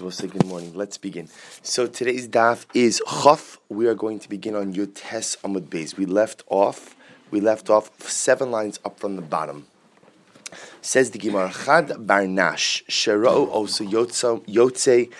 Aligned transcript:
we'll 0.00 0.10
say 0.10 0.26
good 0.26 0.46
morning. 0.46 0.72
Let's 0.74 0.98
begin. 0.98 1.28
So 1.62 1.86
today's 1.86 2.28
daf 2.28 2.66
is 2.74 3.02
Chaf. 3.22 3.58
We 3.68 3.86
are 3.86 3.94
going 3.94 4.18
to 4.20 4.28
begin 4.28 4.54
on 4.54 4.74
Yotes 4.74 5.36
Amud 5.38 5.68
Beis. 5.68 5.96
We 5.96 6.06
left 6.06 6.42
off. 6.48 6.96
We 7.30 7.40
left 7.40 7.70
off 7.70 7.90
seven 8.00 8.50
lines 8.50 8.78
up 8.84 8.98
from 8.98 9.16
the 9.16 9.22
bottom. 9.22 9.66
Says 10.80 11.10
the 11.10 11.18
Gemara 11.18 11.52
Chad 11.64 11.88
Barnash 11.88 12.84
Shero 12.86 13.48
also 13.48 13.84
Yotze. 13.84 15.10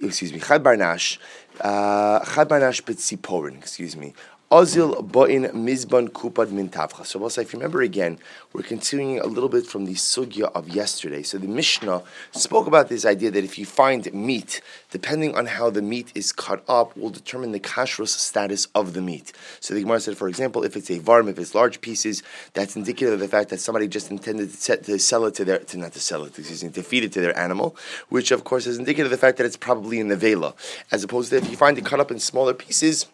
Excuse 0.00 0.32
me. 0.32 0.40
Chad 0.40 0.62
Barnash. 0.62 1.18
Uh, 1.60 2.24
Chad 2.24 2.48
Barnash 2.48 2.82
Betziporin. 2.82 3.58
Excuse 3.58 3.96
me. 3.96 4.14
Ozil 4.50 5.06
bo'in 5.06 5.52
mizban 5.52 6.08
kupad 6.08 6.50
min 6.52 6.70
tavcha. 6.70 7.04
So, 7.04 7.22
also, 7.22 7.42
if 7.42 7.52
you 7.52 7.58
remember 7.58 7.82
again, 7.82 8.18
we're 8.54 8.62
continuing 8.62 9.20
a 9.20 9.26
little 9.26 9.50
bit 9.50 9.66
from 9.66 9.84
the 9.84 9.92
sugya 9.92 10.50
of 10.54 10.70
yesterday. 10.70 11.22
So, 11.22 11.36
the 11.36 11.46
Mishnah 11.46 12.02
spoke 12.32 12.66
about 12.66 12.88
this 12.88 13.04
idea 13.04 13.30
that 13.30 13.44
if 13.44 13.58
you 13.58 13.66
find 13.66 14.10
meat, 14.14 14.62
depending 14.90 15.36
on 15.36 15.44
how 15.44 15.68
the 15.68 15.82
meat 15.82 16.10
is 16.14 16.32
cut 16.32 16.64
up, 16.66 16.96
will 16.96 17.10
determine 17.10 17.52
the 17.52 17.60
kashrus 17.60 18.08
status 18.08 18.68
of 18.74 18.94
the 18.94 19.02
meat. 19.02 19.34
So, 19.60 19.74
the 19.74 19.82
Gemara 19.82 20.00
said, 20.00 20.16
for 20.16 20.30
example, 20.30 20.64
if 20.64 20.78
it's 20.78 20.90
a 20.90 20.98
varm, 20.98 21.28
if 21.28 21.38
it's 21.38 21.54
large 21.54 21.82
pieces, 21.82 22.22
that's 22.54 22.74
indicative 22.74 23.12
of 23.12 23.20
the 23.20 23.28
fact 23.28 23.50
that 23.50 23.60
somebody 23.60 23.86
just 23.86 24.10
intended 24.10 24.50
to, 24.50 24.98
sell 24.98 25.26
it 25.26 25.34
to 25.34 25.44
their, 25.44 25.58
to 25.58 25.76
not 25.76 25.92
to 25.92 26.00
sell 26.00 26.24
it, 26.24 26.38
excuse 26.38 26.64
me, 26.64 26.70
to 26.70 26.82
feed 26.82 27.04
it 27.04 27.12
to 27.12 27.20
their 27.20 27.38
animal, 27.38 27.76
which 28.08 28.30
of 28.30 28.44
course 28.44 28.66
is 28.66 28.78
indicative 28.78 29.12
of 29.12 29.20
the 29.20 29.20
fact 29.20 29.36
that 29.36 29.44
it's 29.44 29.58
probably 29.58 30.00
in 30.00 30.08
the 30.08 30.16
vela, 30.16 30.54
as 30.90 31.04
opposed 31.04 31.28
to 31.28 31.36
if 31.36 31.50
you 31.50 31.56
find 31.58 31.76
it 31.76 31.84
cut 31.84 32.00
up 32.00 32.10
in 32.10 32.18
smaller 32.18 32.54
pieces 32.54 33.08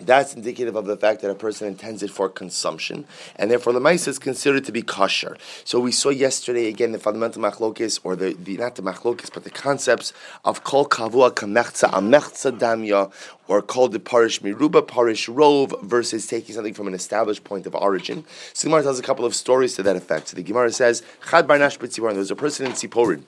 that's 0.00 0.34
indicative 0.34 0.76
of 0.76 0.86
the 0.86 0.96
fact 0.96 1.22
that 1.22 1.30
a 1.30 1.34
person 1.34 1.68
intends 1.68 2.02
it 2.02 2.10
for 2.10 2.28
consumption, 2.28 3.06
and 3.36 3.50
therefore 3.50 3.72
the 3.72 3.80
mice 3.80 4.06
is 4.08 4.18
considered 4.18 4.64
to 4.64 4.72
be 4.72 4.82
kosher. 4.82 5.36
So 5.64 5.80
we 5.80 5.92
saw 5.92 6.10
yesterday 6.10 6.68
again 6.68 6.92
the 6.92 6.98
fundamental 6.98 7.42
machlokis, 7.42 8.00
or 8.04 8.16
the, 8.16 8.34
the 8.34 8.56
not 8.56 8.76
the 8.76 8.82
machlokis, 8.82 9.32
but 9.32 9.44
the 9.44 9.50
concepts 9.50 10.12
of 10.44 10.64
kol 10.64 10.86
kavua 10.86 11.32
kamechza 11.32 11.90
amechza 11.90 12.56
damya, 12.58 13.12
or 13.48 13.62
called 13.62 13.92
the 13.92 14.00
parish 14.00 14.40
miruba 14.40 14.86
parish 14.86 15.28
rove 15.28 15.74
versus 15.82 16.26
taking 16.26 16.54
something 16.54 16.74
from 16.74 16.86
an 16.86 16.94
established 16.94 17.44
point 17.44 17.66
of 17.66 17.74
origin. 17.74 18.24
So 18.52 18.66
the 18.66 18.70
Gemara 18.70 18.82
tells 18.82 18.98
a 18.98 19.02
couple 19.02 19.24
of 19.24 19.34
stories 19.34 19.74
to 19.76 19.82
that 19.82 19.96
effect. 19.96 20.28
So 20.28 20.36
the 20.36 20.42
Gemara 20.42 20.72
says 20.72 21.02
chad 21.28 21.46
barnash 21.46 21.78
b'tziporin. 21.78 22.14
There's 22.14 22.30
a 22.30 22.36
person 22.36 22.66
in 22.66 22.72
Tziporin. 22.72 23.24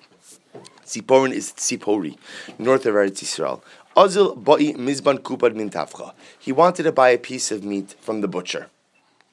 Tziporin 0.84 1.30
is 1.30 1.52
Tzipori, 1.52 2.18
north 2.58 2.84
of 2.84 2.94
Eretz 2.96 3.22
Yisrael. 3.22 3.62
Azil 3.96 4.36
ba'i 4.36 4.72
mizban 4.74 5.18
kupad 5.18 5.56
min 5.56 5.68
tafcha. 5.68 6.12
He 6.38 6.52
wanted 6.52 6.84
to 6.84 6.92
buy 6.92 7.10
a 7.10 7.18
piece 7.18 7.50
of 7.50 7.64
meat 7.64 7.96
from 8.00 8.20
the 8.20 8.28
butcher. 8.28 8.68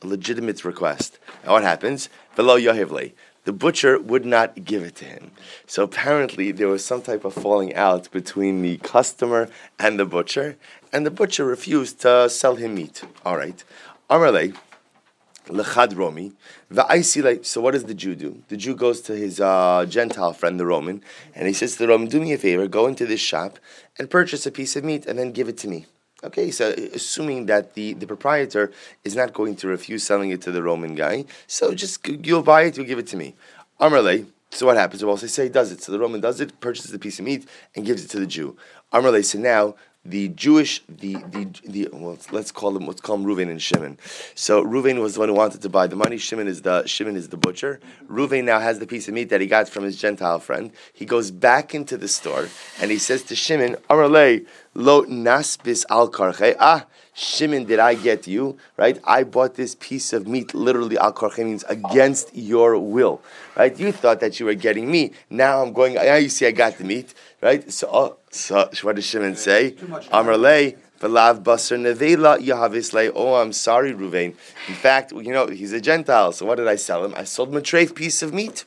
A 0.02 0.08
legitimate 0.08 0.66
request. 0.66 1.20
And 1.44 1.52
what 1.52 1.64
happens? 1.64 2.10
Velo 2.36 2.58
yahivle. 2.58 3.14
The 3.46 3.54
butcher 3.54 4.00
would 4.00 4.26
not 4.26 4.66
give 4.66 4.84
it 4.84 4.96
to 4.96 5.06
him. 5.06 5.32
So 5.68 5.84
apparently 5.84 6.52
there 6.52 6.68
was 6.68 6.84
some 6.84 7.02
type 7.02 7.24
of 7.24 7.34
falling 7.34 7.76
out 7.76 8.12
between 8.12 8.62
the 8.62 8.78
customer 8.78 9.48
and 9.80 10.00
the 10.00 10.06
butcher, 10.06 10.58
and 10.92 11.06
the 11.06 11.12
butcher 11.12 11.46
refused 11.46 12.02
to 12.02 12.30
sell 12.30 12.56
him 12.56 12.76
meat. 12.76 13.04
All 13.24 13.38
right. 13.38 13.64
Amarle, 14.10 14.58
lechad 15.48 15.96
romi, 15.96 16.34
so 17.44 17.62
what 17.62 17.72
does 17.72 17.86
the 17.86 17.94
Jew 17.94 18.16
do? 18.16 18.44
The 18.48 18.58
Jew 18.58 18.76
goes 18.76 19.02
to 19.02 19.14
his 19.14 19.40
uh, 19.40 19.86
Gentile 19.88 20.34
friend, 20.34 20.60
the 20.60 20.66
Roman, 20.66 21.02
and 21.36 21.48
he 21.48 21.54
says 21.54 21.74
to 21.74 21.80
the 21.80 21.88
Roman, 21.88 22.08
"Do 22.08 22.20
me 22.20 22.34
a 22.34 22.38
favor, 22.38 22.68
go 22.68 22.88
into 22.88 23.06
this 23.06 23.22
shop 23.22 23.60
and 23.98 24.10
purchase 24.10 24.46
a 24.46 24.52
piece 24.52 24.76
of 24.76 24.84
meat, 24.84 25.06
and 25.06 25.18
then 25.18 25.32
give 25.32 25.50
it 25.50 25.58
to 25.60 25.68
me." 25.68 25.86
Okay, 26.24 26.50
so 26.50 26.72
assuming 26.94 27.46
that 27.46 27.76
the, 27.76 27.94
the 27.94 28.08
proprietor 28.08 28.72
is 29.04 29.16
not 29.16 29.34
going 29.34 29.56
to 29.58 29.68
refuse 29.68 30.04
selling 30.04 30.32
it 30.32 30.42
to 30.42 30.52
the 30.52 30.64
Roman 30.64 30.96
guy, 30.96 31.26
so 31.46 31.76
just 31.76 32.08
you'll 32.08 32.42
buy 32.42 32.64
it, 32.64 32.76
you'll 32.76 32.88
give 32.88 32.98
it 33.00 33.08
to 33.08 33.18
me. 33.18 33.36
Amarle. 33.80 34.26
So 34.50 34.66
what 34.66 34.78
happens? 34.78 35.06
Well, 35.06 35.16
they 35.18 35.28
say 35.28 35.44
he 35.44 35.50
does 35.50 35.72
it. 35.72 35.84
So 35.84 35.92
the 35.92 36.00
Roman 36.00 36.22
does 36.22 36.42
it, 36.42 36.60
purchases 36.60 36.92
the 36.92 36.98
piece 36.98 37.20
of 37.20 37.26
meat, 37.26 37.48
and 37.76 37.86
gives 37.86 38.04
it 38.04 38.10
to 38.12 38.20
the 38.20 38.26
Jew. 38.26 38.58
Amarle. 38.92 39.24
So 39.24 39.38
now 39.38 39.76
the 40.08 40.30
Jewish, 40.30 40.82
the 40.88 41.16
the 41.16 41.48
the 41.66 41.90
well, 41.92 42.18
let's 42.32 42.52
call 42.52 42.72
them 42.72 42.88
let's 42.88 43.02
call 43.02 43.18
them 43.18 43.26
Ruvain 43.26 43.50
and 43.50 43.62
Shimon. 43.62 43.98
So 44.36 44.64
Ruvain 44.64 45.02
was 45.02 45.16
the 45.16 45.20
one 45.20 45.30
who 45.30 45.36
wanted 45.36 45.62
to 45.62 45.70
buy 45.70 45.88
the 45.88 45.96
money. 45.96 46.18
Shimon 46.18 46.48
is 46.48 46.62
the 46.62 46.86
Shimon 46.86 47.16
is 47.18 47.30
the 47.30 47.38
butcher. 47.38 47.80
Ruvain 48.10 48.46
now 48.46 48.60
has 48.60 48.80
the 48.80 48.88
piece 48.88 49.08
of 49.08 49.14
meat 49.14 49.30
that 49.30 49.42
he 49.42 49.48
got 49.48 49.68
from 49.68 49.84
his 49.84 49.98
Gentile 49.98 50.40
friend. 50.40 50.72
He 50.94 51.06
goes 51.06 51.30
back 51.30 51.76
into 51.76 51.98
the 51.98 52.08
store 52.08 52.48
and 52.80 52.90
he 52.90 52.98
says 52.98 53.24
to 53.24 53.36
Shimon, 53.36 53.76
"Amarle 53.90 54.46
lo 54.74 55.04
naspis 55.04 55.86
al 55.90 56.10
karche 56.10 56.56
ah." 56.60 56.86
Shimon, 57.20 57.66
did 57.66 57.80
I 57.80 57.96
get 57.96 58.28
you? 58.28 58.58
Right? 58.78 59.00
I 59.04 59.24
bought 59.24 59.56
this 59.56 59.74
piece 59.74 60.14
of 60.14 60.28
meat, 60.28 60.54
literally 60.54 61.00
al 61.00 61.14
karche 61.14 61.44
means 61.44 61.64
against 61.64 62.36
your 62.36 62.78
will. 62.78 63.22
Right? 63.56 63.78
You 63.78 63.92
thought 63.92 64.20
that 64.20 64.40
you 64.40 64.46
were 64.46 64.54
getting 64.54 64.92
me. 64.92 65.14
Now 65.32 65.64
I'm 65.64 65.74
going, 65.74 65.96
now 65.96 66.14
you 66.14 66.30
see 66.30 66.46
I 66.46 66.52
got 66.52 66.78
the 66.78 66.84
meat. 66.84 67.16
Right? 67.42 67.72
So, 67.72 67.88
uh, 67.90 68.14
so 68.38 68.70
what 68.84 68.96
does 68.96 69.06
Shimon 69.06 69.36
say? 69.36 69.72
Amarle, 70.12 70.78
Velav 71.00 71.44
Basar 71.44 71.78
Nevela 71.78 72.38
Yahavislay. 72.40 73.12
Oh, 73.14 73.36
I'm 73.36 73.54
sorry, 73.54 73.94
Ruvain. 73.94 74.36
In 74.68 74.76
fact, 74.76 75.12
you 75.12 75.32
know, 75.32 75.48
he's 75.48 75.74
a 75.74 75.82
Gentile, 75.82 76.32
so 76.32 76.46
what 76.46 76.56
did 76.56 76.68
I 76.68 76.76
sell 76.76 77.06
him? 77.06 77.14
I 77.16 77.24
sold 77.24 77.50
him 77.50 77.58
a 77.58 77.62
treif 77.62 77.96
piece 77.96 78.22
of 78.22 78.34
meat. 78.34 78.66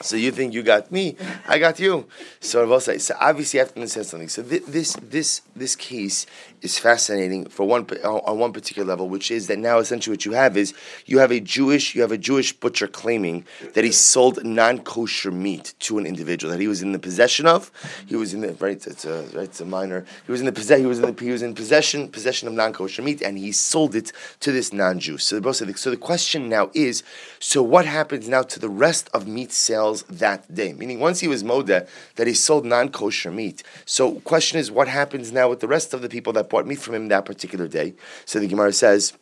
So 0.00 0.16
you 0.16 0.30
think 0.32 0.52
you 0.52 0.62
got 0.62 0.90
me? 0.92 1.16
I 1.48 1.58
got 1.58 1.78
you. 1.80 2.06
So 2.40 2.70
I. 2.74 2.98
So 2.98 3.14
obviously, 3.20 3.58
you 3.58 3.64
have 3.64 3.72
to 3.72 3.80
understand 3.80 4.06
something. 4.06 4.28
So 4.28 4.42
this 4.42 4.96
this 5.00 5.40
this 5.56 5.76
case 5.76 6.26
is 6.62 6.78
fascinating 6.78 7.46
for 7.46 7.64
one 7.64 7.86
on 8.04 8.38
one 8.38 8.52
particular 8.52 8.86
level, 8.86 9.08
which 9.08 9.30
is 9.30 9.46
that 9.48 9.58
now 9.58 9.78
essentially 9.78 10.12
what 10.12 10.24
you 10.24 10.32
have 10.32 10.56
is 10.56 10.74
you 11.06 11.18
have 11.18 11.30
a 11.30 11.40
Jewish 11.40 11.94
you 11.94 12.02
have 12.02 12.12
a 12.12 12.18
Jewish 12.18 12.52
butcher 12.52 12.86
claiming 12.86 13.44
that 13.74 13.84
he 13.84 13.92
sold 13.92 14.44
non 14.44 14.78
kosher 14.80 15.30
meat 15.30 15.74
to 15.80 15.98
an 15.98 16.06
individual 16.06 16.50
that 16.52 16.60
he 16.60 16.68
was 16.68 16.82
in 16.82 16.92
the 16.92 16.98
possession 16.98 17.46
of. 17.46 17.70
He 18.06 18.16
was 18.16 18.34
in 18.34 18.40
the 18.40 18.54
right. 18.54 18.86
It's 18.86 19.04
a 19.04 19.22
right. 19.34 19.44
It's 19.44 19.60
a 19.60 19.64
minor. 19.64 20.04
He 20.26 20.32
was 20.32 20.40
in 20.40 20.46
the 20.46 20.52
possession. 20.52 20.82
He 20.82 20.88
was 20.88 20.98
in 20.98 21.14
the, 21.14 21.24
he 21.24 21.30
was 21.30 21.42
in 21.42 21.54
possession 21.54 22.08
possession 22.08 22.48
of 22.48 22.54
non 22.54 22.72
kosher 22.72 23.02
meat, 23.02 23.22
and 23.22 23.38
he 23.38 23.52
sold 23.52 23.94
it 23.94 24.12
to 24.40 24.52
this 24.52 24.72
non 24.72 25.00
Jew. 25.00 25.18
So 25.18 25.38
the 25.38 25.74
so 25.76 25.90
the 25.90 25.96
question 25.96 26.48
now 26.48 26.70
is: 26.74 27.02
so 27.38 27.62
what 27.62 27.86
happens 27.86 28.28
now 28.28 28.42
to 28.42 28.58
the 28.58 28.68
rest 28.68 29.10
of 29.12 29.26
meat 29.26 29.52
sales? 29.52 30.04
that 30.22 30.54
day. 30.54 30.72
Meaning, 30.72 31.00
once 31.00 31.20
he 31.20 31.28
was 31.28 31.42
moda 31.42 31.88
that 32.16 32.26
he 32.26 32.34
sold 32.34 32.64
non 32.64 32.88
kosher 32.90 33.30
meat. 33.30 33.62
So, 33.84 34.20
question 34.20 34.58
is, 34.58 34.70
what 34.70 34.88
happens 34.88 35.32
now 35.32 35.48
with 35.48 35.60
the 35.60 35.68
rest 35.68 35.92
of 35.94 36.02
the 36.02 36.08
people 36.08 36.32
that 36.34 36.48
bought 36.52 36.66
meat 36.68 36.78
from 36.78 36.94
him 36.94 37.08
that 37.08 37.24
particular 37.24 37.66
day? 37.66 37.94
So 38.24 38.38
the 38.38 38.46
Gemara 38.46 38.72
says. 38.72 39.14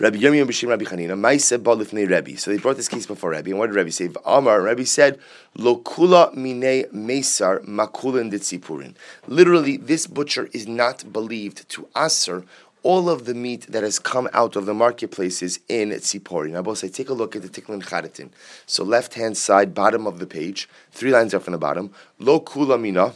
Rabbi 0.00 0.16
Yirmiyah 0.16 0.46
B'Shem 0.48 0.68
Rabbi 0.68 0.84
Chanina, 0.84 1.16
Maise 1.16 1.52
Balifnei 1.52 2.10
Rabbi. 2.10 2.34
So 2.34 2.50
they 2.50 2.58
brought 2.58 2.76
this 2.76 2.88
case 2.88 3.06
before 3.06 3.30
Rabbi, 3.30 3.50
and 3.50 3.58
what 3.60 3.68
did 3.68 3.76
Rabbi 3.76 3.90
say? 3.90 4.10
Amar, 4.26 4.62
Rabbi 4.62 4.82
said, 4.82 5.20
Lo 5.56 5.78
kula 5.78 6.34
mine 6.34 6.86
mesar 6.92 7.64
makulin 7.64 8.32
ditzipurin. 8.32 8.96
Literally, 9.28 9.76
this 9.76 10.08
butcher 10.08 10.48
is 10.52 10.66
not 10.66 11.12
believed 11.12 11.68
to 11.68 11.86
answer 11.94 12.44
all 12.82 13.10
of 13.10 13.26
the 13.26 13.34
meat 13.34 13.66
that 13.68 13.82
has 13.82 13.98
come 13.98 14.28
out 14.32 14.56
of 14.56 14.66
the 14.66 14.74
marketplaces 14.74 15.60
in 15.68 15.90
Tzipori. 15.90 16.50
Now, 16.50 16.62
both 16.62 16.78
say, 16.78 16.88
take 16.88 17.08
a 17.08 17.14
look 17.14 17.36
at 17.36 17.42
the 17.42 17.48
Tiklin 17.48 17.82
Charitin. 17.82 18.30
So, 18.66 18.84
left 18.84 19.14
hand 19.14 19.36
side, 19.36 19.74
bottom 19.74 20.06
of 20.06 20.18
the 20.18 20.26
page, 20.26 20.68
three 20.90 21.10
lines 21.10 21.34
up 21.34 21.42
from 21.42 21.52
the 21.52 21.58
bottom. 21.58 21.92
Lo 22.18 22.40
kula 22.40 22.80
mina, 22.80 23.12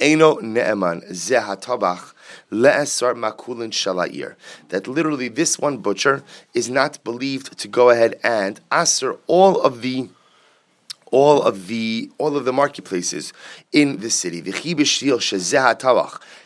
eno 0.00 0.36
ne'eman, 0.40 1.02
zehatabach, 1.10 2.12
le'esar 2.50 3.14
makulin 3.14 3.70
shalair. 3.70 4.34
That 4.70 4.88
literally 4.88 5.28
this 5.28 5.58
one 5.58 5.78
butcher 5.78 6.22
is 6.54 6.68
not 6.70 7.02
believed 7.04 7.58
to 7.58 7.68
go 7.68 7.90
ahead 7.90 8.18
and 8.22 8.60
answer 8.70 9.16
all 9.26 9.60
of 9.60 9.82
the 9.82 10.08
all 11.10 11.42
of 11.42 11.66
the 11.66 12.10
all 12.18 12.36
of 12.36 12.44
the 12.44 12.52
marketplaces 12.52 13.32
in 13.72 13.98
the 13.98 14.10
city. 14.10 14.40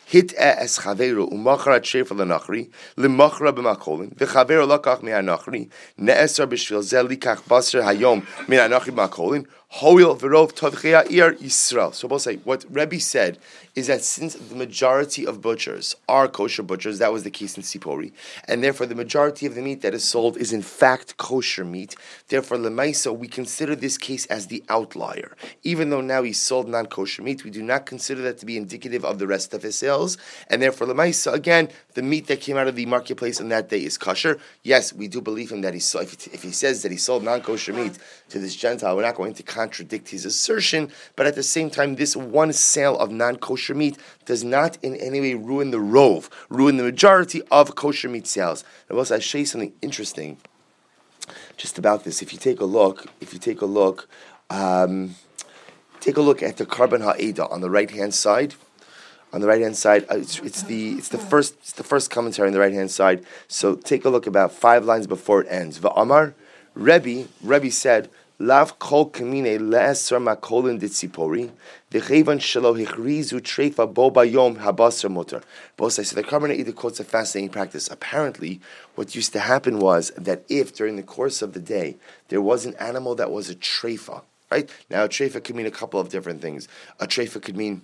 hit 0.06 0.34
es 0.36 0.78
chaveru 0.78 1.30
umachra 1.30 1.80
trefa 1.80 2.14
lenachri 2.14 2.68
lemachra 2.96 3.52
b'makolin 3.52 4.14
v'chaveru 4.14 4.66
lakach 4.66 5.02
mi'anachri 5.02 5.68
ne'esar 5.98 6.46
b'shvil 6.46 6.82
zeh 6.82 7.02
likach 7.08 7.46
baser 7.48 7.82
hayom 7.82 8.22
mi'anachri 8.48 8.92
b'makolin 8.94 9.46
hoil 9.78 10.16
tovchia 10.16 11.04
ir 11.10 11.34
Yisrael. 11.34 11.92
So 11.92 12.06
both 12.06 12.22
say 12.22 12.36
what 12.44 12.64
Rebbe 12.70 13.00
said 13.00 13.38
is 13.74 13.88
that 13.88 14.04
since 14.04 14.34
the 14.34 14.54
majority 14.54 15.26
of 15.26 15.42
butchers 15.42 15.96
are 16.08 16.28
kosher 16.28 16.62
butchers, 16.62 17.00
that 17.00 17.12
was 17.12 17.24
the 17.24 17.30
case 17.30 17.56
in 17.56 17.64
Sipori, 17.64 18.12
and 18.46 18.62
therefore 18.62 18.86
the 18.86 18.94
majority 18.94 19.46
of 19.46 19.56
the 19.56 19.62
meat 19.62 19.82
that 19.82 19.92
is 19.92 20.04
sold 20.04 20.36
is 20.36 20.52
in 20.52 20.62
fact 20.62 21.16
kosher 21.16 21.64
meat. 21.64 21.96
Therefore, 22.28 22.56
lemaisa 22.58 23.16
we 23.16 23.26
consider 23.26 23.74
this 23.74 23.98
case 23.98 24.26
as 24.26 24.46
the 24.46 24.62
outlier. 24.68 25.36
Even 25.64 25.90
though 25.90 26.00
now 26.00 26.22
he 26.22 26.32
sold 26.32 26.68
non-kosher 26.68 27.22
meat, 27.22 27.42
we 27.42 27.50
do 27.50 27.62
not 27.62 27.84
consider 27.84 28.22
that 28.22 28.38
to 28.38 28.46
be 28.46 28.56
indicative 28.56 29.04
of 29.04 29.18
the 29.18 29.26
rest 29.26 29.52
of 29.54 29.64
his 29.64 29.76
sales, 29.76 30.16
and 30.48 30.62
therefore 30.62 30.86
lemaisa 30.86 31.32
again 31.32 31.68
the 31.94 32.02
meat 32.02 32.28
that 32.28 32.40
came 32.40 32.56
out 32.56 32.68
of 32.68 32.76
the 32.76 32.86
marketplace 32.86 33.40
on 33.40 33.48
that 33.48 33.68
day 33.70 33.84
is 33.84 33.98
kosher. 33.98 34.38
Yes, 34.62 34.92
we 34.92 35.08
do 35.08 35.20
believe 35.20 35.50
him 35.50 35.62
that 35.62 35.74
he 35.74 35.80
sold. 35.80 36.10
He, 36.10 36.30
if 36.32 36.44
he 36.44 36.52
says 36.52 36.82
that 36.82 36.92
he 36.92 36.98
sold 36.98 37.24
non-kosher 37.24 37.72
meat 37.72 37.98
to 38.30 38.38
this 38.38 38.56
Gentile, 38.56 38.96
we're 38.96 39.02
not 39.02 39.14
going 39.14 39.34
to 39.34 39.42
contradict 39.42 40.08
his 40.08 40.24
assertion. 40.24 40.90
But 41.16 41.26
at 41.26 41.34
the 41.34 41.42
same 41.42 41.70
time, 41.70 41.96
this 41.96 42.16
one 42.16 42.52
sale 42.52 42.98
of 42.98 43.10
non-kosher 43.10 43.74
meat 43.74 43.98
does 44.24 44.42
not 44.42 44.78
in 44.82 44.96
any 44.96 45.20
way 45.20 45.34
ruin 45.34 45.70
the 45.70 45.80
rove, 45.80 46.30
ruin 46.48 46.76
the 46.76 46.84
majority 46.84 47.42
of 47.50 47.74
kosher 47.74 48.08
meat 48.08 48.26
sales. 48.26 48.64
I 48.90 48.94
will 48.94 49.04
show 49.04 49.38
you 49.38 49.46
something 49.46 49.72
interesting 49.82 50.38
just 51.56 51.78
about 51.78 52.04
this. 52.04 52.22
If 52.22 52.32
you 52.32 52.38
take 52.38 52.60
a 52.60 52.64
look, 52.64 53.06
if 53.20 53.32
you 53.32 53.38
take 53.38 53.60
a 53.60 53.66
look, 53.66 54.08
um, 54.50 55.14
Take 56.04 56.18
a 56.18 56.20
look 56.20 56.42
at 56.42 56.58
the 56.58 56.66
Korban 56.66 57.00
Ha'eda 57.00 57.50
on 57.50 57.62
the 57.62 57.70
right 57.70 57.90
hand 57.90 58.12
side. 58.12 58.56
On 59.32 59.40
the 59.40 59.46
right 59.46 59.62
hand 59.62 59.74
side, 59.74 60.04
uh, 60.10 60.18
it's, 60.18 60.38
it's, 60.40 60.62
the 60.64 60.92
it's 60.98 61.08
the 61.08 61.16
first 61.16 61.54
it's 61.60 61.72
the 61.72 61.82
first 61.82 62.10
commentary 62.10 62.46
on 62.46 62.52
the 62.52 62.60
right 62.60 62.74
hand 62.74 62.90
side. 62.90 63.24
So 63.48 63.74
take 63.74 64.04
a 64.04 64.10
look 64.10 64.26
about 64.26 64.52
five 64.52 64.84
lines 64.84 65.06
before 65.06 65.40
it 65.40 65.46
ends. 65.48 65.78
Va'amar, 65.78 66.34
Rebbe, 66.74 67.28
Rebbe 67.42 67.70
said, 67.70 68.10
Lav 68.40 68.80
kol 68.80 69.10
kamine 69.10 69.60
le'esar 69.60 70.20
makolin 70.20 70.80
ditzipori, 70.80 71.52
v'chevan 71.92 72.40
shelo 72.40 72.74
hichrizu 72.74 73.40
treifa 73.40 73.92
bo 73.92 74.10
bayom 74.10 74.56
habasar 74.56 75.08
mutter. 75.08 75.40
Both 75.76 75.92
so 75.92 76.02
the 76.02 76.24
Korban 76.24 76.48
Ha'eda 76.48 76.72
quotes 76.72 76.98
a 76.98 77.04
fascinating 77.04 77.50
practice. 77.50 77.88
Apparently, 77.88 78.60
what 78.96 79.14
used 79.14 79.32
to 79.34 79.38
happen 79.38 79.78
was 79.78 80.10
that 80.16 80.42
if 80.48 80.74
during 80.74 80.96
the 80.96 81.04
course 81.04 81.42
of 81.42 81.52
the 81.52 81.60
day 81.60 81.96
there 82.28 82.42
was 82.42 82.66
an 82.66 82.74
animal 82.80 83.14
that 83.14 83.30
was 83.30 83.48
a 83.48 83.54
treifa, 83.54 84.22
right? 84.50 84.68
Now, 84.90 85.04
a 85.04 85.08
treifa 85.08 85.44
could 85.44 85.54
mean 85.54 85.66
a 85.66 85.70
couple 85.70 86.00
of 86.00 86.08
different 86.08 86.42
things. 86.42 86.66
A 86.98 87.06
treifa 87.06 87.40
could 87.40 87.56
mean 87.56 87.82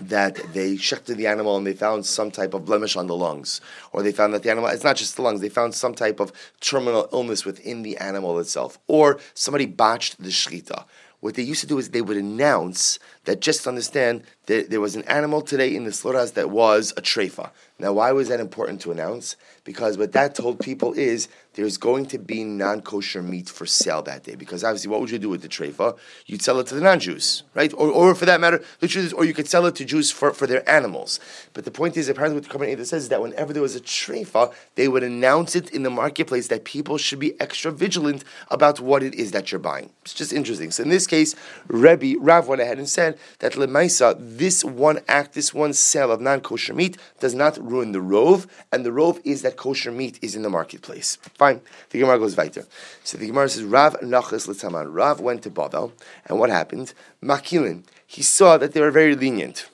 that 0.00 0.36
they 0.52 0.74
shechted 0.74 1.16
the 1.16 1.26
animal 1.26 1.56
and 1.56 1.66
they 1.66 1.72
found 1.72 2.06
some 2.06 2.30
type 2.30 2.54
of 2.54 2.64
blemish 2.64 2.96
on 2.96 3.06
the 3.06 3.16
lungs, 3.16 3.60
or 3.92 4.02
they 4.02 4.12
found 4.12 4.32
that 4.34 4.42
the 4.42 4.50
animal, 4.50 4.70
it's 4.70 4.84
not 4.84 4.96
just 4.96 5.16
the 5.16 5.22
lungs, 5.22 5.40
they 5.40 5.48
found 5.48 5.74
some 5.74 5.94
type 5.94 6.20
of 6.20 6.32
terminal 6.60 7.08
illness 7.12 7.44
within 7.44 7.82
the 7.82 7.96
animal 7.98 8.38
itself, 8.38 8.78
or 8.86 9.18
somebody 9.34 9.66
botched 9.66 10.22
the 10.22 10.28
shechita. 10.28 10.84
What 11.20 11.34
they 11.34 11.42
used 11.42 11.60
to 11.60 11.66
do 11.66 11.78
is 11.78 11.90
they 11.90 12.00
would 12.00 12.16
announce 12.16 12.98
that 13.24 13.40
just 13.40 13.66
understand 13.66 14.22
that 14.46 14.70
there 14.70 14.80
was 14.80 14.96
an 14.96 15.02
animal 15.02 15.42
today 15.42 15.74
in 15.74 15.84
the 15.84 15.92
slaughterhouse 15.92 16.30
that 16.32 16.50
was 16.50 16.92
a 16.96 17.02
treifa. 17.02 17.50
Now, 17.80 17.94
why 17.94 18.12
was 18.12 18.28
that 18.28 18.40
important 18.40 18.82
to 18.82 18.92
announce? 18.92 19.36
Because 19.64 19.96
what 19.96 20.12
that 20.12 20.34
told 20.34 20.60
people 20.60 20.92
is 20.92 21.28
there's 21.54 21.76
going 21.78 22.06
to 22.06 22.18
be 22.18 22.44
non 22.44 22.80
kosher 22.80 23.22
meat 23.22 23.48
for 23.48 23.66
sale 23.66 24.02
that 24.02 24.22
day. 24.22 24.34
Because 24.34 24.62
obviously, 24.62 24.90
what 24.90 25.00
would 25.00 25.10
you 25.10 25.18
do 25.18 25.28
with 25.28 25.42
the 25.42 25.48
treifa? 25.48 25.98
You'd 26.26 26.42
sell 26.42 26.60
it 26.60 26.66
to 26.68 26.74
the 26.74 26.80
non 26.80 27.00
Jews, 27.00 27.42
right? 27.54 27.72
Or, 27.74 27.88
or 27.88 28.14
for 28.14 28.26
that 28.26 28.40
matter, 28.40 28.62
the 28.78 28.86
Jews, 28.86 29.12
or 29.12 29.24
you 29.24 29.34
could 29.34 29.48
sell 29.48 29.66
it 29.66 29.74
to 29.76 29.84
Jews 29.84 30.10
for, 30.10 30.32
for 30.32 30.46
their 30.46 30.68
animals. 30.68 31.20
But 31.52 31.64
the 31.64 31.70
point 31.70 31.96
is, 31.96 32.08
apparently, 32.08 32.40
what 32.40 32.48
the 32.48 32.58
Ha'eda 32.58 32.84
says 32.84 33.04
is 33.04 33.08
that 33.08 33.20
whenever 33.20 33.52
there 33.52 33.62
was 33.62 33.74
a 33.74 33.80
treifa, 33.80 34.52
they 34.76 34.86
would 34.86 35.02
announce 35.02 35.56
it 35.56 35.70
in 35.70 35.82
the 35.82 35.90
marketplace 35.90 36.48
that 36.48 36.64
people 36.64 36.98
should 36.98 37.18
be 37.18 37.38
extra 37.40 37.72
vigilant 37.72 38.24
about 38.50 38.80
what 38.80 39.02
it 39.02 39.14
is 39.14 39.32
that 39.32 39.50
you're 39.50 39.58
buying. 39.58 39.90
It's 40.02 40.14
just 40.14 40.32
interesting. 40.32 40.70
So 40.70 40.82
in 40.82 40.88
this 40.88 41.06
case, 41.06 41.34
Rebbe, 41.68 42.18
Rav 42.20 42.46
went 42.46 42.60
ahead 42.60 42.78
and 42.78 42.88
said 42.88 43.18
that 43.40 43.52
Lemaisa, 43.52 44.16
this 44.18 44.64
one 44.64 45.00
act, 45.08 45.34
this 45.34 45.52
one 45.52 45.72
sale 45.72 46.12
of 46.12 46.20
non 46.20 46.40
kosher 46.40 46.74
meat 46.74 46.96
does 47.18 47.34
not 47.34 47.58
ruin 47.70 47.92
the 47.92 48.00
rove, 48.00 48.46
and 48.72 48.84
the 48.84 48.92
rove 48.92 49.20
is 49.24 49.42
that 49.42 49.56
kosher 49.56 49.92
meat 49.92 50.18
is 50.20 50.34
in 50.34 50.42
the 50.42 50.50
marketplace. 50.50 51.16
Fine. 51.34 51.60
The 51.90 52.00
Gemara 52.00 52.18
goes 52.18 52.36
weiter. 52.36 52.66
So 53.04 53.16
the 53.16 53.26
Gemara 53.26 53.48
says, 53.48 53.64
Rav 53.64 53.94
Nachas 54.00 54.48
L'Taman. 54.48 54.92
Rav 54.92 55.20
went 55.20 55.42
to 55.44 55.50
Bavel, 55.50 55.92
and 56.26 56.38
what 56.38 56.50
happened? 56.50 56.92
Makilin. 57.22 57.84
He 58.06 58.22
saw 58.22 58.58
that 58.58 58.72
they 58.72 58.80
were 58.80 58.90
very 58.90 59.14
lenient. 59.14 59.68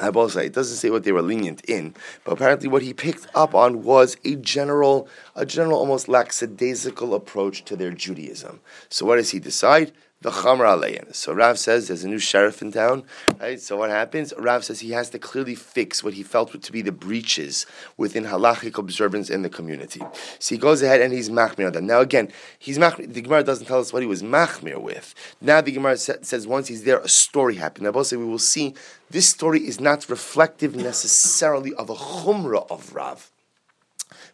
I 0.00 0.10
both 0.10 0.32
say 0.32 0.46
it 0.46 0.52
doesn't 0.52 0.76
say 0.76 0.90
what 0.90 1.02
they 1.02 1.12
were 1.12 1.22
lenient 1.22 1.64
in, 1.64 1.94
but 2.24 2.32
apparently 2.32 2.68
what 2.68 2.82
he 2.82 2.94
picked 2.94 3.26
up 3.34 3.54
on 3.54 3.82
was 3.82 4.16
a 4.24 4.36
general, 4.36 5.08
a 5.34 5.44
general 5.44 5.78
almost 5.78 6.08
lackadaisical 6.08 7.14
approach 7.14 7.64
to 7.64 7.76
their 7.76 7.90
Judaism. 7.90 8.60
So 8.88 9.06
what 9.06 9.16
does 9.16 9.30
he 9.30 9.40
decide? 9.40 9.92
The 10.20 10.30
Chamr 10.30 10.66
Alein. 10.66 11.14
So 11.14 11.32
Rav 11.32 11.58
says 11.58 11.86
there's 11.86 12.02
a 12.02 12.08
new 12.08 12.18
sheriff 12.18 12.60
in 12.60 12.72
town, 12.72 13.04
right? 13.40 13.60
So 13.60 13.76
what 13.76 13.90
happens? 13.90 14.34
Rav 14.36 14.64
says 14.64 14.80
he 14.80 14.90
has 14.90 15.10
to 15.10 15.18
clearly 15.18 15.54
fix 15.54 16.02
what 16.02 16.14
he 16.14 16.24
felt 16.24 16.60
to 16.60 16.72
be 16.72 16.82
the 16.82 16.90
breaches 16.90 17.66
within 17.96 18.24
halachic 18.24 18.78
observance 18.78 19.30
in 19.30 19.42
the 19.42 19.48
community. 19.48 20.02
So 20.40 20.56
he 20.56 20.58
goes 20.58 20.82
ahead 20.82 21.00
and 21.00 21.12
he's 21.12 21.30
machmir 21.30 21.72
them. 21.72 21.86
Now 21.86 22.00
again, 22.00 22.32
he's 22.58 22.78
machmir, 22.78 23.12
the 23.12 23.20
Gemara 23.20 23.44
doesn't 23.44 23.66
tell 23.66 23.78
us 23.78 23.92
what 23.92 24.02
he 24.02 24.08
was 24.08 24.24
machmir 24.24 24.80
with. 24.80 25.14
Now 25.40 25.60
the 25.60 25.70
Gemara 25.70 25.96
says 25.96 26.48
once 26.48 26.66
he's 26.66 26.82
there, 26.82 26.98
a 26.98 27.08
story 27.08 27.54
happened. 27.54 27.84
Now 27.84 27.92
both 27.92 28.08
say 28.08 28.16
we 28.16 28.24
will 28.24 28.38
see 28.38 28.74
this 29.10 29.28
story 29.28 29.60
is 29.60 29.78
not 29.78 30.08
reflective 30.08 30.74
necessarily 30.74 31.72
of 31.74 31.90
a 31.90 31.94
chumrah 31.94 32.68
of 32.70 32.92
Rav 32.94 33.30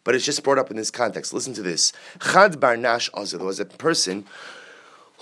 but 0.05 0.15
it's 0.15 0.25
just 0.25 0.45
brought 0.45 0.59
up 0.59 0.71
in 0.71 0.77
this 0.77 0.91
context. 0.91 1.33
Listen 1.33 1.55
to 1.55 1.63
this. 1.63 1.93
Chad 2.21 2.61
Barnash 2.61 3.11
Azil 3.13 3.41
was 3.41 3.59
a 3.59 3.65
person 3.65 4.25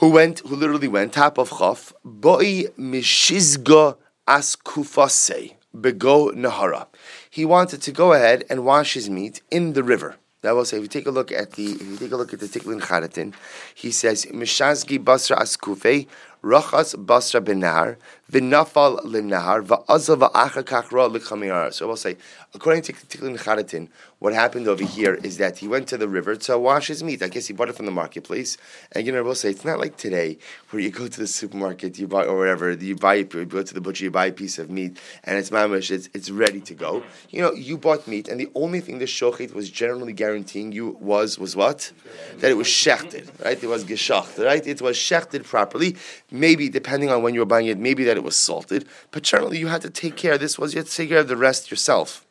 who 0.02 0.10
went, 0.10 0.40
who 0.40 0.56
literally 0.56 0.88
went, 0.88 1.12
top 1.12 1.38
of 1.38 1.48
Chaf, 1.48 1.92
Boi 2.04 2.64
Mishizga 2.76 3.96
Askufase, 4.26 5.54
Bego 5.72 6.32
Nahara. 6.32 6.88
He 7.30 7.44
wanted 7.44 7.82
to 7.82 7.92
go 7.92 8.12
ahead 8.12 8.42
and 8.50 8.64
wash 8.64 8.94
his 8.94 9.08
meat 9.08 9.42
in 9.52 9.74
the 9.74 9.84
river. 9.84 10.16
That 10.40 10.56
will 10.56 10.64
say, 10.64 10.78
if 10.78 10.82
you 10.82 10.88
take 10.88 11.06
a 11.06 11.12
look 11.12 11.30
at 11.30 11.52
the, 11.52 11.66
if 11.66 11.82
you 11.82 11.96
take 11.98 12.10
a 12.10 12.16
look 12.16 12.32
at 12.32 12.40
the 12.40 12.48
Tiklin 12.48 12.80
Charatin, 12.80 13.32
he 13.76 13.92
says, 13.92 14.26
Mishazgi 14.26 15.04
Basra 15.04 15.38
Askufe, 15.38 16.08
Rachas 16.42 16.96
Basra 16.96 17.40
Benar, 17.40 17.98
Vinafal 18.30 19.04
Linahar, 19.04 19.64
Va'azal 19.64 20.28
Va'acha 20.28 20.64
Kakra 20.64 21.14
Likhamir. 21.14 21.72
So 21.72 21.86
we'll 21.86 21.96
say, 21.96 22.16
according 22.52 22.82
to 22.82 22.92
Tiklin 22.92 23.38
Charatin, 23.38 23.88
what 24.18 24.32
happened 24.32 24.66
over 24.66 24.84
here 24.84 25.14
is 25.14 25.38
that 25.38 25.58
he 25.58 25.68
went 25.68 25.88
to 25.88 25.98
the 25.98 26.08
river 26.08 26.34
to 26.36 26.58
wash 26.58 26.88
his 26.88 27.02
meat. 27.02 27.22
I 27.22 27.28
guess 27.28 27.46
he 27.46 27.52
bought 27.52 27.68
it 27.68 27.76
from 27.76 27.86
the 27.86 27.92
marketplace. 27.92 28.56
And 28.92 29.06
you 29.06 29.12
know, 29.12 29.22
we'll 29.22 29.34
say, 29.34 29.50
it's 29.50 29.64
not 29.64 29.78
like 29.78 29.96
today 29.96 30.38
where 30.70 30.80
you 30.80 30.90
go 30.90 31.06
to 31.08 31.20
the 31.20 31.26
supermarket, 31.26 31.98
you 31.98 32.08
buy, 32.08 32.24
or 32.24 32.38
whatever, 32.38 32.72
you 32.72 32.96
buy, 32.96 33.14
you 33.14 33.24
go 33.24 33.62
to 33.62 33.74
the 33.74 33.80
butcher, 33.80 34.04
you 34.04 34.10
buy 34.10 34.26
a 34.26 34.32
piece 34.32 34.58
of 34.58 34.70
meat, 34.70 34.98
and 35.24 35.38
it's 35.38 35.50
mamish, 35.50 35.90
it's, 35.90 36.08
it's 36.14 36.30
ready 36.30 36.60
to 36.60 36.74
go. 36.74 37.02
You 37.30 37.42
know, 37.42 37.52
you 37.52 37.76
bought 37.76 38.06
meat, 38.08 38.28
and 38.28 38.40
the 38.40 38.50
only 38.54 38.80
thing 38.80 38.98
the 38.98 39.06
shochet 39.06 39.54
was 39.54 39.70
generally 39.70 40.12
guaranteeing 40.12 40.72
you 40.72 40.96
was, 41.00 41.38
was 41.38 41.54
what? 41.54 41.92
That 42.38 42.50
it 42.50 42.56
was 42.56 42.68
shechted, 42.68 43.44
right? 43.44 43.62
It 43.62 43.66
was 43.66 43.84
geshacht, 43.84 44.44
right? 44.44 44.64
It 44.66 44.80
was 44.80 44.96
shechted 44.96 45.44
properly 45.44 45.96
maybe 46.32 46.68
depending 46.68 47.10
on 47.10 47.22
when 47.22 47.34
you 47.34 47.40
were 47.40 47.46
buying 47.46 47.66
it, 47.66 47.78
maybe 47.78 48.04
that 48.04 48.16
it 48.16 48.24
was 48.24 48.36
salted, 48.36 48.86
but 49.10 49.22
generally 49.22 49.58
you 49.58 49.68
had 49.68 49.82
to 49.82 49.90
take 49.90 50.16
care. 50.16 50.38
This 50.38 50.58
was 50.58 50.74
you 50.74 50.78
had 50.78 50.86
to 50.86 50.96
take 50.96 51.08
care 51.10 51.18
of 51.18 51.28
the 51.28 51.36
rest 51.36 51.70
yourself. 51.70 52.26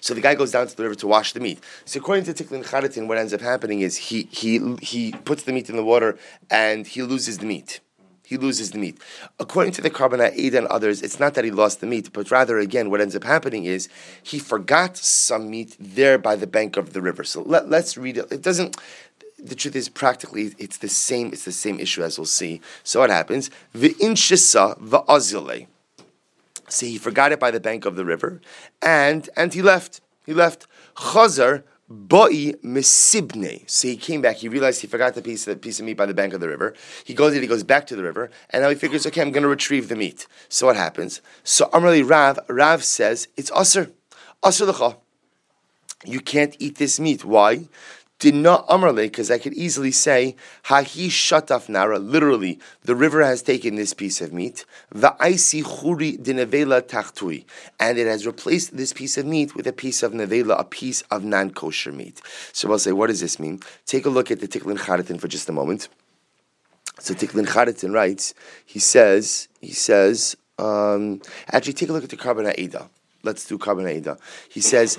So 0.00 0.14
the 0.14 0.20
guy 0.20 0.34
goes 0.34 0.50
down 0.50 0.66
to 0.66 0.76
the 0.76 0.82
river 0.82 0.94
to 0.96 1.06
wash 1.06 1.32
the 1.32 1.40
meat. 1.40 1.62
So 1.84 2.00
according 2.00 2.24
to 2.24 2.32
Tiklin 2.32 2.64
Charitin, 2.64 3.06
what 3.06 3.18
ends 3.18 3.34
up 3.34 3.40
happening 3.40 3.80
is 3.80 3.96
he 3.96 4.28
he 4.30 4.76
he 4.80 5.12
puts 5.12 5.42
the 5.42 5.52
meat 5.52 5.68
in 5.68 5.76
the 5.76 5.84
water 5.84 6.18
and 6.50 6.86
he 6.86 7.02
loses 7.02 7.38
the 7.38 7.46
meat. 7.46 7.80
He 8.30 8.36
loses 8.36 8.70
the 8.70 8.78
meat. 8.78 8.96
According 9.40 9.72
to 9.72 9.82
the 9.82 9.90
Korban 9.90 10.20
Ha'eda 10.20 10.58
and 10.58 10.66
others, 10.68 11.02
it's 11.02 11.18
not 11.18 11.34
that 11.34 11.44
he 11.44 11.50
lost 11.50 11.80
the 11.80 11.86
meat, 11.88 12.12
but 12.12 12.30
rather, 12.30 12.60
again, 12.60 12.88
what 12.88 13.00
ends 13.00 13.16
up 13.16 13.24
happening 13.24 13.64
is 13.64 13.88
he 14.22 14.38
forgot 14.38 14.96
some 14.96 15.50
meat 15.50 15.74
there 15.80 16.16
by 16.16 16.36
the 16.36 16.46
bank 16.46 16.76
of 16.76 16.92
the 16.92 17.02
river. 17.02 17.24
So 17.24 17.42
let, 17.42 17.64
us 17.72 17.96
read 17.96 18.18
it. 18.18 18.30
It 18.30 18.42
doesn't 18.42 18.76
the 19.42 19.54
truth 19.54 19.76
is 19.76 19.88
practically 19.88 20.54
it's 20.58 20.78
the 20.78 20.88
same 20.88 21.28
it's 21.28 21.44
the 21.44 21.52
same 21.52 21.78
issue 21.80 22.02
as 22.02 22.18
we'll 22.18 22.26
see. 22.26 22.60
So 22.82 23.00
what 23.00 23.10
happens? 23.10 23.50
V'inshisa 23.74 24.78
va'azile. 24.78 25.66
So 26.68 26.86
he 26.86 26.98
forgot 26.98 27.32
it 27.32 27.40
by 27.40 27.50
the 27.50 27.60
bank 27.60 27.84
of 27.84 27.96
the 27.96 28.04
river, 28.04 28.40
and 28.80 29.28
and 29.36 29.52
he 29.52 29.62
left. 29.62 30.00
He 30.24 30.34
left. 30.34 30.66
Chazar 30.96 31.64
Boi 31.88 32.52
Mesibne. 32.62 33.68
So 33.68 33.88
he 33.88 33.96
came 33.96 34.22
back. 34.22 34.36
He 34.36 34.48
realized 34.48 34.80
he 34.80 34.86
forgot 34.86 35.14
the 35.14 35.22
piece, 35.22 35.44
the 35.44 35.56
piece 35.56 35.80
of 35.80 35.86
meat 35.86 35.96
by 35.96 36.06
the 36.06 36.14
bank 36.14 36.32
of 36.32 36.40
the 36.40 36.48
river. 36.48 36.74
He 37.04 37.14
goes 37.14 37.34
he 37.34 37.46
goes 37.46 37.64
back 37.64 37.86
to 37.88 37.96
the 37.96 38.04
river, 38.04 38.30
and 38.50 38.62
now 38.62 38.68
he 38.68 38.76
figures, 38.76 39.04
okay, 39.06 39.20
I'm 39.20 39.32
going 39.32 39.42
to 39.42 39.48
retrieve 39.48 39.88
the 39.88 39.96
meat. 39.96 40.28
So 40.48 40.66
what 40.66 40.76
happens? 40.76 41.20
So 41.42 41.66
Amrali 41.66 42.08
Rav, 42.08 42.38
Rav 42.48 42.84
says, 42.84 43.26
it's 43.36 43.50
Asr. 43.50 43.90
Asr 44.42 44.68
l'cha. 44.68 44.98
You 46.04 46.20
can't 46.20 46.56
eat 46.60 46.76
this 46.76 47.00
meat. 47.00 47.24
Why? 47.24 47.68
Did 48.20 48.34
not 48.34 48.68
amrle, 48.68 48.96
because 48.96 49.30
I 49.30 49.38
could 49.38 49.54
easily 49.54 49.90
say, 49.90 50.36
Hahi 50.64 51.08
shataf 51.08 51.68
nara, 51.68 51.98
literally, 51.98 52.60
the 52.84 52.94
river 52.94 53.24
has 53.24 53.42
taken 53.42 53.74
this 53.74 53.94
piece 53.94 54.20
of 54.20 54.32
meat, 54.32 54.64
va'aisi 54.94 55.64
churi 55.64 56.18
dinevela 56.18 56.82
tachtui, 56.82 57.46
and 57.80 57.98
it 57.98 58.06
has 58.06 58.26
replaced 58.26 58.76
this 58.76 58.92
piece 58.92 59.16
of 59.16 59.26
meat 59.26 59.56
with 59.56 59.66
a 59.66 59.72
piece 59.72 60.02
of 60.02 60.12
nevela, 60.12 60.60
a 60.60 60.64
piece 60.64 61.00
of 61.10 61.24
non-kosher 61.24 61.92
meat. 61.92 62.20
So 62.52 62.70
I'll 62.70 62.78
say, 62.78 62.92
what 62.92 63.08
does 63.08 63.20
this 63.20 63.40
mean? 63.40 63.60
Take 63.86 64.04
a 64.04 64.10
look 64.10 64.30
at 64.30 64.40
the 64.40 64.46
Tiklin 64.46 64.78
Charitin 64.78 65.18
for 65.18 65.26
just 65.26 65.48
a 65.48 65.52
moment. 65.52 65.88
So 66.98 67.14
Tiklin 67.14 67.46
Charitin 67.46 67.94
writes, 67.94 68.34
he 68.66 68.78
says, 68.78 69.48
he 69.62 69.72
says, 69.72 70.36
um, 70.58 71.22
actually 71.50 71.72
take 71.72 71.88
a 71.88 71.92
look 71.94 72.04
at 72.04 72.10
the 72.10 72.16
Ha'eda. 72.16 72.90
Let's 73.22 73.46
do 73.46 73.58
Ha'eda. 73.58 74.18
He 74.50 74.60
says, 74.60 74.98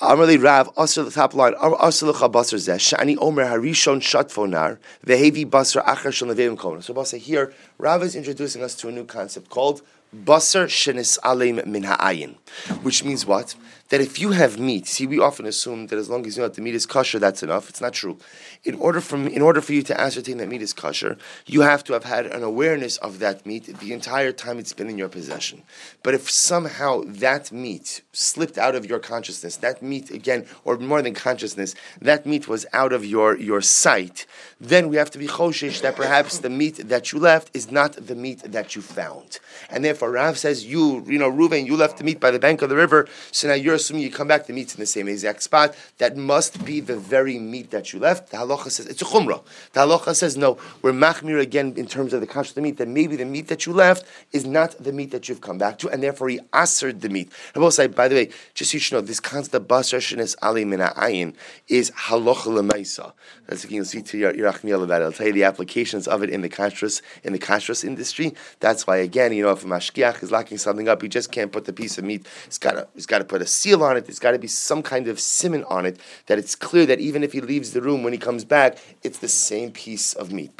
Amarli 0.00 0.42
Rav, 0.42 0.68
also 0.76 1.04
the 1.04 1.10
top 1.10 1.32
line, 1.32 1.54
also 1.54 2.04
the 2.04 2.12
basar 2.12 2.56
zeh, 2.56 2.76
shani 2.76 3.16
omer 3.18 3.46
harishon 3.46 3.96
shatfonar, 4.02 4.76
vehevi 5.06 5.46
basar 5.46 5.82
achar 5.86 6.12
shal 6.12 6.28
nevevim 6.28 6.54
komer. 6.54 6.82
So 6.82 7.02
say 7.04 7.16
here, 7.16 7.54
Rav 7.78 8.02
is 8.02 8.14
introducing 8.14 8.62
us 8.62 8.74
to 8.74 8.88
a 8.88 8.92
new 8.92 9.06
concept 9.06 9.48
called 9.48 9.80
basar 10.14 10.66
shenis 10.66 11.18
aleim 11.20 11.64
min 11.64 11.84
ha'ayin, 11.84 12.34
which 12.82 13.04
means 13.04 13.24
what? 13.24 13.54
That 13.90 14.00
if 14.00 14.18
you 14.18 14.32
have 14.32 14.58
meat, 14.58 14.88
see, 14.88 15.06
we 15.06 15.20
often 15.20 15.46
assume 15.46 15.86
that 15.88 15.98
as 15.98 16.10
long 16.10 16.26
as 16.26 16.36
you 16.36 16.42
know 16.42 16.48
that 16.48 16.54
the 16.54 16.62
meat 16.62 16.74
is 16.74 16.86
kosher, 16.86 17.20
that's 17.20 17.44
enough. 17.44 17.68
It's 17.68 17.80
not 17.80 17.92
true. 17.92 18.18
In 18.64 18.74
order 18.74 19.00
for 19.00 19.16
in 19.16 19.42
order 19.42 19.60
for 19.60 19.74
you 19.74 19.82
to 19.82 20.00
ascertain 20.00 20.38
that 20.38 20.48
meat 20.48 20.60
is 20.60 20.72
kosher, 20.72 21.16
you 21.46 21.60
have 21.60 21.84
to 21.84 21.92
have 21.92 22.02
had 22.02 22.26
an 22.26 22.42
awareness 22.42 22.96
of 22.96 23.20
that 23.20 23.46
meat 23.46 23.78
the 23.78 23.92
entire 23.92 24.32
time 24.32 24.58
it's 24.58 24.72
been 24.72 24.90
in 24.90 24.98
your 24.98 25.08
possession. 25.08 25.62
But 26.02 26.14
if 26.14 26.28
somehow 26.28 27.02
that 27.06 27.52
meat 27.52 28.02
slipped 28.12 28.58
out 28.58 28.74
of 28.74 28.86
your 28.86 28.98
consciousness, 28.98 29.56
that 29.58 29.82
meat 29.82 30.10
again, 30.10 30.46
or 30.64 30.76
more 30.78 31.00
than 31.00 31.14
consciousness, 31.14 31.76
that 32.00 32.26
meat 32.26 32.48
was 32.48 32.66
out 32.72 32.92
of 32.92 33.04
your 33.04 33.36
your 33.38 33.60
sight, 33.60 34.26
then 34.60 34.88
we 34.88 34.96
have 34.96 35.12
to 35.12 35.18
be 35.18 35.28
choshish 35.28 35.80
that 35.82 35.94
perhaps 35.94 36.38
the 36.38 36.50
meat 36.50 36.88
that 36.88 37.12
you 37.12 37.20
left 37.20 37.54
is 37.54 37.70
not 37.70 37.92
the 37.92 38.16
meat 38.16 38.40
that 38.40 38.74
you 38.74 38.82
found, 38.82 39.38
and 39.70 39.84
therefore 39.84 40.10
Rav 40.10 40.36
says 40.38 40.66
you 40.66 41.04
you 41.06 41.20
know 41.20 41.30
Reuven 41.30 41.66
you 41.66 41.76
left 41.76 41.98
the 41.98 42.04
meat 42.04 42.18
by 42.18 42.32
the 42.32 42.40
bank 42.40 42.62
of 42.62 42.68
the 42.68 42.76
river, 42.76 43.06
so 43.30 43.46
now 43.46 43.54
you're 43.54 43.75
assuming 43.76 44.02
you 44.02 44.10
come 44.10 44.28
back, 44.28 44.46
the 44.46 44.52
meat's 44.52 44.74
in 44.74 44.80
the 44.80 44.86
same 44.86 45.08
exact 45.08 45.42
spot. 45.42 45.74
That 45.98 46.16
must 46.16 46.64
be 46.64 46.80
the 46.80 46.96
very 46.96 47.38
meat 47.38 47.70
that 47.70 47.92
you 47.92 47.98
left. 47.98 48.30
The 48.30 48.38
halacha 48.38 48.70
says 48.70 48.86
it's 48.86 49.02
a 49.02 49.04
chumrah. 49.04 49.42
The 49.72 49.80
halacha 49.80 50.14
says 50.14 50.36
no. 50.36 50.58
We're 50.82 50.92
machmir 50.92 51.40
again 51.40 51.74
in 51.76 51.86
terms 51.86 52.12
of 52.12 52.20
the 52.20 52.26
kashrut 52.26 52.50
of 52.50 52.54
the 52.54 52.62
meat. 52.62 52.78
That 52.78 52.88
maybe 52.88 53.16
the 53.16 53.24
meat 53.24 53.48
that 53.48 53.66
you 53.66 53.72
left 53.72 54.06
is 54.32 54.44
not 54.44 54.82
the 54.82 54.92
meat 54.92 55.10
that 55.12 55.28
you've 55.28 55.40
come 55.40 55.58
back 55.58 55.78
to, 55.78 55.88
and 55.88 56.02
therefore 56.02 56.28
he 56.28 56.40
answered 56.52 57.00
the 57.00 57.08
meat. 57.08 57.30
Say, 57.70 57.88
by 57.88 58.08
the 58.08 58.14
way, 58.14 58.30
just 58.54 58.70
so 58.70 58.76
you 58.76 58.80
should 58.80 58.94
know, 58.94 59.00
this 59.00 59.20
concept 59.20 59.54
of 59.54 60.36
ali 60.42 60.64
mina 60.64 60.92
ayin 60.96 61.34
is 61.68 61.90
halacha 61.90 62.46
lemaisa. 62.46 63.12
That's 63.46 63.64
what 63.64 63.72
you'll 63.72 63.84
see 63.84 64.02
to 64.02 64.18
your, 64.18 64.34
your 64.34 64.48
about 64.48 65.02
it. 65.02 65.04
I'll 65.04 65.12
tell 65.12 65.26
you 65.26 65.32
the 65.32 65.44
applications 65.44 66.08
of 66.08 66.22
it 66.22 66.30
in 66.30 66.40
the 66.40 66.48
kashrus 66.48 67.02
in 67.22 67.32
the 67.32 67.38
kashrus 67.38 67.84
industry. 67.84 68.34
That's 68.60 68.86
why 68.86 68.98
again, 68.98 69.32
you 69.32 69.42
know, 69.42 69.50
if 69.50 69.64
a 69.64 69.66
mashkiach 69.66 70.22
is 70.22 70.30
locking 70.30 70.58
something 70.58 70.88
up, 70.88 71.02
he 71.02 71.08
just 71.08 71.30
can't 71.30 71.52
put 71.52 71.64
the 71.64 71.72
piece 71.72 71.98
of 71.98 72.04
meat. 72.04 72.26
It's 72.46 72.58
got 72.58 72.72
to 72.72 72.88
it's 72.94 73.06
got 73.06 73.18
to 73.18 73.24
put 73.24 73.42
a 73.42 73.46
seal 73.66 73.82
on 73.82 73.96
it. 73.96 74.06
There's 74.06 74.20
got 74.20 74.30
to 74.30 74.38
be 74.38 74.46
some 74.46 74.82
kind 74.82 75.08
of 75.08 75.18
simon 75.18 75.64
on 75.64 75.86
it 75.86 75.98
that 76.26 76.38
it's 76.38 76.54
clear 76.54 76.86
that 76.86 77.00
even 77.00 77.24
if 77.24 77.32
he 77.32 77.40
leaves 77.40 77.72
the 77.72 77.82
room 77.82 78.04
when 78.04 78.12
he 78.12 78.18
comes 78.18 78.44
back, 78.44 78.78
it's 79.02 79.18
the 79.18 79.28
same 79.28 79.72
piece 79.72 80.12
of 80.12 80.32
meat. 80.32 80.52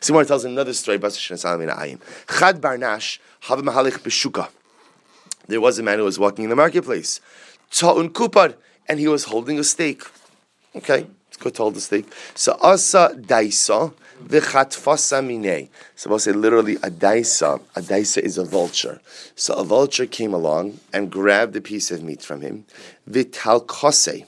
Someone 0.00 0.26
tells 0.26 0.44
another 0.44 0.72
story. 0.72 0.98
Chad 0.98 1.10
barnash. 2.60 3.18
There 5.46 5.60
was 5.60 5.78
a 5.78 5.82
man 5.82 5.98
who 5.98 6.04
was 6.04 6.18
walking 6.18 6.44
in 6.44 6.50
the 6.50 6.56
marketplace. 6.56 7.20
Ta'un 7.70 8.10
kupad, 8.10 8.56
and 8.88 8.98
he 8.98 9.06
was 9.06 9.24
holding 9.24 9.58
a 9.58 9.64
stake. 9.64 10.02
Okay, 10.74 11.06
it's 11.28 11.36
good 11.36 11.54
to 11.54 11.62
hold 11.62 11.74
the 11.74 11.80
stake. 11.80 12.12
So 12.34 12.58
asa 12.60 13.14
daisa 13.16 13.92
Minei. 14.28 15.68
So 15.96 16.10
we'll 16.10 16.18
say 16.18 16.32
literally 16.32 16.76
a 16.76 16.90
daisa. 16.90 17.60
A 17.76 17.80
daisa 17.80 18.18
is 18.18 18.38
a 18.38 18.44
vulture. 18.44 19.00
So 19.34 19.54
a 19.54 19.64
vulture 19.64 20.06
came 20.06 20.34
along 20.34 20.80
and 20.92 21.10
grabbed 21.10 21.56
a 21.56 21.60
piece 21.60 21.90
of 21.90 22.02
meat 22.02 22.22
from 22.22 22.40
him. 22.40 22.64
V'talkose. 23.08 24.26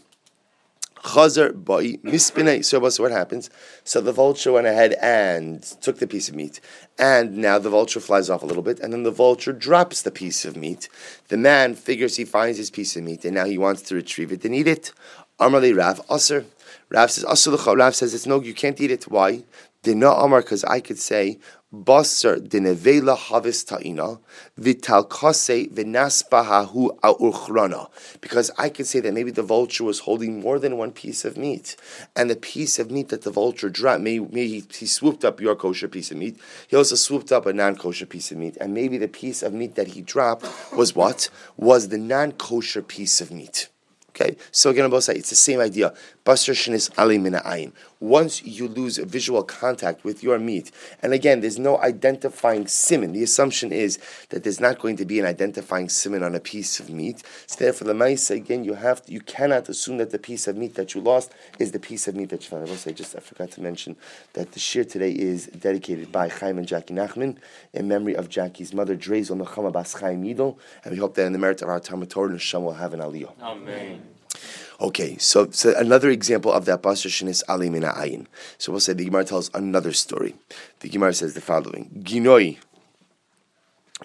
Chazar 1.03 1.53
boi 1.53 1.95
mispinei. 2.05 2.65
So 2.65 2.79
what 2.79 3.11
happens? 3.11 3.51
So 3.83 4.01
the 4.01 4.13
vulture 4.13 4.53
went 4.53 4.69
ahead 4.69 4.93
and 5.03 5.63
took 5.81 5.99
the 5.99 6.07
piece 6.07 6.29
of 6.29 6.37
meat, 6.37 6.61
and 6.97 7.37
now 7.39 7.59
the 7.59 7.71
vulture 7.71 7.99
flies 7.99 8.31
off 8.31 8.43
a 8.43 8.47
little 8.47 8.63
bit, 8.63 8.79
and 8.79 8.93
then 8.93 9.03
the 9.03 9.11
vulture 9.11 9.53
drops 9.53 10.03
the 10.03 10.13
piece 10.13 10.45
of 10.45 10.57
meat. 10.57 10.89
The 11.27 11.37
man 11.37 11.75
figures 11.75 12.17
he 12.17 12.25
finds 12.25 12.57
his 12.57 12.71
piece 12.71 12.95
of 12.97 13.03
meat, 13.03 13.25
and 13.25 13.35
now 13.35 13.47
he 13.47 13.59
wants 13.59 13.83
to 13.83 13.97
retrieve 13.97 14.31
it 14.31 14.45
and 14.45 14.55
eat 14.55 14.69
it. 14.69 14.93
Amarli 15.41 15.77
Rav 15.77 16.01
Aser. 16.09 16.45
Rav 16.89 17.11
says 17.11 17.25
Aser 17.25 17.51
Rav 17.51 17.95
says 17.97 18.15
it's 18.15 18.27
no, 18.27 18.41
you 18.41 18.55
can't 18.55 18.81
eat 18.81 18.93
it. 18.93 19.09
Why? 19.09 19.43
Dina 19.83 20.11
Amar, 20.11 20.43
because 20.43 20.63
I 20.63 20.79
could 20.79 20.99
say, 20.99 21.41
Basar 21.75 22.39
dinevela 22.39 23.17
havis 23.17 23.67
ta'ina, 23.67 24.21
vital 24.57 25.05
kase 25.05 25.67
vinaspahahu 25.69 27.01
aurchrana. 27.01 27.89
Because 28.21 28.53
I 28.57 28.69
could 28.69 28.87
say 28.87 29.01
that 29.01 29.13
maybe 29.13 29.33
the 29.33 29.43
vulture 29.43 29.83
was 29.83 30.01
holding 30.01 30.39
more 30.39 30.61
than 30.61 30.77
one 30.77 30.93
piece 30.93 31.25
of 31.25 31.37
meat. 31.37 31.75
And 32.15 32.31
the 32.31 32.37
piece 32.37 32.79
of 32.79 32.93
meat 32.93 33.09
that 33.09 33.23
the 33.23 33.33
vulture 33.33 33.71
dropped, 33.71 34.03
maybe, 34.03 34.25
maybe 34.25 34.61
he, 34.61 34.65
he 34.73 34.87
swooped 34.87 35.25
up 35.25 35.41
your 35.41 35.57
kosher 35.57 35.89
piece 35.89 36.13
of 36.13 36.19
meat. 36.19 36.39
He 36.69 36.77
also 36.77 36.95
swooped 36.95 37.33
up 37.33 37.47
a 37.47 37.53
non 37.53 37.75
kosher 37.75 38.07
piece 38.07 38.31
of 38.31 38.39
meat. 38.39 38.57
And 38.61 38.75
maybe 38.75 38.99
the 38.99 39.09
piece 39.09 39.43
of 39.43 39.53
meat 39.53 39.75
that 39.75 39.89
he 39.89 40.03
dropped 40.03 40.47
was 40.77 40.95
what? 40.95 41.29
Was 41.57 41.89
the 41.89 41.99
non 41.99 42.33
kosher 42.33 42.83
piece 42.83 43.21
of 43.21 43.33
meat. 43.33 43.69
Okay, 44.15 44.37
so 44.51 44.69
again, 44.69 44.85
I'm 44.85 44.91
both 44.91 45.05
sides, 45.05 45.21
it's 45.21 45.31
the 45.31 45.37
same 45.37 45.59
idea. 45.59 45.95
Basar 46.27 46.53
shenis 46.53 46.91
ali 46.99 47.17
ayin. 47.17 47.73
Once 48.03 48.43
you 48.43 48.67
lose 48.67 48.99
visual 48.99 49.45
contact 49.45 50.03
with 50.03 50.25
your 50.25 50.37
meat, 50.37 50.73
and 51.03 51.13
again, 51.13 51.41
there's 51.41 51.57
no 51.57 51.79
identifying 51.79 52.67
simon. 52.67 53.13
The 53.13 53.23
assumption 53.23 53.71
is 53.71 53.97
that 54.31 54.43
there's 54.43 54.59
not 54.59 54.81
going 54.81 54.97
to 54.97 55.05
be 55.05 55.21
an 55.21 55.25
identifying 55.25 55.89
simon 55.89 56.25
on 56.25 56.35
a 56.35 56.41
piece 56.41 56.81
of 56.81 56.91
meat. 56.91 57.23
So 57.47 57.65
therefore, 57.65 57.87
the 57.87 57.95
mice 57.95 58.29
again, 58.29 58.65
you 58.65 58.75
have 58.75 59.07
to, 59.07 59.13
you 59.13 59.21
cannot 59.21 59.69
assume 59.69 59.99
that 59.99 60.11
the 60.11 60.19
piece 60.19 60.49
of 60.49 60.57
meat 60.57 60.75
that 60.75 60.97
you 60.97 61.01
lost 61.01 61.31
is 61.61 61.71
the 61.71 61.79
piece 61.79 62.09
of 62.09 62.17
meat 62.17 62.31
that 62.31 62.43
you 62.43 62.49
found. 62.49 62.67
I 62.67 62.71
will 62.71 62.77
say, 62.77 62.93
just 62.93 63.15
I 63.15 63.21
forgot 63.21 63.53
to 63.53 63.63
mention 63.63 63.95
that 64.33 64.51
the 64.51 64.59
shir 64.59 64.83
today 64.83 65.13
is 65.13 65.47
dedicated 65.47 66.11
by 66.11 66.29
Chaim 66.29 66.59
and 66.59 66.67
Jackie 66.67 66.95
Nachman 66.95 67.37
in 67.73 67.87
memory 67.87 68.17
of 68.17 68.29
Jackie's 68.29 68.75
mother, 68.75 68.97
Drezel 68.97 69.41
Nechama 69.41 69.73
Bas 69.73 69.95
Chaim 69.95 70.25
Yidol, 70.25 70.57
and 70.83 70.91
we 70.91 70.99
hope 70.99 71.15
that 71.15 71.27
in 71.27 71.33
the 71.33 71.39
merit 71.39 71.63
of 71.63 71.69
our 71.69 71.79
Talmud 71.79 72.11
Torah, 72.11 72.33
Neshama 72.33 72.63
will 72.63 72.73
have 72.73 72.95
an 72.95 73.01
aliyah. 73.01 73.31
Amen. 73.41 74.12
Okay, 74.83 75.17
so, 75.17 75.49
so 75.53 75.73
another 75.79 76.11
example 76.11 76.51
of 76.51 76.65
that 76.65 76.83
basar 76.83 77.29
is 77.29 77.45
ali 77.49 77.71
mina 77.71 77.93
ayin. 77.93 78.27
So 78.59 78.73
we'll 78.73 78.81
say 78.81 78.93
the 78.93 79.05
Gemara 79.05 79.25
tells 79.25 79.49
another 79.55 79.93
story. 79.93 80.35
The 80.81 80.89
Gemara 80.89 81.15
says 81.15 81.35
the 81.35 81.41
following: 81.41 81.89
Ginoi. 82.01 82.59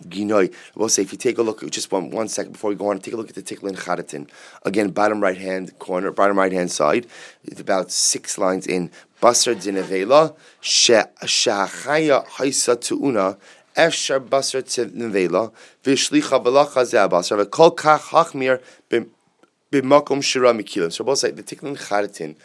Ginoi. 0.04 0.54
We'll 0.76 0.90
say 0.90 1.02
if 1.02 1.12
you 1.12 1.18
take 1.18 1.40
a 1.40 1.42
look, 1.42 1.68
just 1.72 1.92
one 1.92 2.12
one 2.12 2.28
second 2.28 2.52
before 2.52 2.70
we 2.70 2.76
go 2.76 2.90
on, 2.90 3.00
take 3.00 3.16
a 3.16 3.18
look 3.18 3.28
at 3.28 3.34
the 3.34 3.42
Tiklin 3.42 3.76
Charatin. 3.76 4.30
Again, 4.66 4.90
bottom 4.90 5.20
right 5.20 5.40
hand 5.40 5.80
corner, 5.80 6.12
bottom 6.12 6.38
right 6.38 6.52
hand 6.52 6.70
side. 6.70 7.08
It's 7.44 7.60
about 7.60 7.92
six 7.92 8.38
lines 8.38 8.68
in. 8.68 8.92
Basar 9.20 9.56
dinevela 9.56 10.36
shehachaya 10.62 12.24
haisa 12.28 12.76
tuuna 12.76 13.40
efshar 13.76 14.20
basar 14.20 14.62
tinevela 14.62 15.52
v'shlicha 15.84 16.44
b'lacha 16.44 16.86
zeh 16.86 17.10
basar 17.10 17.44
v'kol 17.44 17.76
kach 17.76 18.12
hachmir 18.12 18.62
b'makom 19.72 20.24
shira 20.24 20.54
mikilim. 20.54 20.92
So 20.92 21.14
say 21.16 21.32
the 21.32 21.44
Tikkun 21.44 21.78
Charatin, 21.78 22.36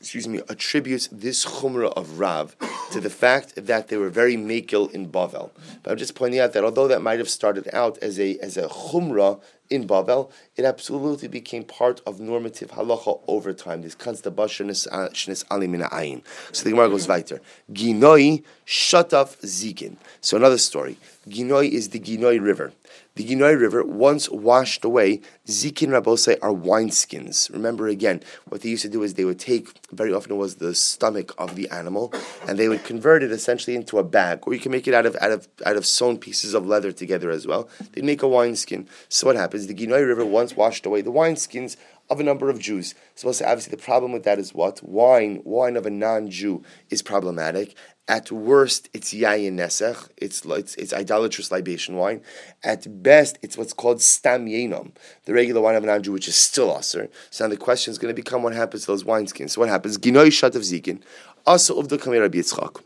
excuse 0.00 0.26
me, 0.26 0.40
attributes 0.48 1.08
this 1.12 1.44
chumrah 1.44 1.92
of 1.92 2.18
Rav 2.18 2.56
to 2.90 3.00
the 3.00 3.10
fact 3.10 3.54
that 3.66 3.88
they 3.88 3.96
were 3.96 4.08
very 4.08 4.36
makil 4.36 4.90
in 4.92 5.08
Bavel. 5.08 5.50
But 5.82 5.92
I'm 5.92 5.98
just 5.98 6.14
pointing 6.14 6.40
out 6.40 6.54
that 6.54 6.64
although 6.64 6.88
that 6.88 7.02
might 7.02 7.18
have 7.18 7.28
started 7.28 7.68
out 7.72 7.98
as 7.98 8.18
a 8.18 8.38
as 8.38 8.56
a 8.56 8.68
chumrah 8.68 9.40
in 9.68 9.86
Bavel, 9.86 10.30
it 10.56 10.64
absolutely 10.64 11.28
became 11.28 11.64
part 11.64 12.00
of 12.06 12.18
normative 12.18 12.70
halacha 12.72 13.20
over 13.28 13.52
time. 13.52 13.82
This 13.82 13.94
constant 13.94 14.36
shnes 14.36 15.44
uh, 15.50 15.54
ali 15.54 15.66
min 15.66 15.82
ayin. 15.82 16.22
So 16.52 16.64
the 16.64 16.70
Gemara 16.70 16.88
goes 16.88 17.06
weiter. 17.06 17.40
Ginoi 17.72 18.42
shataf 18.66 19.38
zikin. 19.42 19.96
So 20.20 20.36
another 20.36 20.58
story. 20.58 20.96
Ginoi 21.28 21.70
is 21.70 21.90
the 21.90 22.00
Ginoi 22.00 22.42
River. 22.42 22.72
The 23.20 23.36
Ginoi 23.36 23.60
River 23.60 23.84
once 23.84 24.30
washed 24.30 24.82
away 24.82 25.20
zikin 25.46 25.90
rabosai 25.90 26.38
are 26.40 26.54
wineskins. 26.54 27.52
Remember 27.52 27.86
again, 27.86 28.22
what 28.48 28.62
they 28.62 28.70
used 28.70 28.80
to 28.80 28.88
do 28.88 29.02
is 29.02 29.12
they 29.12 29.26
would 29.26 29.38
take, 29.38 29.68
very 29.92 30.10
often 30.10 30.32
it 30.32 30.36
was 30.36 30.54
the 30.54 30.74
stomach 30.74 31.34
of 31.36 31.54
the 31.54 31.68
animal, 31.68 32.14
and 32.48 32.58
they 32.58 32.66
would 32.66 32.82
convert 32.82 33.22
it 33.22 33.30
essentially 33.30 33.76
into 33.76 33.98
a 33.98 34.02
bag, 34.02 34.38
or 34.46 34.54
you 34.54 34.58
can 34.58 34.72
make 34.72 34.88
it 34.88 34.94
out 34.94 35.04
of 35.04 35.16
out 35.16 35.32
of 35.32 35.48
out 35.66 35.76
of 35.76 35.84
sewn 35.84 36.16
pieces 36.16 36.54
of 36.54 36.66
leather 36.66 36.92
together 36.92 37.30
as 37.30 37.46
well. 37.46 37.68
They'd 37.92 38.04
make 38.04 38.22
a 38.22 38.26
wineskin. 38.26 38.88
So 39.10 39.26
what 39.26 39.36
happens? 39.36 39.66
The 39.66 39.74
Ginoi 39.74 40.06
River 40.06 40.24
once 40.24 40.56
washed 40.56 40.86
away 40.86 41.02
the 41.02 41.12
wineskins 41.12 41.76
of 42.08 42.20
a 42.20 42.24
number 42.24 42.48
of 42.48 42.58
Jews. 42.58 42.94
So 43.14 43.28
obviously 43.28 43.70
the 43.70 43.82
problem 43.82 44.12
with 44.12 44.24
that 44.24 44.38
is 44.38 44.54
what? 44.54 44.82
Wine, 44.82 45.42
wine 45.44 45.76
of 45.76 45.86
a 45.86 45.90
non-Jew 45.90 46.62
is 46.88 47.02
problematic. 47.02 47.76
At 48.10 48.32
worst, 48.32 48.88
it's 48.92 49.14
yayin 49.14 49.54
nesech. 49.54 50.08
It's, 50.16 50.44
it's, 50.44 50.74
it's 50.74 50.92
idolatrous 50.92 51.52
libation 51.52 51.94
wine. 51.94 52.22
At 52.64 53.04
best, 53.04 53.38
it's 53.40 53.56
what's 53.56 53.72
called 53.72 54.02
stam 54.02 54.46
yenom, 54.46 54.96
the 55.26 55.32
regular 55.32 55.60
wine 55.60 55.76
of 55.76 55.84
an 55.84 56.02
Jew, 56.02 56.10
which 56.10 56.26
is 56.26 56.34
still 56.34 56.76
aser. 56.76 57.08
So 57.30 57.44
now 57.44 57.50
the 57.50 57.56
question 57.56 57.92
is 57.92 57.98
going 57.98 58.12
to 58.12 58.20
become 58.20 58.42
what 58.42 58.52
happens 58.52 58.82
to 58.82 58.88
those 58.88 59.04
wineskins. 59.04 59.50
So 59.50 59.60
what 59.60 59.68
happens? 59.68 59.96
Ginoi 59.96 60.32
shat 60.32 60.56
of 60.56 60.62
zikin. 60.62 61.02
Also 61.46 61.78
of 61.78 61.88
the 61.88 61.98
kamir 61.98 62.28
Yitzchak. 62.28 62.82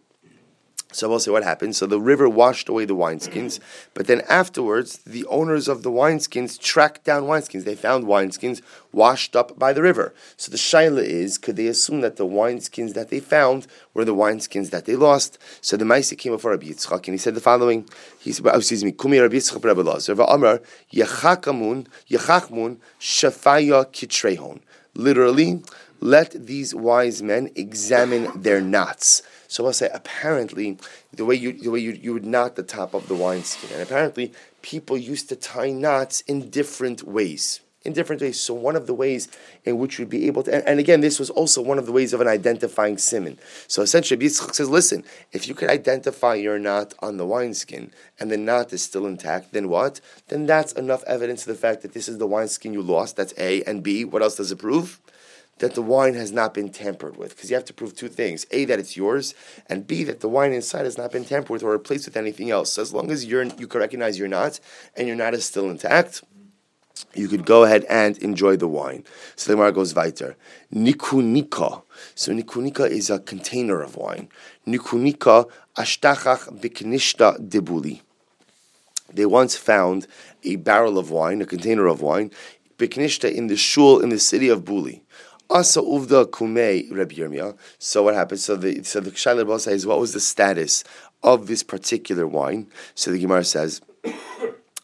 So 0.94 1.08
we'll 1.08 1.18
say 1.18 1.32
what 1.32 1.42
happened. 1.42 1.74
So 1.74 1.86
the 1.86 2.00
river 2.00 2.28
washed 2.28 2.68
away 2.68 2.84
the 2.84 2.94
wineskins, 2.94 3.58
but 3.94 4.06
then 4.06 4.22
afterwards, 4.28 4.98
the 4.98 5.26
owners 5.26 5.66
of 5.66 5.82
the 5.82 5.90
wineskins 5.90 6.56
tracked 6.58 7.02
down 7.02 7.24
wineskins. 7.24 7.64
They 7.64 7.74
found 7.74 8.04
wineskins 8.04 8.62
washed 8.92 9.34
up 9.34 9.58
by 9.58 9.72
the 9.72 9.82
river. 9.82 10.14
So 10.36 10.52
the 10.52 10.56
shaila 10.56 11.02
is, 11.02 11.36
could 11.36 11.56
they 11.56 11.66
assume 11.66 12.00
that 12.02 12.14
the 12.14 12.26
wineskins 12.26 12.94
that 12.94 13.10
they 13.10 13.18
found 13.18 13.66
were 13.92 14.04
the 14.04 14.14
wineskins 14.14 14.70
that 14.70 14.84
they 14.84 14.94
lost? 14.94 15.36
So 15.60 15.76
the 15.76 15.84
Maisi 15.84 16.16
came 16.16 16.32
before 16.32 16.52
Rabbi 16.52 16.66
Yitzchak 16.66 17.08
and 17.08 17.14
he 17.14 17.18
said 17.18 17.34
the 17.34 17.40
following. 17.40 17.88
He 18.20 18.30
said, 18.30 18.46
oh, 18.46 18.58
excuse 18.58 18.84
me, 18.84 18.92
Kumi 18.92 19.18
Rabbi 19.18 19.34
Yitzchak 19.34 19.64
Rabbi 19.64 19.80
Lazar, 19.82 20.12
Amar, 20.12 20.60
Yechakamun, 20.92 21.88
Yechachmun, 22.08 22.76
Shafaya 23.00 23.84
Kitrehon. 23.86 24.60
Literally, 24.94 25.60
let 26.00 26.30
these 26.46 26.72
wise 26.72 27.20
men 27.20 27.50
examine 27.56 28.30
their 28.40 28.60
knots. 28.60 29.22
So 29.54 29.64
I'll 29.64 29.72
say 29.72 29.88
apparently 29.94 30.78
the 31.12 31.24
way 31.24 31.36
you 31.36 31.52
the 31.52 31.70
way 31.70 31.78
you, 31.78 31.92
you 31.92 32.12
would 32.12 32.26
knot 32.26 32.56
the 32.56 32.64
top 32.64 32.92
of 32.92 33.06
the 33.06 33.14
wineskin, 33.14 33.70
and 33.72 33.82
apparently 33.82 34.32
people 34.62 34.96
used 34.98 35.28
to 35.28 35.36
tie 35.36 35.70
knots 35.70 36.22
in 36.22 36.50
different 36.50 37.04
ways 37.04 37.60
in 37.84 37.92
different 37.92 38.20
ways. 38.20 38.40
So 38.40 38.52
one 38.52 38.74
of 38.74 38.88
the 38.88 38.94
ways 38.94 39.28
in 39.64 39.78
which 39.78 39.98
you'd 39.98 40.10
be 40.10 40.26
able 40.26 40.42
to, 40.44 40.54
and, 40.54 40.66
and 40.66 40.80
again, 40.80 41.02
this 41.02 41.20
was 41.20 41.30
also 41.30 41.62
one 41.62 41.78
of 41.78 41.86
the 41.86 41.92
ways 41.92 42.12
of 42.12 42.20
an 42.20 42.26
identifying 42.26 42.98
simon. 42.98 43.38
So 43.68 43.82
essentially, 43.82 44.26
Yitzchak 44.26 44.54
says, 44.54 44.70
listen, 44.70 45.04
if 45.32 45.46
you 45.46 45.54
could 45.54 45.68
identify 45.68 46.34
your 46.34 46.58
knot 46.58 46.94
on 47.00 47.18
the 47.18 47.26
wineskin 47.26 47.92
and 48.18 48.30
the 48.30 48.38
knot 48.38 48.72
is 48.72 48.82
still 48.82 49.06
intact, 49.06 49.52
then 49.52 49.68
what? 49.68 50.00
Then 50.28 50.46
that's 50.46 50.72
enough 50.72 51.04
evidence 51.04 51.42
of 51.42 51.48
the 51.48 51.60
fact 51.60 51.82
that 51.82 51.92
this 51.92 52.08
is 52.08 52.18
the 52.18 52.26
wineskin 52.26 52.72
you 52.72 52.82
lost. 52.82 53.16
That's 53.16 53.34
A. 53.36 53.62
And 53.64 53.82
B, 53.82 54.04
what 54.04 54.22
else 54.22 54.36
does 54.36 54.50
it 54.50 54.56
prove? 54.56 54.98
That 55.58 55.74
the 55.74 55.82
wine 55.82 56.14
has 56.14 56.32
not 56.32 56.52
been 56.52 56.70
tampered 56.70 57.16
with. 57.16 57.36
Because 57.36 57.50
you 57.50 57.56
have 57.56 57.64
to 57.66 57.72
prove 57.72 57.94
two 57.94 58.08
things. 58.08 58.46
A, 58.50 58.64
that 58.64 58.78
it's 58.78 58.96
yours, 58.96 59.34
and 59.68 59.86
B, 59.86 60.02
that 60.04 60.20
the 60.20 60.28
wine 60.28 60.52
inside 60.52 60.84
has 60.84 60.98
not 60.98 61.12
been 61.12 61.24
tampered 61.24 61.50
with 61.50 61.62
or 61.62 61.70
replaced 61.70 62.06
with 62.06 62.16
anything 62.16 62.50
else. 62.50 62.72
So 62.72 62.82
as 62.82 62.92
long 62.92 63.10
as 63.10 63.24
you're, 63.24 63.44
you 63.44 63.66
can 63.66 63.80
recognize 63.80 64.18
your 64.18 64.28
knot 64.28 64.58
and 64.96 65.06
your 65.06 65.16
not 65.16 65.34
is 65.34 65.44
still 65.44 65.70
intact, 65.70 66.22
you 67.14 67.28
could 67.28 67.44
go 67.44 67.64
ahead 67.64 67.84
and 67.88 68.18
enjoy 68.18 68.56
the 68.56 68.68
wine. 68.68 69.04
So 69.36 69.54
the 69.54 69.70
goes 69.70 69.94
weiter. 69.94 70.36
Nikunika. 70.72 71.82
So 72.14 72.32
nikunika 72.32 72.88
is 72.88 73.10
a 73.10 73.18
container 73.18 73.80
of 73.80 73.96
wine. 73.96 74.28
Nikunika 74.66 75.50
ashtachach 75.76 76.60
biknishta 76.60 77.48
debuli. 77.48 78.00
They 79.12 79.26
once 79.26 79.56
found 79.56 80.06
a 80.42 80.56
barrel 80.56 80.98
of 80.98 81.10
wine, 81.10 81.40
a 81.40 81.46
container 81.46 81.86
of 81.86 82.00
wine, 82.00 82.32
biknishta 82.78 83.32
in 83.32 83.46
the 83.46 83.56
shul 83.56 84.00
in 84.00 84.08
the 84.08 84.18
city 84.18 84.48
of 84.48 84.64
Buli. 84.64 85.03
Asa 85.50 85.80
uvda 85.80 86.26
kumei 86.26 86.90
Rabbi 86.90 87.16
Yirmiyah. 87.16 87.56
So 87.78 88.02
what 88.02 88.14
happened? 88.14 88.40
So 88.40 88.56
the 88.56 88.82
so 88.82 89.00
the 89.00 89.10
Shaila 89.10 89.60
says, 89.60 89.86
what 89.86 90.00
was 90.00 90.12
the 90.12 90.20
status 90.20 90.84
of 91.22 91.46
this 91.46 91.62
particular 91.62 92.26
wine? 92.26 92.68
So 92.94 93.10
the 93.10 93.18
Gemara 93.18 93.44
says. 93.44 93.80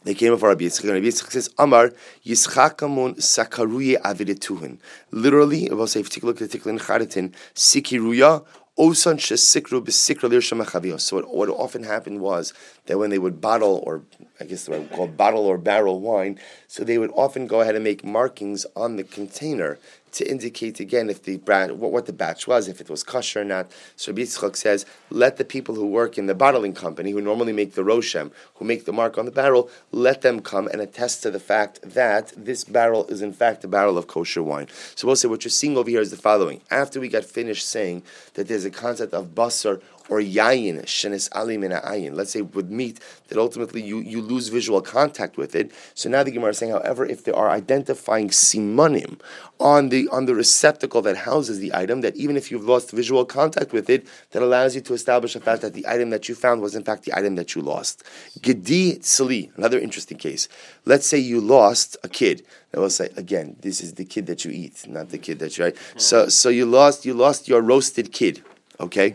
They 0.02 0.14
came 0.14 0.33
before 0.33 0.49
Rabbi 0.49 0.64
Yitzchak, 0.64 0.90
Rabbi 0.90 1.05
Yitzchak 1.05 1.31
says, 1.31 1.50
Amar 1.59 1.93
Yischakamon 2.25 3.17
Sakaruye 3.19 4.00
Avidetuhin. 4.00 4.79
Literally, 5.11 5.67
it 5.67 5.75
will 5.75 5.87
say, 5.87 6.00
if 6.00 6.17
you 6.17 6.23
look 6.26 6.40
at 6.40 6.50
the 6.50 6.59
Tiklin 6.59 6.81
Charitin, 6.81 7.35
Sikiruya, 7.55 8.43
Osan 8.81 9.19
Shesikru 9.19 9.85
Besikra 9.85 10.31
Lir 10.31 10.99
So 10.99 11.17
what, 11.17 11.35
what 11.35 11.49
often 11.50 11.83
happened 11.83 12.21
was 12.21 12.55
that 12.87 12.99
when 12.99 13.11
they 13.11 13.19
would 13.19 13.38
bottle, 13.38 13.83
or 13.87 14.02
I 14.40 14.45
guess 14.45 14.64
they 14.64 14.79
would 14.79 14.90
call 14.90 15.07
bottle 15.07 15.45
or 15.45 15.59
barrel 15.59 16.00
wine, 16.00 16.38
so 16.67 16.83
they 16.83 16.97
would 16.97 17.11
often 17.14 17.47
go 17.47 17.61
ahead 17.61 17.75
and 17.75 17.85
make 17.85 18.02
markings 18.02 18.64
on 18.75 18.97
the 18.97 19.05
container 19.05 19.79
to 20.12 20.29
indicate 20.29 20.81
again 20.81 21.11
if 21.11 21.23
the 21.23 21.37
brand, 21.38 21.79
what, 21.79 21.93
what 21.93 22.07
the 22.07 22.12
batch 22.12 22.47
was, 22.47 22.69
if 22.69 22.81
it 22.81 22.90
was 22.90 23.02
kosher 23.02 23.43
or 23.43 23.45
not. 23.45 23.71
So 23.97 24.12
Rabbi 24.12 24.23
Yitzchak 24.23 24.57
says, 24.57 24.87
let 25.11 25.37
the 25.37 25.45
people 25.45 25.75
who 25.75 25.87
work 25.87 26.19
in 26.19 26.26
the 26.26 26.35
bottling 26.35 26.75
company, 26.75 27.11
who 27.11 27.21
normally 27.21 27.52
make 27.52 27.75
the 27.75 27.83
roshem, 27.83 28.31
who 28.55 28.64
make 28.64 28.85
the 28.85 28.93
mark 28.93 29.19
on 29.19 29.25
the 29.25 29.31
barrel, 29.31 29.71
let 29.93 30.23
them 30.23 30.40
come 30.40 30.69
and 30.69 30.81
attest 30.81 31.23
to 31.23 31.31
the 31.31 31.40
fact 31.40 31.81
that 31.83 32.33
this 32.37 32.64
barrel 32.64 33.07
is 33.07 33.23
in 33.23 33.33
fact 33.33 33.64
a 33.64 33.69
barrel 33.69 33.99
of 33.99 34.07
kosher 34.07 34.43
wine. 34.43 34.69
So 34.95 35.07
we'll 35.07 35.17
say 35.17 35.29
what 35.29 35.45
you're 35.45 35.50
seeing 35.50 35.76
over 35.76 35.90
here 35.90 36.00
is 36.00 36.11
the 36.11 36.17
following. 36.17 36.61
After 36.71 37.00
we 37.00 37.09
got 37.09 37.25
finished 37.25 37.67
saying 37.67 38.02
that 38.35 38.49
there's 38.49 38.64
a 38.64 38.71
concept 38.71 39.14
of 39.14 39.35
basar 39.35 39.81
or 40.11 40.21
yayin, 40.21 40.83
shenis 40.85 41.29
ali 41.33 41.57
ayin. 41.57 42.14
Let's 42.14 42.33
say 42.33 42.43
with 42.43 42.69
meat 42.69 42.99
that 43.29 43.38
ultimately 43.38 43.81
you, 43.81 44.00
you 44.00 44.21
lose 44.21 44.49
visual 44.49 44.83
contact 44.83 45.37
with 45.37 45.55
it. 45.55 45.71
So 45.95 46.11
now 46.11 46.25
the 46.25 46.33
Gemara 46.33 46.50
is 46.50 46.59
saying, 46.59 46.73
however, 46.73 47.07
if 47.07 47.23
there 47.23 47.37
are 47.37 47.49
identifying 47.49 48.29
simanim 48.29 49.21
on 49.61 49.90
the 49.90 50.09
on 50.09 50.26
the 50.26 50.35
receptacle 50.35 51.00
that 51.02 51.19
houses 51.19 51.61
the 51.61 51.73
item, 51.75 52.00
that 52.00 52.17
even 52.17 52.37
if 52.37 52.50
you've 52.50 52.64
lost 52.64 52.90
visual 52.90 53.25
contact 53.25 53.73
with 53.73 53.88
it, 53.88 54.07
that 54.33 54.43
allows 54.43 54.75
you 54.75 54.81
to 54.81 54.95
establish 54.95 55.35
the 55.35 55.40
fact 55.40 55.62
that 55.62 55.75
the 55.75 55.87
item 55.87 56.11
that 56.11 56.29
you 56.29 56.35
found 56.35 56.61
was 56.61 56.75
in 56.75 56.83
fact 56.83 57.05
the 57.05 57.17
item 57.17 57.37
that 57.37 57.55
you 57.55 57.62
lost. 57.62 58.02
Gedi 58.43 58.97
tzli, 58.97 59.57
another 59.57 59.79
interesting 59.79 60.19
case. 60.19 60.49
Let's 60.85 61.07
say 61.07 61.19
you 61.19 61.40
lost 61.40 61.97
a 62.02 62.09
kid. 62.09 62.45
I 62.75 62.81
will 62.81 62.90
say 62.90 63.11
again, 63.17 63.57
this 63.61 63.81
is 63.81 63.95
the 63.95 64.05
kid 64.05 64.26
that 64.26 64.45
you 64.45 64.50
eat, 64.50 64.87
not 64.88 65.11
the 65.11 65.19
kid 65.19 65.38
that 65.38 65.57
you 65.57 65.67
eat. 65.67 65.79
Hmm. 65.79 65.99
So 65.99 66.29
so 66.29 66.49
you 66.49 66.67
lost 66.67 67.07
you 67.07 67.14
lost 67.14 67.47
your 67.47 67.62
roasted 67.62 68.12
kid. 68.12 68.43
Okay. 68.81 69.14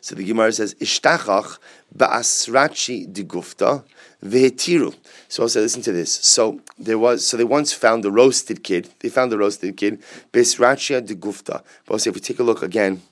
So 0.00 0.14
the 0.14 0.24
Gemara 0.24 0.52
says, 0.52 0.74
Ishtachach 0.74 1.58
ba'asrachi 1.96 3.12
digufta 3.12 3.84
vehetiru. 4.24 4.94
So 5.28 5.44
also 5.44 5.60
listen 5.60 5.82
to 5.82 5.92
this. 5.92 6.14
So 6.14 6.60
there 6.78 6.98
was, 6.98 7.26
so 7.26 7.36
they 7.36 7.44
once 7.44 7.72
found 7.72 8.04
the 8.04 8.10
roasted 8.10 8.64
kid. 8.64 8.88
They 9.00 9.08
found 9.08 9.32
the 9.32 9.38
roasted 9.38 9.76
kid, 9.76 10.02
besrachia 10.32 11.06
digufta. 11.06 11.62
But 11.86 11.94
also 11.94 12.10
if 12.10 12.16
we 12.16 12.20
take 12.20 12.38
a 12.38 12.42
look 12.42 12.62
again 12.62 13.02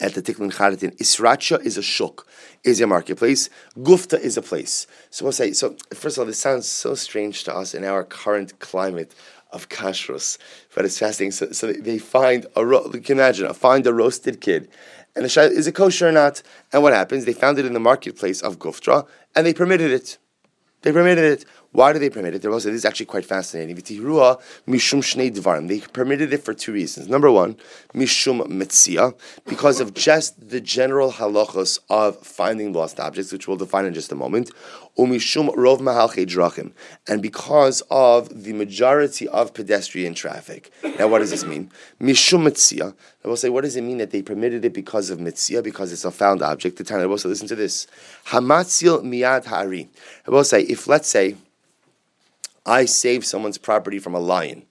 at 0.00 0.14
the 0.14 0.22
Tiklin 0.22 0.52
Charatin, 0.52 0.96
Isracha 0.98 1.64
is 1.64 1.78
a 1.78 1.82
shuk, 1.82 2.26
is 2.64 2.80
a 2.80 2.86
marketplace. 2.86 3.48
Gufta 3.78 4.18
is 4.18 4.36
a 4.36 4.42
place. 4.42 4.86
So 5.10 5.24
we'll 5.24 5.32
say, 5.32 5.52
so 5.52 5.76
first 5.94 6.16
of 6.16 6.22
all, 6.22 6.26
this 6.26 6.38
sounds 6.38 6.68
so 6.68 6.94
strange 6.94 7.44
to 7.44 7.54
us 7.54 7.74
in 7.74 7.84
our 7.84 8.04
current 8.04 8.58
climate 8.58 9.14
of 9.54 9.68
kashrus, 9.68 10.36
but 10.74 10.84
it's 10.84 10.98
fascinating. 10.98 11.30
So, 11.30 11.52
so 11.52 11.72
they 11.72 11.98
find 11.98 12.44
a, 12.56 12.60
you 12.60 13.00
can 13.04 13.18
imagine, 13.18 13.52
find 13.54 13.86
a 13.86 13.94
roasted 13.94 14.40
kid, 14.40 14.68
and 15.14 15.24
the 15.24 15.28
shayla 15.28 15.50
is 15.50 15.66
it 15.66 15.74
kosher 15.74 16.08
or 16.08 16.12
not? 16.12 16.42
And 16.72 16.82
what 16.82 16.92
happens? 16.92 17.24
They 17.24 17.32
found 17.32 17.58
it 17.58 17.66
in 17.66 17.72
the 17.72 17.80
marketplace 17.80 18.40
of 18.40 18.58
Guftra, 18.58 19.06
and 19.34 19.46
they 19.46 19.54
permitted 19.54 19.90
it. 19.90 20.18
They 20.82 20.92
permitted 20.92 21.24
it. 21.24 21.44
Why 21.72 21.92
do 21.92 21.98
they 21.98 22.10
permit 22.10 22.34
it? 22.34 22.42
They 22.42 22.48
also, 22.48 22.68
this 22.68 22.78
is 22.78 22.84
actually 22.84 23.06
quite 23.06 23.24
fascinating. 23.24 23.74
mishum 23.74 25.00
shnei 25.02 25.68
They 25.68 25.80
permitted 25.80 26.32
it 26.32 26.44
for 26.44 26.54
two 26.54 26.72
reasons. 26.72 27.08
Number 27.08 27.32
one, 27.32 27.56
mishum 27.92 28.46
metzia, 28.46 29.12
because 29.44 29.80
of 29.80 29.92
just 29.92 30.50
the 30.50 30.60
general 30.60 31.10
halachos 31.10 31.80
of 31.90 32.18
finding 32.18 32.72
lost 32.72 33.00
objects, 33.00 33.32
which 33.32 33.48
we'll 33.48 33.56
define 33.56 33.86
in 33.86 33.94
just 33.94 34.12
a 34.12 34.14
moment. 34.14 34.52
Umishum 34.98 35.52
rov 35.56 35.80
drachim, 35.80 36.72
and 37.08 37.20
because 37.20 37.82
of 37.90 38.44
the 38.44 38.52
majority 38.52 39.26
of 39.28 39.52
pedestrian 39.52 40.14
traffic. 40.14 40.70
Now, 40.98 41.08
what 41.08 41.18
does 41.18 41.30
this 41.30 41.44
mean? 41.44 41.70
Mishum 42.00 42.46
metzia. 42.46 42.94
I 43.24 43.28
will 43.28 43.36
say, 43.36 43.48
what 43.48 43.64
does 43.64 43.74
it 43.74 43.82
mean 43.82 43.98
that 43.98 44.12
they 44.12 44.22
permitted 44.22 44.64
it 44.64 44.72
because 44.72 45.10
of 45.10 45.18
mitzia, 45.18 45.64
because 45.64 45.92
it's 45.92 46.04
a 46.04 46.12
found 46.12 46.42
object? 46.42 46.76
The 46.76 46.84
time 46.84 47.00
I 47.00 47.06
will 47.06 47.18
say, 47.18 47.28
listen 47.28 47.48
to 47.48 47.56
this. 47.56 47.88
Hamatzil 48.26 49.02
miyad 49.02 49.46
hari. 49.46 49.88
I 50.28 50.30
will 50.30 50.44
say, 50.44 50.62
if 50.62 50.86
let's 50.86 51.08
say 51.08 51.36
I 52.64 52.84
save 52.84 53.26
someone's 53.26 53.58
property 53.58 53.98
from 53.98 54.14
a 54.14 54.20
lion. 54.20 54.64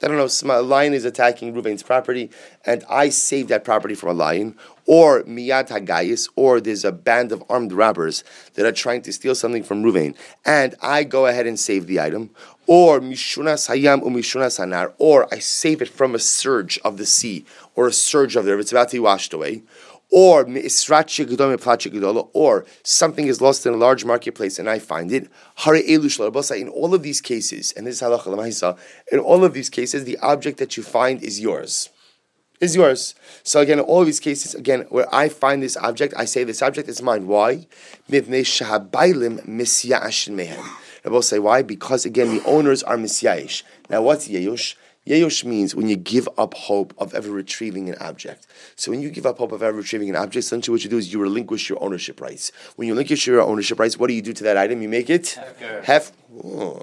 I 0.00 0.06
don't 0.06 0.16
know, 0.16 0.54
a 0.54 0.62
lion 0.62 0.94
is 0.94 1.04
attacking 1.04 1.54
Ruvain's 1.54 1.82
property, 1.82 2.30
and 2.64 2.84
I 2.88 3.08
save 3.08 3.48
that 3.48 3.64
property 3.64 3.96
from 3.96 4.10
a 4.10 4.12
lion, 4.12 4.56
or 4.86 5.24
miyad 5.24 5.70
hagayis, 5.70 6.28
or 6.36 6.60
there's 6.60 6.84
a 6.84 6.92
band 6.92 7.32
of 7.32 7.42
armed 7.48 7.72
robbers 7.72 8.22
that 8.54 8.64
are 8.64 8.70
trying 8.70 9.02
to 9.02 9.12
steal 9.12 9.34
something 9.34 9.64
from 9.64 9.82
Ruvain, 9.82 10.14
and 10.44 10.76
I 10.80 11.02
go 11.02 11.26
ahead 11.26 11.48
and 11.48 11.58
save 11.58 11.88
the 11.88 11.98
item, 11.98 12.30
or 12.68 13.00
mishunas 13.00 13.68
hayam 13.68 14.02
or 14.02 14.10
mishunas 14.10 14.60
hanar, 14.60 14.92
or 14.98 15.26
I 15.34 15.40
save 15.40 15.82
it 15.82 15.88
from 15.88 16.14
a 16.14 16.20
surge 16.20 16.78
of 16.84 16.96
the 16.96 17.06
sea, 17.06 17.44
or 17.74 17.88
a 17.88 17.92
surge 17.92 18.36
of 18.36 18.44
the 18.44 18.52
river, 18.52 18.60
it's 18.60 18.70
about 18.70 18.90
to 18.90 18.96
be 18.96 19.00
washed 19.00 19.32
away, 19.32 19.64
or 20.10 20.46
or 22.32 22.66
something 22.82 23.26
is 23.26 23.40
lost 23.40 23.66
in 23.66 23.74
a 23.74 23.76
large 23.76 24.04
marketplace 24.04 24.58
and 24.58 24.68
I 24.68 24.78
find 24.78 25.12
it. 25.12 25.28
In 25.66 26.68
all 26.68 26.94
of 26.94 27.02
these 27.02 27.20
cases, 27.20 27.72
and 27.72 27.86
this 27.86 27.96
is 27.96 28.02
halacha 28.02 28.78
in 29.12 29.18
all 29.18 29.44
of 29.44 29.52
these 29.52 29.68
cases, 29.68 30.04
the 30.04 30.18
object 30.18 30.58
that 30.58 30.76
you 30.76 30.82
find 30.82 31.22
is 31.22 31.40
yours. 31.40 31.90
Is 32.60 32.74
yours. 32.74 33.14
So 33.44 33.60
again, 33.60 33.78
in 33.78 33.84
all 33.84 34.00
of 34.00 34.06
these 34.06 34.18
cases, 34.18 34.54
again, 34.54 34.86
where 34.88 35.12
I 35.14 35.28
find 35.28 35.62
this 35.62 35.76
object, 35.76 36.12
I 36.16 36.24
say 36.24 36.42
this 36.42 36.60
object 36.60 36.88
is 36.88 37.00
mine. 37.00 37.28
Why? 37.28 37.68
Rabbi 38.10 38.42
say 41.20 41.38
why? 41.38 41.62
Because 41.62 42.04
again, 42.04 42.36
the 42.36 42.44
owners 42.44 42.82
are 42.82 42.96
misyayish. 42.96 43.62
Now, 43.88 44.02
what's 44.02 44.28
yeyush? 44.28 44.74
Yeyush 45.08 45.42
means 45.44 45.74
when 45.74 45.88
you 45.88 45.96
give 45.96 46.28
up 46.36 46.52
hope 46.52 46.92
of 46.98 47.14
ever 47.14 47.30
retrieving 47.30 47.88
an 47.88 47.96
object. 47.98 48.46
So 48.76 48.90
when 48.90 49.00
you 49.00 49.08
give 49.08 49.24
up 49.24 49.38
hope 49.38 49.52
of 49.52 49.62
ever 49.62 49.78
retrieving 49.78 50.10
an 50.10 50.16
object, 50.16 50.44
essentially 50.44 50.74
what 50.74 50.84
you 50.84 50.90
do 50.90 50.98
is 50.98 51.10
you 51.10 51.18
relinquish 51.18 51.70
your 51.70 51.82
ownership 51.82 52.20
rights. 52.20 52.52
When 52.76 52.88
you 52.88 52.92
relinquish 52.92 53.26
your 53.26 53.40
ownership 53.40 53.78
rights, 53.78 53.98
what 53.98 54.08
do 54.08 54.12
you 54.12 54.20
do 54.20 54.34
to 54.34 54.44
that 54.44 54.58
item? 54.58 54.82
You 54.82 54.88
make 54.90 55.08
it 55.08 55.38
hef. 55.82 56.12
Oh, 56.44 56.78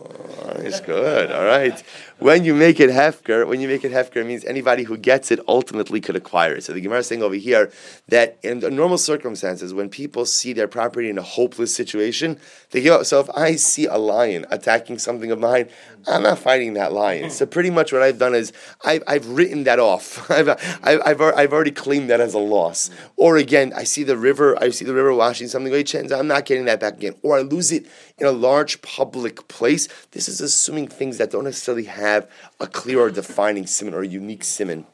it's 0.57 0.81
good. 0.81 1.31
All 1.31 1.45
right. 1.45 1.81
When 2.19 2.43
you 2.43 2.55
make 2.55 2.79
it 2.79 2.89
hefker, 2.89 3.47
when 3.47 3.59
you 3.59 3.67
make 3.67 3.83
it 3.83 3.91
hefker, 3.91 4.17
it 4.17 4.25
means 4.25 4.43
anybody 4.45 4.83
who 4.83 4.97
gets 4.97 5.31
it 5.31 5.39
ultimately 5.47 6.01
could 6.01 6.15
acquire 6.15 6.55
it. 6.55 6.63
So 6.63 6.73
the 6.73 6.81
Gemara 6.81 6.99
is 6.99 7.07
saying 7.07 7.21
over 7.21 7.35
here 7.35 7.71
that 8.07 8.37
in 8.41 8.59
normal 8.59 8.97
circumstances, 8.97 9.73
when 9.73 9.89
people 9.89 10.25
see 10.25 10.53
their 10.53 10.67
property 10.67 11.09
in 11.09 11.17
a 11.17 11.21
hopeless 11.21 11.75
situation, 11.75 12.39
they 12.71 12.87
up. 12.89 13.05
So 13.05 13.19
if 13.19 13.29
I 13.31 13.55
see 13.55 13.85
a 13.85 13.97
lion 13.97 14.45
attacking 14.49 14.97
something 14.99 15.31
of 15.31 15.39
mine, 15.39 15.69
I'm 16.07 16.23
not 16.23 16.39
fighting 16.39 16.73
that 16.73 16.93
lion. 16.93 17.29
So 17.31 17.45
pretty 17.45 17.69
much 17.69 17.91
what 17.91 18.01
I've 18.01 18.19
done 18.19 18.35
is 18.35 18.53
I've, 18.83 19.03
I've 19.07 19.27
written 19.27 19.63
that 19.65 19.79
off. 19.79 20.29
I've, 20.31 20.49
I've, 20.83 21.01
I've, 21.05 21.21
I've 21.21 21.53
already 21.53 21.71
claimed 21.71 22.09
that 22.09 22.21
as 22.21 22.33
a 22.33 22.39
loss. 22.39 22.89
Or 23.17 23.37
again, 23.37 23.73
I 23.75 23.83
see 23.83 24.03
the 24.03 24.17
river, 24.17 24.61
I 24.61 24.69
see 24.69 24.85
the 24.85 24.93
river 24.93 25.13
washing 25.13 25.47
something, 25.47 25.71
away. 25.71 25.85
I'm 26.13 26.27
not 26.27 26.45
getting 26.45 26.65
that 26.65 26.79
back 26.79 26.95
again. 26.95 27.15
Or 27.23 27.37
I 27.37 27.41
lose 27.41 27.71
it 27.71 27.87
in 28.17 28.27
a 28.27 28.31
large 28.31 28.81
public 28.81 29.47
place. 29.47 29.87
This 30.11 30.29
is 30.29 30.41
assuming 30.41 30.87
things 30.87 31.17
that 31.17 31.31
don't 31.31 31.43
necessarily 31.43 31.85
have 31.85 32.29
a 32.59 32.67
clear 32.67 32.99
or 32.99 33.11
defining 33.11 33.67
simon 33.67 33.93
or 33.93 34.01
a 34.01 34.07
unique 34.07 34.43
simon. 34.43 34.85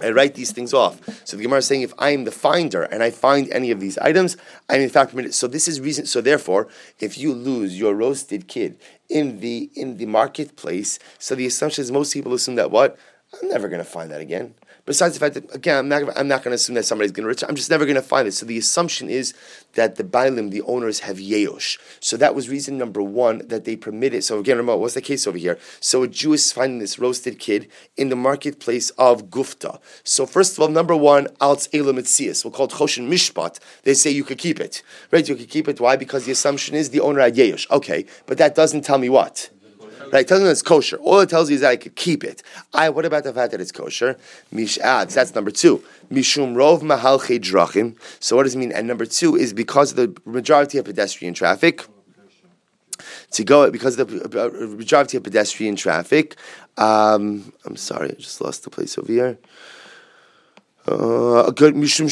I 0.00 0.10
write 0.10 0.34
these 0.34 0.52
things 0.52 0.72
off. 0.72 1.00
So 1.26 1.36
the 1.36 1.42
Gemara 1.42 1.58
is 1.58 1.66
saying, 1.66 1.82
if 1.82 1.92
I 1.98 2.10
am 2.10 2.24
the 2.24 2.30
finder 2.30 2.82
and 2.82 3.02
I 3.02 3.10
find 3.10 3.50
any 3.50 3.70
of 3.70 3.80
these 3.80 3.98
items, 3.98 4.36
I'm 4.68 4.80
in 4.80 4.88
fact 4.88 5.10
permitted. 5.10 5.34
So 5.34 5.46
this 5.46 5.68
is 5.68 5.80
reason. 5.80 6.06
So 6.06 6.20
therefore, 6.20 6.68
if 7.00 7.18
you 7.18 7.32
lose 7.32 7.78
your 7.78 7.94
roasted 7.94 8.48
kid 8.48 8.78
in 9.08 9.40
the 9.40 9.70
in 9.74 9.98
the 9.98 10.06
marketplace, 10.06 10.98
so 11.18 11.34
the 11.34 11.46
assumption 11.46 11.82
is 11.82 11.92
most 11.92 12.12
people 12.12 12.32
assume 12.34 12.54
that 12.56 12.70
what 12.70 12.98
I'm 13.40 13.48
never 13.48 13.68
going 13.68 13.84
to 13.84 13.90
find 13.90 14.10
that 14.10 14.20
again. 14.20 14.54
Besides 14.84 15.14
the 15.14 15.20
fact 15.20 15.34
that 15.34 15.54
again, 15.54 15.78
I'm 15.78 15.88
not, 15.88 16.18
I'm 16.18 16.26
not 16.26 16.42
going 16.42 16.50
to 16.50 16.56
assume 16.56 16.74
that 16.74 16.84
somebody's 16.84 17.12
going 17.12 17.22
to 17.22 17.28
return. 17.28 17.48
I'm 17.48 17.54
just 17.54 17.70
never 17.70 17.84
going 17.84 17.94
to 17.94 18.02
find 18.02 18.26
it. 18.26 18.32
So 18.32 18.44
the 18.44 18.58
assumption 18.58 19.08
is 19.08 19.32
that 19.74 19.94
the 19.94 20.02
bailim, 20.02 20.50
the 20.50 20.62
owners, 20.62 21.00
have 21.00 21.18
yeosh. 21.18 21.78
So 22.00 22.16
that 22.16 22.34
was 22.34 22.48
reason 22.48 22.78
number 22.78 23.00
one 23.00 23.46
that 23.46 23.64
they 23.64 23.76
permitted. 23.76 24.24
So 24.24 24.40
again, 24.40 24.56
remember 24.56 24.76
what's 24.76 24.94
the 24.94 25.00
case 25.00 25.26
over 25.26 25.38
here? 25.38 25.56
So 25.78 26.02
a 26.02 26.08
Jew 26.08 26.32
is 26.32 26.50
finding 26.50 26.80
this 26.80 26.98
roasted 26.98 27.38
kid 27.38 27.70
in 27.96 28.08
the 28.08 28.16
marketplace 28.16 28.90
of 28.90 29.30
Gufta. 29.30 29.80
So 30.02 30.26
first 30.26 30.58
of 30.58 30.62
all, 30.62 30.68
number 30.68 30.96
one, 30.96 31.26
alts 31.40 31.68
elam 31.72 31.94
we'll 31.94 32.52
call 32.52 32.66
it 32.66 32.72
choshen 32.72 33.08
mishpat. 33.08 33.60
They 33.84 33.94
say 33.94 34.10
you 34.10 34.24
could 34.24 34.38
keep 34.38 34.58
it, 34.58 34.82
right? 35.12 35.28
You 35.28 35.36
could 35.36 35.48
keep 35.48 35.68
it. 35.68 35.80
Why? 35.80 35.94
Because 35.94 36.24
the 36.24 36.32
assumption 36.32 36.74
is 36.74 36.90
the 36.90 37.00
owner 37.00 37.20
had 37.20 37.36
yeosh. 37.36 37.70
Okay, 37.70 38.04
but 38.26 38.36
that 38.38 38.56
doesn't 38.56 38.82
tell 38.82 38.98
me 38.98 39.08
what. 39.08 39.50
Right? 40.12 40.20
It 40.20 40.28
tells 40.28 40.42
me 40.42 40.48
it's 40.48 40.60
kosher. 40.60 40.98
All 40.98 41.20
it 41.20 41.30
tells 41.30 41.48
you 41.48 41.54
is 41.54 41.62
that 41.62 41.70
I 41.70 41.76
could 41.76 41.96
keep 41.96 42.22
it. 42.22 42.42
I. 42.74 42.90
What 42.90 43.06
about 43.06 43.24
the 43.24 43.32
fact 43.32 43.52
that 43.52 43.62
it's 43.62 43.72
kosher? 43.72 44.18
Mish 44.50 44.76
adds. 44.78 45.14
That's 45.14 45.34
number 45.34 45.50
two. 45.50 45.82
Mishum 46.10 46.54
rov 46.54 46.82
mahal 46.82 47.18
drachim. 47.18 47.96
So 48.20 48.36
what 48.36 48.42
does 48.42 48.54
it 48.54 48.58
mean? 48.58 48.72
And 48.72 48.86
number 48.86 49.06
two 49.06 49.34
is 49.36 49.54
because 49.54 49.92
of 49.92 49.96
the 49.96 50.20
majority 50.30 50.76
of 50.76 50.84
pedestrian 50.84 51.32
traffic. 51.32 51.86
To 53.32 53.44
go 53.44 53.70
because 53.70 53.98
of 53.98 54.10
the 54.10 54.44
uh, 54.44 54.76
majority 54.76 55.16
of 55.16 55.22
pedestrian 55.24 55.76
traffic. 55.76 56.36
Um, 56.76 57.52
I'm 57.64 57.76
sorry, 57.76 58.10
I 58.10 58.14
just 58.14 58.40
lost 58.42 58.64
the 58.64 58.70
place 58.70 58.98
over 58.98 59.10
here. 59.10 59.38
Uh, 60.84 61.48
mishum 61.52 62.08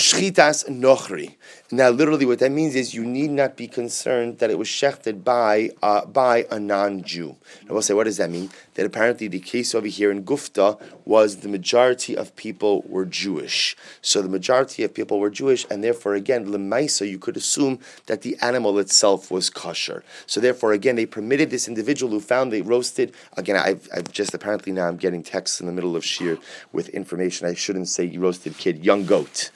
nochri. 0.68 1.34
Now, 1.72 1.90
literally, 1.90 2.24
what 2.24 2.38
that 2.38 2.52
means 2.52 2.76
is 2.76 2.94
you 2.94 3.04
need 3.04 3.32
not 3.32 3.56
be 3.56 3.66
concerned 3.66 4.38
that 4.38 4.48
it 4.48 4.58
was 4.58 4.68
shechted 4.68 5.24
by 5.24 5.70
uh, 5.82 6.04
by 6.06 6.46
a 6.52 6.60
non-Jew. 6.60 7.34
I 7.68 7.72
will 7.72 7.82
say, 7.82 7.94
what 7.94 8.04
does 8.04 8.18
that 8.18 8.30
mean? 8.30 8.48
That 8.80 8.86
apparently 8.86 9.28
the 9.28 9.40
case 9.40 9.74
over 9.74 9.88
here 9.88 10.10
in 10.10 10.24
Gufta 10.24 10.80
was 11.04 11.36
the 11.36 11.50
majority 11.50 12.16
of 12.16 12.34
people 12.34 12.82
were 12.88 13.04
Jewish. 13.04 13.76
So 14.00 14.22
the 14.22 14.28
majority 14.30 14.82
of 14.84 14.94
people 14.94 15.20
were 15.20 15.28
Jewish, 15.28 15.66
and 15.70 15.84
therefore, 15.84 16.14
again, 16.14 16.46
lemaisa, 16.46 17.06
you 17.06 17.18
could 17.18 17.36
assume 17.36 17.80
that 18.06 18.22
the 18.22 18.38
animal 18.40 18.78
itself 18.78 19.30
was 19.30 19.50
kosher. 19.50 20.02
So 20.24 20.40
therefore, 20.40 20.72
again, 20.72 20.96
they 20.96 21.04
permitted 21.04 21.50
this 21.50 21.68
individual 21.68 22.10
who 22.10 22.20
found 22.20 22.54
they 22.54 22.62
roasted. 22.62 23.12
Again, 23.36 23.56
I've, 23.56 23.86
I've 23.94 24.10
just 24.12 24.32
apparently 24.32 24.72
now 24.72 24.88
I'm 24.88 24.96
getting 24.96 25.22
texts 25.22 25.60
in 25.60 25.66
the 25.66 25.72
middle 25.72 25.94
of 25.94 26.02
shir 26.02 26.38
with 26.72 26.88
information. 26.88 27.46
I 27.46 27.52
shouldn't 27.52 27.88
say 27.88 28.04
you 28.04 28.20
roasted 28.20 28.56
kid, 28.56 28.82
young 28.82 29.04
goat 29.04 29.50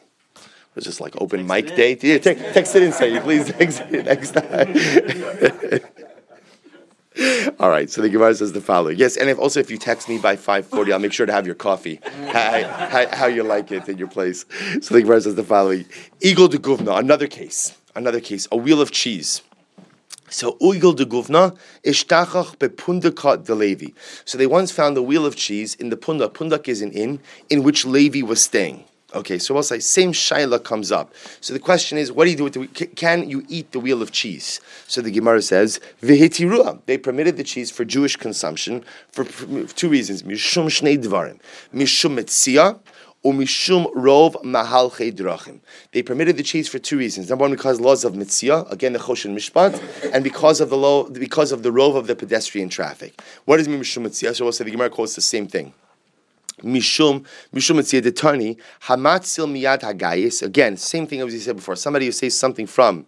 It's 0.74 0.86
just 0.86 1.00
like 1.00 1.14
open 1.20 1.40
text 1.40 1.48
mic 1.50 1.76
day. 1.76 1.98
Yeah, 2.00 2.16
te- 2.18 2.36
text 2.36 2.74
it 2.74 2.82
in, 2.82 2.92
say 2.92 3.12
you 3.12 3.20
please 3.20 3.52
text 3.58 3.82
it 3.90 4.06
next 4.06 4.30
time. 4.30 4.74
All 7.60 7.68
right, 7.68 7.90
so 7.90 8.00
the 8.00 8.08
Gemara 8.08 8.34
says 8.34 8.52
the 8.52 8.62
following. 8.62 8.96
Yes, 8.96 9.18
and 9.18 9.28
if 9.28 9.38
also 9.38 9.60
if 9.60 9.70
you 9.70 9.76
text 9.76 10.08
me 10.08 10.16
by 10.16 10.36
5.40, 10.36 10.92
I'll 10.92 10.98
make 10.98 11.12
sure 11.12 11.26
to 11.26 11.32
have 11.32 11.44
your 11.44 11.56
coffee, 11.56 12.00
how, 12.28 12.62
how, 12.88 13.06
how 13.14 13.26
you 13.26 13.42
like 13.42 13.70
it 13.72 13.90
in 13.90 13.98
your 13.98 14.08
place. 14.08 14.46
So 14.80 14.94
the 14.94 15.02
Gemara 15.02 15.20
says 15.20 15.34
the 15.34 15.44
following. 15.44 15.84
Eagle 16.22 16.48
de 16.48 16.56
Guvna, 16.56 16.98
another 16.98 17.26
case, 17.26 17.76
another 17.94 18.20
case, 18.20 18.48
a 18.50 18.56
wheel 18.56 18.80
of 18.80 18.90
cheese. 18.90 19.42
So 20.30 20.56
Uigel 20.62 20.96
de 20.96 21.04
Guvna 21.04 21.56
ishtachach 21.84 22.56
bepundaka 22.56 23.44
de 23.44 23.54
Levi. 23.54 23.88
So 24.24 24.38
they 24.38 24.46
once 24.46 24.70
found 24.70 24.96
the 24.96 25.02
wheel 25.02 25.26
of 25.26 25.36
cheese 25.36 25.74
in 25.74 25.90
the 25.90 25.96
pundak. 25.96 26.32
Pundak 26.32 26.68
is 26.68 26.80
an 26.80 26.92
inn 26.92 27.20
in 27.50 27.62
which 27.62 27.84
Levi 27.84 28.22
was 28.22 28.42
staying. 28.42 28.84
Okay, 29.12 29.38
so 29.38 29.54
we'll 29.54 29.64
say 29.64 29.80
same 29.80 30.12
shaila 30.12 30.62
comes 30.62 30.92
up. 30.92 31.12
So 31.40 31.52
the 31.52 31.58
question 31.58 31.98
is, 31.98 32.12
what 32.12 32.26
do 32.26 32.30
you 32.30 32.36
do 32.36 32.44
with 32.44 32.52
the? 32.52 32.66
Can 32.68 33.28
you 33.28 33.44
eat 33.48 33.72
the 33.72 33.80
wheel 33.80 34.02
of 34.02 34.12
cheese? 34.12 34.60
So 34.86 35.00
the 35.00 35.10
Gemara 35.10 35.42
says. 35.42 35.80
They 36.00 36.28
permitted 36.96 37.36
the 37.36 37.42
cheese 37.42 37.72
for 37.72 37.84
Jewish 37.84 38.14
consumption 38.14 38.84
for 39.10 39.24
two 39.24 39.88
reasons: 39.88 40.22
mishum 40.22 40.66
shnei 40.66 40.96
dvarim, 40.96 41.40
mishum 41.74 42.20
metzia 42.20 42.78
umishum 43.24 43.92
rov. 43.94 45.60
They 45.92 46.02
permitted 46.02 46.36
the 46.36 46.42
cheese 46.42 46.68
for 46.68 46.78
two 46.78 46.98
reasons. 46.98 47.28
Number 47.28 47.42
one, 47.42 47.50
because 47.50 47.80
laws 47.80 48.04
of 48.04 48.14
mitzvah, 48.14 48.66
again 48.70 48.92
the 48.92 48.98
choshen 48.98 49.34
mishpat, 49.34 50.12
and 50.12 50.24
because 50.24 50.60
of 50.60 50.70
the 50.70 50.76
low, 50.76 51.04
because 51.04 51.52
of 51.52 51.62
the 51.62 51.70
rov 51.70 51.96
of 51.96 52.06
the 52.06 52.14
pedestrian 52.14 52.68
traffic. 52.68 53.20
What 53.44 53.58
does 53.58 53.68
mean 53.68 53.80
mishum 53.80 54.02
mitzvah? 54.02 54.34
So 54.34 54.44
we'll 54.44 54.52
say 54.52 54.64
the 54.64 54.70
Gemara 54.70 54.90
calls 54.90 55.14
the 55.14 55.20
same 55.20 55.46
thing. 55.46 55.74
Mishum, 56.62 57.24
Mishum 57.54 57.76
Mitzvah 57.76 58.02
Detani, 58.02 58.58
Hamatzil 58.82 59.48
Miyad 59.48 59.80
Hagayis. 59.80 60.42
Again, 60.42 60.76
same 60.76 61.06
thing 61.06 61.20
as 61.20 61.32
we 61.32 61.38
said 61.38 61.56
before. 61.56 61.74
Somebody 61.74 62.04
who 62.06 62.12
says 62.12 62.38
something 62.38 62.66
from 62.66 63.06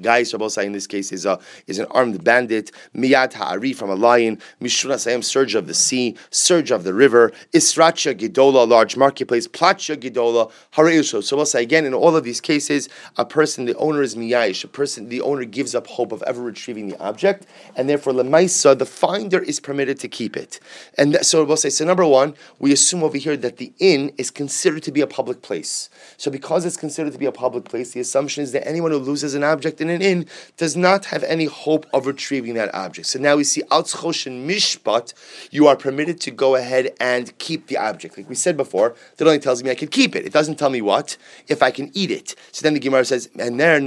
Guys, 0.00 0.32
Rabbi 0.32 0.62
in 0.62 0.72
this 0.72 0.86
case 0.86 1.12
is 1.12 1.26
a 1.26 1.38
is 1.66 1.78
an 1.78 1.86
armed 1.90 2.22
bandit. 2.24 2.72
Miyad 2.94 3.32
Ha'ari 3.34 3.72
from 3.72 3.90
a 3.90 3.94
lion. 3.94 4.38
Mishura 4.60 4.94
Sayam 4.94 5.24
surge 5.24 5.54
of 5.54 5.66
the 5.66 5.74
sea, 5.74 6.16
surge 6.30 6.70
of 6.70 6.84
the 6.84 6.94
river. 6.94 7.32
Isracha 7.52 8.14
Gidola, 8.18 8.68
large 8.68 8.96
marketplace. 8.96 9.46
Placha 9.48 9.96
Gidola 9.96 10.50
Hareusho. 10.72 11.22
So 11.22 11.36
we'll 11.36 11.46
again 11.54 11.84
in 11.84 11.94
all 11.94 12.16
of 12.16 12.24
these 12.24 12.40
cases, 12.40 12.88
a 13.16 13.24
person, 13.24 13.64
the 13.64 13.76
owner 13.76 14.02
is 14.02 14.14
miyayish. 14.14 14.64
A 14.64 14.68
person, 14.68 15.08
the 15.08 15.20
owner 15.20 15.44
gives 15.44 15.74
up 15.74 15.86
hope 15.86 16.12
of 16.12 16.22
ever 16.22 16.42
retrieving 16.42 16.88
the 16.88 16.98
object, 17.00 17.46
and 17.76 17.88
therefore 17.88 18.12
lemaisa, 18.12 18.78
the 18.78 18.86
finder 18.86 19.40
is 19.40 19.60
permitted 19.60 19.98
to 20.00 20.08
keep 20.08 20.36
it. 20.36 20.60
And 20.96 21.18
so 21.24 21.44
we'll 21.44 21.56
say 21.56 21.70
so. 21.70 21.84
Number 21.84 22.06
one, 22.06 22.34
we 22.58 22.72
assume 22.72 23.02
over 23.02 23.16
here 23.16 23.36
that 23.36 23.56
the 23.56 23.72
inn 23.78 24.12
is 24.18 24.30
considered 24.30 24.82
to 24.84 24.92
be 24.92 25.00
a 25.00 25.06
public 25.06 25.42
place. 25.42 25.90
So 26.16 26.30
because 26.30 26.64
it's 26.64 26.76
considered 26.76 27.12
to 27.12 27.18
be 27.18 27.26
a 27.26 27.32
public 27.32 27.64
place, 27.64 27.92
the 27.92 28.00
assumption 28.00 28.42
is 28.42 28.52
that 28.52 28.66
anyone 28.66 28.90
who 28.90 28.98
loses 28.98 29.34
an 29.34 29.44
object 29.44 29.80
in 29.80 29.87
an 29.90 30.02
inn 30.02 30.26
does 30.56 30.76
not 30.76 31.06
have 31.06 31.22
any 31.24 31.46
hope 31.46 31.86
of 31.92 32.06
retrieving 32.06 32.54
that 32.54 32.74
object. 32.74 33.08
So 33.08 33.18
now 33.18 33.36
we 33.36 33.44
see 33.44 33.62
Altzchosh 33.70 34.26
Mishpat, 34.46 35.14
you 35.50 35.66
are 35.66 35.76
permitted 35.76 36.20
to 36.22 36.30
go 36.30 36.56
ahead 36.56 36.94
and 37.00 37.36
keep 37.38 37.66
the 37.68 37.76
object. 37.76 38.16
Like 38.16 38.28
we 38.28 38.34
said 38.34 38.56
before, 38.56 38.94
that 39.16 39.26
only 39.26 39.38
tells 39.38 39.62
me 39.62 39.70
I 39.70 39.74
can 39.74 39.88
keep 39.88 40.14
it. 40.16 40.24
It 40.26 40.32
doesn't 40.32 40.56
tell 40.58 40.70
me 40.70 40.82
what, 40.82 41.16
if 41.46 41.62
I 41.62 41.70
can 41.70 41.90
eat 41.94 42.10
it. 42.10 42.34
So 42.52 42.62
then 42.62 42.74
the 42.74 42.80
Gemara 42.80 43.04
says, 43.04 43.28
and 43.38 43.58
there, 43.58 43.78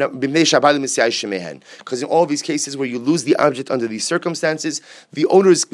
because 1.80 2.02
in 2.02 2.08
all 2.10 2.26
these 2.26 2.42
cases 2.42 2.78
where 2.78 2.88
you 2.88 3.00
lose 3.00 3.24
the 3.24 3.36
object 3.38 3.70
under 3.72 3.88
these 3.88 4.06
circumstances, 4.06 4.82
the 5.14 5.26
owners 5.28 5.66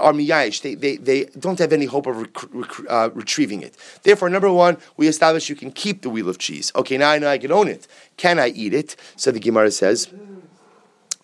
are 0.00 0.12
miyayish. 0.12 0.62
They, 0.62 0.74
they, 0.74 0.96
they 0.96 1.24
don't 1.38 1.58
have 1.58 1.72
any 1.72 1.86
hope 1.86 2.06
of 2.06 2.16
rec- 2.16 2.54
rec- 2.54 2.90
uh, 2.90 3.10
retrieving 3.14 3.62
it. 3.62 3.76
Therefore, 4.02 4.30
number 4.30 4.52
one, 4.52 4.78
we 4.96 5.08
establish 5.08 5.48
you 5.48 5.56
can 5.56 5.72
keep 5.72 6.02
the 6.02 6.10
wheel 6.10 6.28
of 6.28 6.38
cheese. 6.38 6.72
Okay, 6.74 6.96
now 6.96 7.10
I 7.10 7.18
know 7.18 7.28
I 7.28 7.38
can 7.38 7.52
own 7.52 7.68
it. 7.68 7.86
Can 8.20 8.38
I 8.38 8.48
eat 8.48 8.74
it? 8.74 8.96
So 9.16 9.30
the 9.30 9.40
Gemara 9.40 9.70
says. 9.70 10.12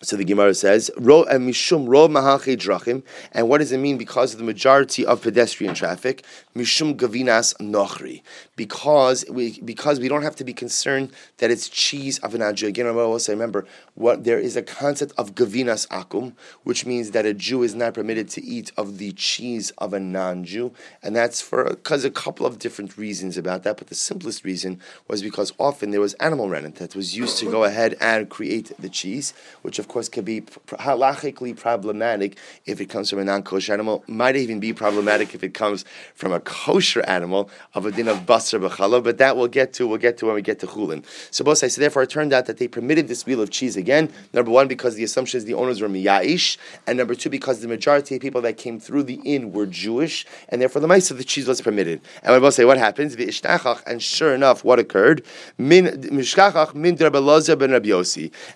So 0.01 0.15
the 0.15 0.25
Gemara 0.25 0.55
says, 0.55 0.89
"Ro 0.97 1.25
mishum 1.25 1.87
ro 1.87 2.07
drachim," 2.07 3.03
and 3.33 3.47
what 3.47 3.59
does 3.59 3.71
it 3.71 3.77
mean? 3.77 3.99
Because 3.99 4.33
of 4.33 4.39
the 4.39 4.43
majority 4.43 5.05
of 5.05 5.21
pedestrian 5.21 5.75
traffic, 5.75 6.23
mishum 6.55 6.95
gavinas 6.95 7.53
nochri, 7.59 8.23
because 8.57 9.23
we 9.29 9.61
because 9.61 9.99
we 10.01 10.09
don't 10.09 10.23
have 10.23 10.35
to 10.35 10.43
be 10.43 10.51
concerned 10.51 11.11
that 11.37 11.49
it's 11.49 11.69
cheese 11.69 12.17
of 12.19 12.35
an 12.35 12.55
Jew. 12.55 12.67
Again, 12.67 12.87
I 12.87 12.89
also 12.89 13.31
remember 13.31 13.65
what 13.93 14.25
there 14.25 14.39
is 14.39 14.57
a 14.57 14.61
concept 14.61 15.13
of 15.17 15.35
gavinas 15.35 15.87
akum, 15.87 16.33
which 16.63 16.85
means 16.85 17.11
that 17.11 17.25
a 17.25 17.33
Jew 17.33 17.63
is 17.63 17.75
not 17.75 17.93
permitted 17.93 18.27
to 18.29 18.43
eat 18.43 18.71
of 18.75 18.97
the 18.97 19.13
cheese 19.13 19.71
of 19.77 19.93
a 19.93 19.99
non-Jew, 19.99 20.73
and 21.01 21.15
that's 21.15 21.39
for 21.39 21.65
because 21.65 22.03
a 22.03 22.11
couple 22.11 22.45
of 22.45 22.59
different 22.59 22.97
reasons 22.97 23.37
about 23.37 23.63
that. 23.63 23.77
But 23.77 23.87
the 23.87 23.95
simplest 23.95 24.43
reason 24.43 24.81
was 25.07 25.21
because 25.21 25.53
often 25.59 25.91
there 25.91 26.01
was 26.01 26.15
animal 26.15 26.49
rennet 26.49 26.75
that 26.75 26.95
was 26.95 27.15
used 27.15 27.37
to 27.37 27.49
go 27.49 27.63
ahead 27.63 27.95
and 28.01 28.27
create 28.27 28.71
the 28.79 28.89
cheese, 28.89 29.33
which 29.61 29.77
of 29.77 29.87
course 29.87 30.09
could 30.09 30.25
be 30.25 30.41
halachically 30.41 31.55
problematic 31.55 32.37
if 32.65 32.81
it 32.81 32.87
comes 32.87 33.11
from 33.11 33.19
a 33.19 33.23
non-kosher 33.23 33.71
animal. 33.71 34.03
Might 34.07 34.35
even 34.35 34.59
be 34.59 34.73
problematic 34.73 35.35
if 35.35 35.43
it 35.43 35.53
comes 35.53 35.85
from 36.15 36.31
a 36.31 36.39
kosher 36.39 37.07
animal 37.07 37.51
of 37.75 37.85
a 37.85 37.91
din 37.91 38.07
of 38.07 38.25
But 38.51 39.17
that 39.17 39.37
we'll 39.37 39.47
get 39.47 39.73
to. 39.73 39.87
We'll 39.87 39.97
get 39.97 40.17
to 40.19 40.25
when 40.27 40.35
we 40.35 40.41
get 40.41 40.59
to 40.59 40.67
chulin. 40.67 41.03
So 41.31 41.43
both 41.43 41.63
I 41.63 41.67
so 41.67 41.81
therefore 41.81 42.03
it 42.03 42.09
turned 42.09 42.33
out 42.33 42.45
that 42.45 42.57
they 42.57 42.67
permitted 42.67 43.07
this 43.07 43.25
wheel 43.25 43.41
of 43.41 43.49
cheese 43.49 43.77
again. 43.77 44.11
Number 44.33 44.51
one 44.51 44.67
because 44.67 44.95
the 44.95 45.03
assumption 45.03 45.37
is 45.37 45.45
the 45.45 45.53
owners 45.53 45.81
were 45.81 45.89
miyaish, 45.89 46.57
and 46.85 46.97
number 46.97 47.15
two 47.15 47.29
because 47.29 47.61
the 47.61 47.67
majority 47.67 48.15
of 48.15 48.21
people 48.21 48.41
that 48.41 48.57
came 48.57 48.79
through 48.79 49.03
the 49.03 49.19
inn 49.23 49.51
were 49.51 49.65
Jewish, 49.65 50.25
and 50.49 50.61
therefore 50.61 50.81
the 50.81 50.87
mice 50.87 51.11
of 51.11 51.17
the 51.17 51.23
cheese 51.23 51.47
was 51.47 51.61
permitted. 51.61 52.01
And 52.23 52.33
we 52.33 52.39
both 52.39 52.53
say 52.53 52.65
what 52.65 52.77
happens? 52.77 53.15
And 53.15 54.01
sure 54.01 54.33
enough, 54.33 54.63
what 54.63 54.79
occurred? 54.79 55.25
Min 55.57 55.85
ben 55.85 57.73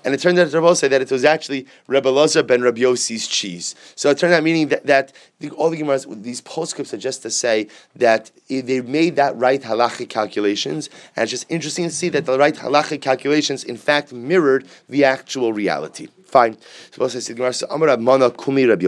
and 0.04 0.14
it 0.14 0.20
turned 0.20 0.40
out 0.40 0.52
to 0.52 0.76
say 0.76 0.88
that 0.88 1.02
it 1.02 1.12
was 1.12 1.26
actually 1.26 1.68
Rebbe 1.88 2.10
Loza 2.10 2.46
ben 2.46 2.62
Rabbi 2.62 2.94
cheese. 2.96 3.76
So 3.96 4.10
it 4.10 4.18
turned 4.18 4.34
out 4.34 4.44
meaning 4.44 4.70
that, 4.70 4.86
that 4.86 5.14
the, 5.40 5.50
all 5.52 5.70
the 5.70 5.78
Gemara's, 5.78 6.06
these 6.10 6.42
postscripts 6.42 6.94
are 6.94 6.98
just 6.98 7.22
to 7.24 7.30
say 7.30 7.68
that 7.96 8.32
they 8.48 8.82
made 8.82 9.16
that 9.16 9.36
right 9.38 9.62
halachic 9.82 10.10
calculations, 10.10 10.90
and 11.16 11.24
it's 11.24 11.32
just 11.32 11.46
interesting 11.50 11.86
to 11.86 11.92
see 11.92 12.10
that 12.10 12.26
the 12.26 12.38
right 12.38 12.56
halachic 12.56 13.02
calculations 13.02 13.64
in 13.64 13.78
fact 13.78 14.14
mirrored 14.14 14.66
the 14.90 15.04
actual 15.04 15.54
reality. 15.54 16.08
Fine. 16.26 16.58
So 16.92 17.08
the 17.08 17.68
Amar 17.70 17.98
Mana 17.98 18.32
Kumi 18.32 18.66
Rabbi 18.66 18.86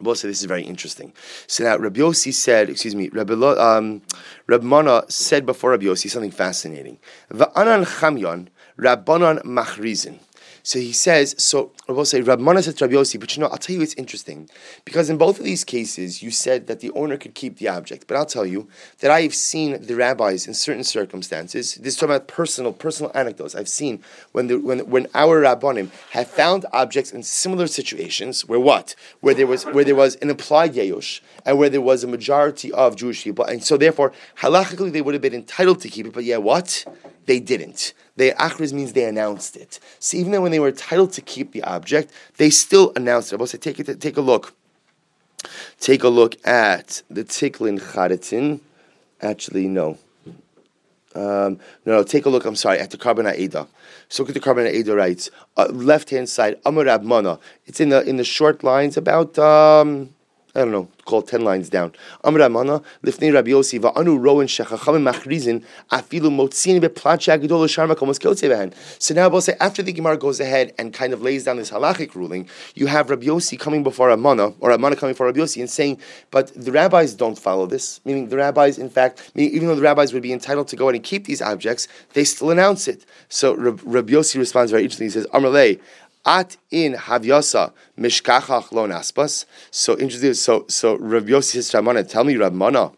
this 0.00 0.24
is 0.24 0.44
very 0.44 0.64
interesting. 0.64 1.12
So 1.46 1.64
now 1.64 1.78
Rabbi 1.78 2.00
Yossi 2.00 2.34
said, 2.34 2.68
excuse 2.68 2.94
me, 2.94 3.08
Rabbi, 3.10 3.34
um, 3.34 4.02
Rabbi 4.46 4.64
Mana 4.64 5.04
said 5.08 5.46
before 5.46 5.70
Rabbi 5.70 5.84
Yossi 5.84 6.10
something 6.10 6.32
fascinating. 6.32 6.98
Va'anan 7.30 7.86
chamyon 8.00 8.48
rabbanan 8.78 9.42
machrizin. 9.44 10.18
So 10.66 10.78
he 10.78 10.92
says, 10.92 11.34
so 11.36 11.72
I 11.90 11.92
will 11.92 12.06
say, 12.06 12.22
Rab 12.22 12.40
Mana 12.40 12.62
said 12.62 12.80
Rabbi 12.80 12.94
Yossi, 12.94 13.20
but 13.20 13.36
you 13.36 13.42
know, 13.42 13.48
I'll 13.48 13.58
tell 13.58 13.76
you 13.76 13.82
it's 13.82 13.92
interesting. 13.94 14.48
Because 14.86 15.10
in 15.10 15.18
both 15.18 15.38
of 15.38 15.44
these 15.44 15.62
cases, 15.62 16.22
you 16.22 16.30
said 16.30 16.68
that 16.68 16.80
the 16.80 16.90
owner 16.92 17.18
could 17.18 17.34
keep 17.34 17.58
the 17.58 17.68
object. 17.68 18.06
But 18.06 18.16
I'll 18.16 18.24
tell 18.24 18.46
you 18.46 18.66
that 19.00 19.10
I 19.10 19.20
have 19.20 19.34
seen 19.34 19.84
the 19.84 19.94
rabbis 19.94 20.46
in 20.46 20.54
certain 20.54 20.82
circumstances, 20.82 21.74
this 21.74 21.92
is 21.92 22.00
talking 22.00 22.14
about 22.14 22.28
personal, 22.28 22.72
personal 22.72 23.12
anecdotes. 23.14 23.54
I've 23.54 23.68
seen 23.68 24.02
when, 24.32 24.46
the, 24.46 24.58
when, 24.58 24.78
when 24.88 25.06
our 25.14 25.42
rabbanim 25.42 25.90
have 26.12 26.28
found 26.28 26.64
objects 26.72 27.12
in 27.12 27.22
similar 27.22 27.66
situations, 27.66 28.46
where 28.46 28.58
what? 28.58 28.94
Where 29.20 29.34
there 29.34 29.46
was, 29.46 29.64
where 29.64 29.84
there 29.84 29.94
was 29.94 30.16
an 30.16 30.30
implied 30.30 30.72
yayush, 30.72 31.20
and 31.44 31.58
where 31.58 31.68
there 31.68 31.82
was 31.82 32.04
a 32.04 32.08
majority 32.08 32.72
of 32.72 32.96
Jewish 32.96 33.22
people. 33.22 33.44
And 33.44 33.62
so 33.62 33.76
therefore, 33.76 34.14
halachically, 34.38 34.92
they 34.92 35.02
would 35.02 35.12
have 35.12 35.22
been 35.22 35.34
entitled 35.34 35.82
to 35.82 35.90
keep 35.90 36.06
it, 36.06 36.14
but 36.14 36.24
yeah, 36.24 36.38
what? 36.38 36.86
They 37.26 37.40
didn't. 37.40 37.94
They 38.16 38.30
achriz 38.32 38.72
means 38.72 38.92
they 38.92 39.04
announced 39.04 39.56
it. 39.56 39.80
So 39.98 40.16
even 40.16 40.32
though 40.32 40.42
when 40.42 40.52
they 40.52 40.60
were 40.60 40.68
entitled 40.68 41.12
to 41.14 41.20
keep 41.20 41.52
the 41.52 41.62
object, 41.64 42.12
they 42.36 42.50
still 42.50 42.92
announced 42.94 43.32
it. 43.32 43.36
I 43.36 43.38
will 43.38 43.46
say, 43.46 43.58
take 43.58 43.80
it, 43.80 44.00
take 44.00 44.16
a 44.16 44.20
look. 44.20 44.54
Take 45.80 46.04
a 46.04 46.08
look 46.08 46.36
at 46.46 47.02
the 47.10 47.24
Tiklin 47.24 47.80
Charitin. 47.80 48.60
Actually, 49.20 49.66
no. 49.66 49.98
Um, 51.14 51.60
no, 51.86 51.98
no, 51.98 52.02
take 52.02 52.26
a 52.26 52.28
look. 52.28 52.44
I'm 52.44 52.56
sorry 52.56 52.78
at 52.78 52.90
the 52.90 52.98
Korban 52.98 53.36
Eda. 53.36 53.68
So 54.08 54.22
look 54.22 54.30
at 54.30 54.34
the 54.34 54.40
Korban 54.40 54.72
Eda 54.72 54.96
writes 54.96 55.30
uh, 55.56 55.66
left 55.66 56.10
hand 56.10 56.28
side 56.28 56.58
Amar 56.64 56.98
Mana. 57.00 57.38
It's 57.66 57.80
in 57.80 57.90
the 57.90 58.02
in 58.02 58.16
the 58.16 58.24
short 58.24 58.64
lines 58.64 58.96
about 58.96 59.38
um, 59.38 60.10
I 60.54 60.60
don't 60.60 60.70
know, 60.70 60.88
called 61.04 61.26
10 61.26 61.42
lines 61.42 61.68
down. 61.68 61.92
Amr 62.22 62.42
Amana, 62.42 62.80
Lifnei 63.04 63.34
Rabbi 63.34 63.50
Yossi, 63.50 63.80
Va'anu 63.80 64.22
Rowan 64.22 64.46
Shechacham 64.46 65.02
Machrizin, 65.02 65.64
Afilu 65.90 66.30
Motzin 66.30 66.80
Beplacha 66.80 67.36
Agidol 67.36 67.66
Sharma 67.66 67.96
Komos 67.96 68.20
Kyotzevehen. 68.20 68.72
So 69.02 69.14
now, 69.14 69.36
say, 69.40 69.56
after 69.58 69.82
the 69.82 69.92
Gemara 69.92 70.16
goes 70.16 70.38
ahead 70.38 70.72
and 70.78 70.94
kind 70.94 71.12
of 71.12 71.22
lays 71.22 71.44
down 71.44 71.56
this 71.56 71.72
halachic 71.72 72.14
ruling, 72.14 72.48
you 72.76 72.86
have 72.86 73.10
Rabbi 73.10 73.26
Yossi 73.26 73.58
coming 73.58 73.82
before 73.82 74.10
Amana, 74.10 74.50
or 74.60 74.70
Amana 74.70 74.94
coming 74.94 75.14
before 75.14 75.26
Rabbi 75.26 75.40
Yossi 75.40 75.58
and 75.58 75.68
saying, 75.68 75.98
but 76.30 76.52
the 76.54 76.70
rabbis 76.70 77.14
don't 77.14 77.38
follow 77.38 77.66
this. 77.66 78.00
Meaning 78.04 78.28
the 78.28 78.36
rabbis, 78.36 78.78
in 78.78 78.90
fact, 78.90 79.32
even 79.34 79.66
though 79.66 79.74
the 79.74 79.82
rabbis 79.82 80.12
would 80.12 80.22
be 80.22 80.32
entitled 80.32 80.68
to 80.68 80.76
go 80.76 80.88
and 80.88 81.02
keep 81.02 81.24
these 81.24 81.42
objects, 81.42 81.88
they 82.12 82.22
still 82.22 82.50
announce 82.50 82.86
it. 82.86 83.04
So 83.28 83.56
Rabbi 83.56 84.12
Yossi 84.12 84.38
responds 84.38 84.70
very 84.70 84.84
interestingly. 84.84 85.08
He 85.08 85.10
says, 85.10 85.26
Amrlei, 85.34 85.80
At 86.26 86.56
in 86.70 86.94
Havyasa 86.94 87.72
Mishkachach 87.98 88.72
Lo 88.72 88.86
Naspas. 88.86 89.44
So 89.70 89.98
interesting. 89.98 90.34
So 90.34 90.64
so 90.68 90.96
Rav 90.96 91.24
Yossi 91.24 91.52
says 91.52 91.70
Ramana, 91.72 92.08
tell 92.08 92.24
me 92.24 92.34
Ramana. 92.34 92.94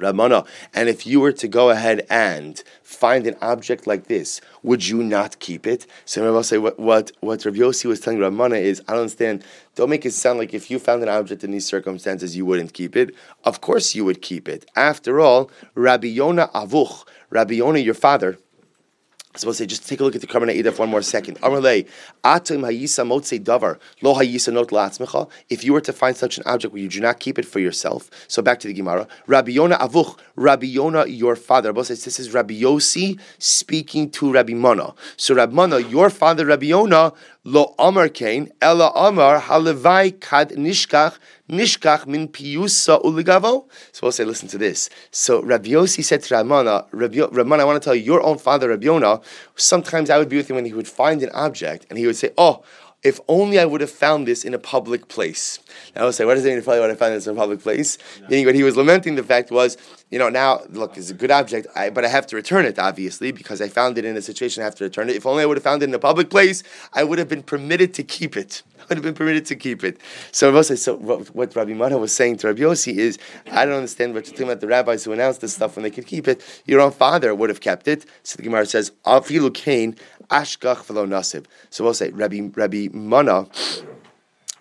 Ramana, 0.00 0.46
and 0.72 0.88
if 0.88 1.06
you 1.06 1.20
were 1.20 1.32
to 1.32 1.46
go 1.46 1.70
ahead 1.70 2.06
and 2.08 2.62
find 2.82 3.26
an 3.26 3.36
object 3.42 3.86
like 3.86 4.06
this, 4.06 4.40
would 4.62 4.86
you 4.88 5.02
not 5.02 5.38
keep 5.40 5.66
it? 5.66 5.86
So 6.06 6.32
Rav 6.32 6.46
say 6.46 6.58
what 6.58 6.78
what 6.78 7.12
what 7.20 7.44
Rav 7.44 7.54
Yossi 7.54 7.84
was 7.84 8.00
telling 8.00 8.18
Ramana 8.18 8.60
is, 8.60 8.80
I 8.88 8.92
don't 8.92 9.02
understand. 9.02 9.44
Don't 9.74 9.90
make 9.90 10.06
it 10.06 10.12
sound 10.12 10.38
like 10.38 10.54
if 10.54 10.70
you 10.70 10.78
found 10.78 11.02
an 11.02 11.08
object 11.08 11.44
in 11.44 11.50
these 11.50 11.66
circumstances, 11.66 12.36
you 12.36 12.46
wouldn't 12.46 12.72
keep 12.72 12.96
it. 12.96 13.14
Of 13.44 13.60
course, 13.60 13.94
you 13.94 14.04
would 14.04 14.22
keep 14.22 14.48
it. 14.48 14.68
After 14.74 15.20
all, 15.20 15.50
Rabbi 15.74 16.08
Yona 16.08 16.50
Avuch, 16.52 17.06
Rabbi 17.30 17.54
Yona, 17.54 17.84
your 17.84 17.94
father 17.94 18.38
supposed 19.36 19.58
to 19.58 19.64
say, 19.64 19.66
just 19.66 19.88
take 19.88 20.00
a 20.00 20.04
look 20.04 20.16
at 20.16 20.20
the 20.20 20.26
Korban 20.26 20.52
Eda 20.52 20.72
for 20.72 20.80
one 20.80 20.90
more 20.90 21.02
second. 21.02 21.38
Atim 21.40 21.86
hayisa 22.24 23.04
davar, 23.40 23.78
lo 24.02 24.14
hayisa 24.14 24.52
not. 24.52 25.30
If 25.48 25.64
you 25.64 25.72
were 25.72 25.80
to 25.80 25.92
find 25.92 26.16
such 26.16 26.38
an 26.38 26.44
object 26.46 26.72
where 26.72 26.82
you 26.82 26.88
do 26.88 27.00
not 27.00 27.20
keep 27.20 27.38
it 27.38 27.44
for 27.44 27.60
yourself, 27.60 28.10
so 28.26 28.42
back 28.42 28.58
to 28.60 28.68
the 28.68 28.74
Gemara, 28.74 29.06
Rabbi 29.26 29.52
Yona 29.52 29.78
avuch, 29.78 30.18
Rabbi 30.36 30.66
Yona, 30.66 31.06
your 31.06 31.36
father. 31.36 31.70
Rabbi 31.70 31.82
says 31.82 32.04
this 32.04 32.18
is 32.18 32.34
Rabbi 32.34 32.54
Yossi 32.54 33.20
speaking 33.38 34.10
to 34.10 34.32
Rabbi 34.32 34.54
Mana. 34.54 34.94
So 35.16 35.34
Rabbi 35.34 35.54
Mana, 35.54 35.78
your 35.78 36.10
father 36.10 36.44
Rabbi 36.46 36.66
Yona, 36.66 37.14
lo 37.44 37.74
amar 37.78 38.08
kain, 38.08 38.50
ela 38.60 38.92
amar 38.94 39.40
halevai 39.40 40.18
kad 40.20 40.50
nishkach 40.50 41.18
nishkach 41.48 42.06
min 42.06 42.28
piyusa 42.28 43.02
uligavo. 43.02 43.66
So 43.92 44.00
we'll 44.02 44.12
say, 44.12 44.24
listen 44.24 44.48
to 44.48 44.58
this. 44.58 44.90
So 45.10 45.42
Rabbi 45.42 45.70
Yossi 45.70 46.04
said 46.04 46.22
to 46.24 46.34
Ramana, 46.34 46.86
Rabbi, 46.92 47.16
Ramana, 47.16 47.60
I 47.60 47.64
want 47.64 47.82
to 47.82 47.84
tell 47.84 47.94
you, 47.94 48.02
your 48.02 48.22
own 48.22 48.38
father 48.38 48.68
Rabbi 48.68 48.86
Yona, 48.86 49.22
sometimes 49.56 50.10
I 50.10 50.18
would 50.18 50.28
be 50.28 50.36
with 50.36 50.50
him 50.50 50.56
when 50.56 50.66
he 50.66 50.72
would 50.72 50.88
find 50.88 51.22
an 51.22 51.30
object 51.30 51.86
and 51.88 51.98
he 51.98 52.06
would 52.06 52.16
say, 52.16 52.30
oh, 52.36 52.62
if 53.02 53.18
only 53.28 53.58
I 53.58 53.64
would 53.64 53.80
have 53.80 53.90
found 53.90 54.26
this 54.26 54.44
in 54.44 54.52
a 54.52 54.58
public 54.58 55.08
place. 55.08 55.58
Now 55.96 56.02
I 56.02 56.04
would 56.06 56.14
say, 56.14 56.24
what 56.24 56.34
does 56.34 56.44
it 56.44 56.48
mean 56.48 56.58
if 56.58 56.68
I 56.68 56.78
would 56.78 56.90
have 56.90 56.98
found 56.98 57.14
this 57.14 57.26
in 57.26 57.34
a 57.34 57.38
public 57.38 57.60
place? 57.60 57.96
No. 58.20 58.28
Meaning 58.28 58.46
what 58.46 58.54
he 58.54 58.62
was 58.62 58.76
lamenting 58.76 59.14
the 59.14 59.22
fact 59.22 59.50
was, 59.50 59.78
you 60.10 60.18
know, 60.18 60.28
now 60.28 60.60
look, 60.70 60.98
it's 60.98 61.10
a 61.10 61.14
good 61.14 61.30
object, 61.30 61.66
I, 61.74 61.88
but 61.90 62.04
I 62.04 62.08
have 62.08 62.26
to 62.28 62.36
return 62.36 62.66
it, 62.66 62.78
obviously, 62.78 63.32
because 63.32 63.62
I 63.62 63.68
found 63.68 63.96
it 63.96 64.04
in 64.04 64.16
a 64.16 64.22
situation 64.22 64.62
I 64.62 64.64
have 64.64 64.74
to 64.76 64.84
return 64.84 65.08
it. 65.08 65.16
If 65.16 65.24
only 65.24 65.42
I 65.42 65.46
would 65.46 65.56
have 65.56 65.64
found 65.64 65.82
it 65.82 65.88
in 65.88 65.94
a 65.94 65.98
public 65.98 66.28
place, 66.28 66.62
I 66.92 67.04
would 67.04 67.18
have 67.18 67.28
been 67.28 67.42
permitted 67.42 67.94
to 67.94 68.02
keep 68.02 68.36
it. 68.36 68.62
Would 68.94 68.96
have 68.96 69.04
been 69.04 69.14
permitted 69.14 69.46
to 69.46 69.54
keep 69.54 69.84
it. 69.84 70.00
So, 70.32 70.50
Rabbi, 70.52 70.74
so 70.74 70.96
what, 70.96 71.32
what 71.32 71.54
Rabbi 71.54 71.74
Mata 71.74 71.96
was 71.96 72.12
saying 72.12 72.38
to 72.38 72.48
Rabbi 72.48 72.62
Yossi 72.62 72.96
is, 72.96 73.18
I 73.52 73.64
don't 73.64 73.76
understand 73.76 74.14
what 74.14 74.26
you're 74.26 74.32
talking 74.32 74.48
about 74.48 74.60
the 74.60 74.66
rabbis 74.66 75.04
who 75.04 75.12
announced 75.12 75.42
this 75.42 75.54
stuff 75.54 75.76
when 75.76 75.84
they 75.84 75.92
could 75.92 76.08
keep 76.08 76.26
it. 76.26 76.42
Your 76.66 76.80
own 76.80 76.90
father 76.90 77.32
would 77.32 77.50
have 77.50 77.60
kept 77.60 77.86
it. 77.86 78.04
So 78.24 78.36
the 78.36 78.42
Gemara 78.42 78.66
says, 78.66 78.90
Afilu 79.06 79.54
Kain, 79.54 79.94
Ashkach 80.28 80.86
v'lo 80.86 81.06
nasib. 81.06 81.44
So 81.70 81.84
we'll 81.84 81.94
say 81.94 82.10
Rabbi 82.10 82.50
Rabbi 82.52 82.88
Mana 82.92 83.46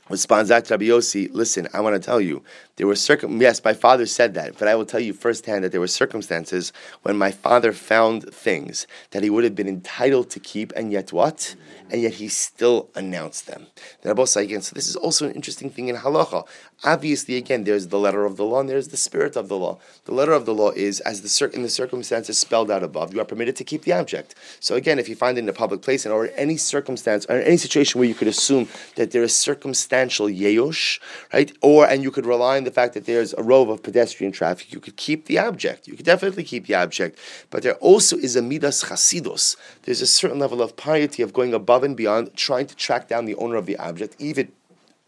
responds 0.09 0.49
back 0.49 0.63
to 0.65 0.73
Rabbi 0.73 0.85
Yossi. 0.85 1.29
Listen, 1.31 1.67
I 1.73 1.81
want 1.81 1.95
to 1.95 2.05
tell 2.05 2.19
you 2.19 2.43
there 2.75 2.87
were 2.87 2.95
circum. 2.95 3.39
Yes, 3.41 3.63
my 3.63 3.73
father 3.73 4.05
said 4.05 4.33
that, 4.33 4.57
but 4.57 4.67
I 4.67 4.75
will 4.75 4.85
tell 4.85 4.99
you 4.99 5.13
firsthand 5.13 5.63
that 5.63 5.71
there 5.71 5.81
were 5.81 5.87
circumstances 5.87 6.73
when 7.03 7.17
my 7.17 7.31
father 7.31 7.73
found 7.73 8.33
things 8.33 8.87
that 9.11 9.23
he 9.23 9.29
would 9.29 9.43
have 9.43 9.55
been 9.55 9.67
entitled 9.67 10.29
to 10.31 10.39
keep, 10.39 10.71
and 10.75 10.91
yet 10.91 11.13
what? 11.13 11.55
And 11.91 12.01
yet 12.01 12.13
he 12.13 12.27
still 12.27 12.89
announced 12.95 13.47
them. 13.47 13.67
Then 14.01 14.15
Rabbi 14.15 14.41
again. 14.41 14.61
So 14.61 14.73
this 14.73 14.87
is 14.87 14.95
also 14.95 15.27
an 15.27 15.33
interesting 15.33 15.69
thing 15.69 15.87
in 15.87 15.95
halacha. 15.95 16.47
Obviously, 16.83 17.35
again, 17.35 17.65
there's 17.65 17.87
the 17.87 17.99
letter 17.99 18.23
of 18.23 18.37
the 18.37 18.45
law 18.45 18.61
and 18.61 18.69
there's 18.69 18.87
the 18.87 18.95
spirit 18.97 19.35
of 19.35 19.49
the 19.49 19.57
law. 19.57 19.77
The 20.05 20.13
letter 20.13 20.31
of 20.31 20.45
the 20.45 20.53
law 20.53 20.71
is, 20.71 21.01
as 21.01 21.21
the 21.21 21.49
in 21.53 21.61
the 21.61 21.69
circumstances 21.69 22.37
spelled 22.37 22.71
out 22.71 22.83
above, 22.83 23.13
you 23.13 23.19
are 23.19 23.25
permitted 23.25 23.57
to 23.57 23.65
keep 23.65 23.83
the 23.83 23.91
object. 23.91 24.33
So 24.61 24.75
again, 24.75 24.97
if 24.97 25.09
you 25.09 25.15
find 25.15 25.37
it 25.37 25.41
in 25.41 25.49
a 25.49 25.53
public 25.53 25.81
place 25.81 26.05
and 26.05 26.13
or 26.13 26.29
any 26.37 26.55
circumstance 26.55 27.25
or 27.25 27.41
any 27.41 27.57
situation 27.57 27.99
where 27.99 28.07
you 28.07 28.15
could 28.15 28.29
assume 28.29 28.69
that 28.95 29.11
there 29.11 29.23
is 29.23 29.35
circumstantial 29.35 30.27
yeyosh, 30.27 30.99
right, 31.33 31.51
or 31.61 31.85
and 31.85 32.01
you 32.01 32.11
could 32.11 32.25
rely 32.25 32.55
on 32.55 32.63
the 32.63 32.71
fact 32.71 32.93
that 32.93 33.05
there's 33.05 33.33
a 33.33 33.43
rove 33.43 33.67
of 33.67 33.83
pedestrian 33.83 34.31
traffic, 34.31 34.71
you 34.71 34.79
could 34.79 34.95
keep 34.95 35.25
the 35.25 35.37
object. 35.37 35.85
You 35.85 35.95
could 35.95 36.05
definitely 36.05 36.45
keep 36.45 36.67
the 36.67 36.75
object. 36.75 37.19
But 37.49 37.63
there 37.63 37.75
also 37.75 38.15
is 38.15 38.37
a 38.37 38.41
midas 38.41 38.85
chasidus. 38.85 39.57
There's 39.83 40.01
a 40.01 40.07
certain 40.07 40.39
level 40.39 40.61
of 40.61 40.77
piety 40.77 41.23
of 41.23 41.33
going 41.33 41.53
above 41.53 41.83
and 41.83 41.97
beyond, 41.97 42.35
trying 42.37 42.67
to 42.67 42.75
track 42.75 43.09
down 43.09 43.25
the 43.25 43.35
owner 43.35 43.55
of 43.55 43.65
the 43.65 43.75
object, 43.77 44.15
even 44.19 44.53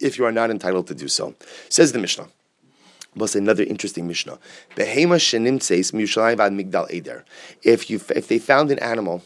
if 0.02 0.18
you 0.18 0.26
are 0.26 0.32
not 0.32 0.50
entitled 0.50 0.88
to 0.88 0.96
do 0.96 1.08
so. 1.08 1.36
Says 1.70 1.92
the 1.92 2.00
Mishnah. 2.00 2.28
was 3.16 3.36
another 3.36 3.64
interesting 3.64 4.08
Mishnah. 4.08 4.40
If 7.64 7.90
you 7.90 8.02
if 8.16 8.28
they 8.28 8.40
found 8.40 8.72
an 8.72 8.80
animal 8.80 9.24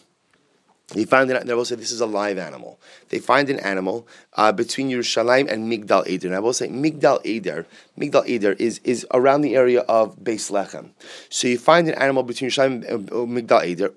they 0.89 1.03
find 1.03 1.31
an, 1.31 1.47
they 1.47 1.53
will 1.55 1.65
say 1.65 1.75
this 1.75 1.91
is 1.91 2.01
a 2.01 2.05
live 2.05 2.37
animal. 2.37 2.79
They 3.09 3.17
find 3.17 3.49
an 3.49 3.59
animal 3.59 4.07
uh, 4.33 4.51
between 4.51 4.89
Yerushalayim 4.89 5.51
and 5.51 5.71
Migdal 5.71 6.07
Eder. 6.07 6.27
And 6.27 6.35
I 6.35 6.39
will 6.39 6.53
say 6.53 6.67
Migdal 6.67 7.25
Eder, 7.25 7.65
Migdal 7.99 8.27
Eder 8.27 8.53
is, 8.53 8.79
is 8.83 9.05
around 9.11 9.41
the 9.41 9.55
area 9.55 9.81
of 9.81 10.17
Beis 10.17 10.51
Lechem. 10.51 10.91
So 11.29 11.47
you 11.47 11.57
find 11.57 11.87
an 11.87 11.95
animal 11.95 12.21
between 12.21 12.51
Yerushalayim 12.51 12.87
and 12.87 13.09
Migdal 13.09 13.63
Eder. 13.63 13.93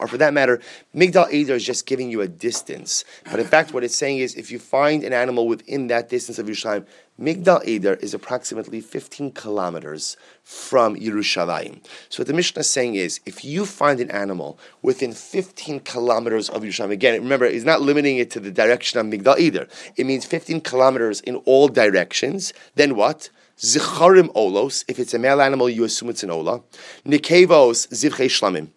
Or 0.00 0.06
for 0.08 0.18
that 0.18 0.34
matter, 0.34 0.60
Migdal 0.94 1.32
Eder 1.32 1.54
is 1.54 1.64
just 1.64 1.86
giving 1.86 2.10
you 2.10 2.20
a 2.20 2.28
distance. 2.28 3.04
But 3.30 3.40
in 3.40 3.46
fact, 3.46 3.72
what 3.72 3.82
it's 3.82 3.96
saying 3.96 4.18
is 4.18 4.34
if 4.34 4.50
you 4.50 4.58
find 4.58 5.02
an 5.04 5.14
animal 5.14 5.48
within 5.48 5.86
that 5.86 6.10
distance 6.10 6.38
of 6.38 6.46
Yerushalayim, 6.46 6.86
Migdal 7.20 7.60
Eder 7.66 7.94
is 7.94 8.14
approximately 8.14 8.80
15 8.80 9.32
kilometers 9.32 10.16
from 10.42 10.96
Yerushalayim. 10.96 11.84
So 12.08 12.20
what 12.20 12.28
the 12.28 12.32
Mishnah 12.32 12.60
is 12.60 12.70
saying 12.70 12.94
is, 12.94 13.20
if 13.26 13.44
you 13.44 13.66
find 13.66 14.00
an 14.00 14.10
animal 14.10 14.58
within 14.80 15.12
15 15.12 15.80
kilometers 15.80 16.48
of 16.48 16.62
Yerushalayim, 16.62 16.92
again, 16.92 17.20
remember, 17.22 17.44
it's 17.44 17.66
not 17.66 17.82
limiting 17.82 18.16
it 18.16 18.30
to 18.30 18.40
the 18.40 18.50
direction 18.50 18.98
of 19.00 19.04
Migdal 19.04 19.38
Eder. 19.38 19.68
It 19.96 20.06
means 20.06 20.24
15 20.24 20.62
kilometers 20.62 21.20
in 21.20 21.36
all 21.44 21.68
directions. 21.68 22.54
Then 22.74 22.96
what? 22.96 23.28
Zicharim 23.58 24.32
olos. 24.32 24.86
If 24.88 24.98
it's 24.98 25.12
a 25.12 25.18
male 25.18 25.42
animal, 25.42 25.68
you 25.68 25.84
assume 25.84 26.08
it's 26.08 26.22
an 26.22 26.30
ola. 26.30 26.62
Nikevos 27.04 27.86
zivchei 27.88 28.30
shlamim. 28.30 28.70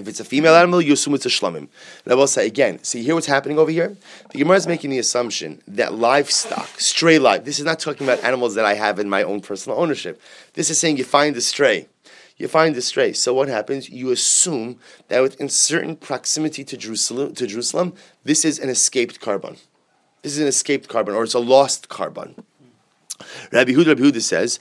If 0.00 0.08
it's 0.08 0.20
a 0.20 0.24
female 0.24 0.54
animal, 0.54 0.80
you 0.80 0.94
assume 0.94 1.14
it's 1.14 1.26
a 1.26 1.28
shlamim. 1.28 1.68
And 2.04 2.12
I 2.12 2.14
will 2.14 2.26
say 2.26 2.46
again, 2.46 2.82
see 2.82 3.02
here 3.02 3.14
what's 3.14 3.26
happening 3.26 3.58
over 3.58 3.70
here? 3.70 3.96
The 4.32 4.38
Gemara 4.38 4.56
is 4.56 4.66
making 4.66 4.90
the 4.90 4.98
assumption 4.98 5.60
that 5.68 5.94
livestock, 5.94 6.80
stray 6.80 7.18
life, 7.18 7.44
this 7.44 7.58
is 7.58 7.64
not 7.66 7.78
talking 7.78 8.06
about 8.06 8.24
animals 8.24 8.54
that 8.54 8.64
I 8.64 8.74
have 8.74 8.98
in 8.98 9.10
my 9.10 9.22
own 9.22 9.40
personal 9.42 9.78
ownership. 9.78 10.20
This 10.54 10.70
is 10.70 10.78
saying 10.78 10.96
you 10.96 11.04
find 11.04 11.36
a 11.36 11.40
stray. 11.40 11.88
You 12.38 12.48
find 12.48 12.74
the 12.74 12.80
stray. 12.80 13.12
So 13.12 13.34
what 13.34 13.48
happens? 13.48 13.90
You 13.90 14.10
assume 14.10 14.78
that 15.08 15.20
within 15.20 15.50
certain 15.50 15.96
proximity 15.96 16.64
to 16.64 16.76
Jerusalem, 16.78 17.34
to 17.34 17.46
Jerusalem, 17.46 17.92
this 18.24 18.46
is 18.46 18.58
an 18.58 18.70
escaped 18.70 19.20
korban. 19.20 19.58
This 20.22 20.32
is 20.32 20.38
an 20.38 20.48
escaped 20.48 20.88
korban, 20.88 21.14
or 21.14 21.24
it's 21.24 21.34
a 21.34 21.38
lost 21.38 21.90
korban. 21.90 22.42
Rabbi 23.52 23.72
Huda, 23.72 23.88
Rabbi 23.88 24.00
Huda 24.00 24.22
says, 24.22 24.58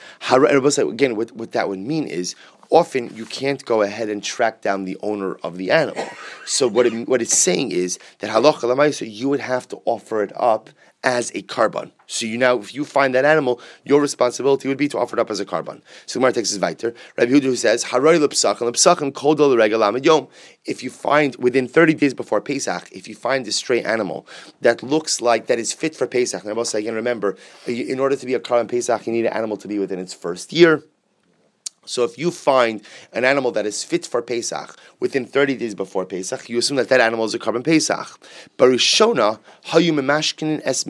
again, 0.89 1.15
what, 1.15 1.32
what 1.32 1.54
that 1.54 1.69
would 1.69 1.80
mean 1.80 2.08
is 2.08 2.36
often 2.69 3.15
you 3.15 3.25
can't 3.25 3.63
go 3.65 3.82
ahead 3.82 4.10
and 4.10 4.23
track 4.23 4.62
down 4.62 4.86
the 4.86 4.97
owner 5.01 5.36
of 5.43 5.58
the 5.58 5.71
animal. 5.71 6.05
So 6.45 6.67
what 6.67 6.86
it, 6.86 7.08
what 7.08 7.21
it's 7.21 7.38
saying 7.38 7.71
is 7.71 7.99
that 8.19 8.29
halacha 8.29 8.62
lamaisa, 8.62 9.12
you 9.12 9.29
would 9.29 9.39
have 9.39 9.67
to 9.69 9.82
offer 9.86 10.23
it 10.23 10.32
up 10.36 10.69
as 11.03 11.29
a 11.32 11.41
korban. 11.41 11.91
So 12.08 12.25
you 12.25 12.38
now, 12.38 12.58
if 12.60 12.73
you 12.73 12.84
find 12.84 13.15
that 13.15 13.23
animal, 13.23 13.62
your 13.86 14.01
responsibility 14.01 14.67
would 14.67 14.77
be 14.77 14.89
to 14.89 14.97
offer 14.97 15.15
it 15.15 15.19
up 15.19 15.29
as 15.29 15.39
a 15.39 15.45
korban. 15.45 15.82
So 16.05 16.19
Gemara 16.19 16.34
takes 16.34 16.49
his 16.49 16.60
weiter. 16.60 16.93
Rabbi 17.17 17.32
Hudu 17.32 17.55
says, 17.55 17.86
"Harari 17.86 18.19
lepsachim 18.19 18.69
lepsachim 18.69 19.12
kodol 19.13 19.55
regalam 19.55 20.03
yom." 20.03 20.27
If 20.65 20.84
you 20.84 20.89
find 20.89 21.36
within 21.38 21.67
thirty 21.67 21.93
days 21.93 22.13
before 22.13 22.41
Pesach, 22.41 22.89
if 22.91 23.08
you 23.08 23.15
find 23.15 23.47
a 23.47 23.51
stray 23.51 23.82
animal 23.82 24.27
that 24.62 24.84
looks 24.84 25.21
like 25.21 25.47
that 25.47 25.58
is 25.58 25.71
fit 25.71 25.95
for 25.95 26.05
Pesach, 26.05 26.43
and 26.43 26.60
I 26.60 26.63
say 26.63 26.79
again, 26.79 26.95
remember, 26.95 27.38
in 27.65 27.99
order 27.99 28.17
to 28.17 28.25
be 28.25 28.34
a 28.34 28.39
korban 28.39 28.67
Pesach, 28.67 29.08
you 29.08 29.13
need 29.13 29.25
an 29.25 29.34
animal 29.34 29.55
to 29.58 29.67
be 29.67 29.79
within 29.79 29.99
its 29.99 30.13
first 30.13 30.51
year. 30.51 30.84
So 31.86 32.04
if 32.04 32.18
you 32.18 32.32
find 32.32 32.82
an 33.13 33.26
animal 33.26 33.52
that 33.52 33.65
is 33.65 33.84
fit 33.84 34.06
for 34.06 34.22
Pesach 34.22 34.76
within 35.00 35.26
30 35.26 35.56
days 35.56 35.76
before 35.76 36.06
Pesach, 36.06 36.50
you 36.50 36.60
assume 36.60 36.78
that 36.78 36.89
that 36.89 37.02
animal 37.02 37.26
is 37.26 37.34
a 37.34 37.39
korban 37.39 37.63
Pesach. 37.63 38.20
Barishona, 38.58 39.39
hayu 39.65 39.92
memashkin 39.92 40.62
es 40.63 40.84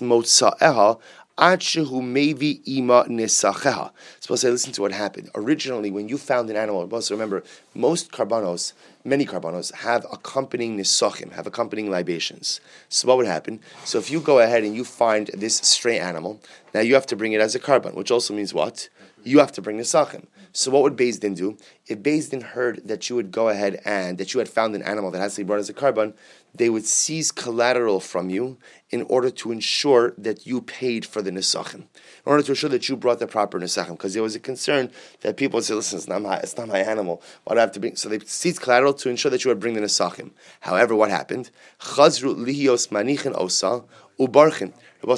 motza'eha, 0.00 0.98
Adshehu 1.36 2.00
mevi 2.00 2.60
ima 2.64 3.04
nesacheha. 3.08 3.90
To 4.20 4.36
say, 4.36 4.50
listen 4.50 4.72
to 4.72 4.82
what 4.82 4.92
happened. 4.92 5.30
Originally, 5.34 5.90
when 5.90 6.08
you 6.08 6.16
found 6.16 6.48
an 6.48 6.54
animal, 6.54 6.88
also 6.94 7.12
remember, 7.12 7.42
most 7.74 8.12
karbanos, 8.12 8.72
many 9.04 9.26
karbanos, 9.26 9.74
have 9.74 10.06
accompanying 10.12 10.78
nesachim, 10.78 11.32
have 11.32 11.48
accompanying 11.48 11.90
libations. 11.90 12.60
So 12.88 13.08
what 13.08 13.16
would 13.16 13.26
happen? 13.26 13.58
So 13.84 13.98
if 13.98 14.12
you 14.12 14.20
go 14.20 14.38
ahead 14.38 14.62
and 14.62 14.76
you 14.76 14.84
find 14.84 15.26
this 15.34 15.56
stray 15.56 15.98
animal, 15.98 16.40
now 16.72 16.80
you 16.80 16.94
have 16.94 17.06
to 17.06 17.16
bring 17.16 17.32
it 17.32 17.40
as 17.40 17.56
a 17.56 17.60
korban, 17.60 17.94
which 17.94 18.12
also 18.12 18.32
means 18.32 18.54
what? 18.54 18.88
You 19.26 19.38
have 19.38 19.52
to 19.52 19.62
bring 19.62 19.76
the 19.76 19.82
sachim. 19.82 20.26
So 20.52 20.70
what 20.70 20.82
would 20.82 20.96
Beis 20.96 21.18
Din 21.18 21.34
do? 21.34 21.56
If 21.86 21.98
Beis 22.00 22.30
Din 22.30 22.40
heard 22.40 22.80
that 22.84 23.10
you 23.10 23.16
would 23.16 23.32
go 23.32 23.48
ahead 23.48 23.80
and 23.84 24.18
that 24.18 24.32
you 24.32 24.38
had 24.38 24.48
found 24.48 24.74
an 24.74 24.82
animal 24.82 25.10
that 25.10 25.20
has 25.20 25.34
to 25.34 25.40
be 25.40 25.46
brought 25.46 25.58
as 25.58 25.68
a 25.68 25.74
korban, 25.74 26.14
they 26.54 26.70
would 26.70 26.86
seize 26.86 27.32
collateral 27.32 27.98
from 27.98 28.30
you 28.30 28.56
in 28.90 29.02
order 29.02 29.30
to 29.30 29.50
ensure 29.50 30.14
that 30.16 30.46
you 30.46 30.60
paid 30.60 31.04
for 31.04 31.20
the 31.20 31.32
nisachim, 31.32 31.74
in 31.74 31.86
order 32.24 32.44
to 32.44 32.52
ensure 32.52 32.70
that 32.70 32.88
you 32.88 32.96
brought 32.96 33.18
the 33.18 33.26
proper 33.26 33.58
nisachim, 33.58 33.90
because 33.90 34.14
there 34.14 34.22
was 34.22 34.36
a 34.36 34.40
concern 34.40 34.92
that 35.22 35.36
people 35.36 35.56
would 35.56 35.64
say, 35.64 35.74
"Listen, 35.74 35.98
it's 35.98 36.06
not 36.06 36.22
my, 36.22 36.36
it's 36.36 36.56
not 36.56 36.68
my 36.68 36.78
animal. 36.78 37.20
Why 37.42 37.54
do 37.54 37.58
I 37.58 37.62
have 37.62 37.72
to 37.72 37.80
bring?" 37.80 37.96
So 37.96 38.08
they 38.08 38.20
seized 38.20 38.60
collateral 38.60 38.94
to 38.94 39.10
ensure 39.10 39.30
that 39.32 39.44
you 39.44 39.48
would 39.48 39.58
bring 39.58 39.74
the 39.74 39.80
nisachim. 39.80 40.30
However, 40.60 40.94
what 40.94 41.10
happened? 41.10 41.50
Chazru 41.80 42.36
lihios 42.36 42.88
manichin 42.90 43.36
osa 43.36 43.82
ubarchin. 44.20 44.72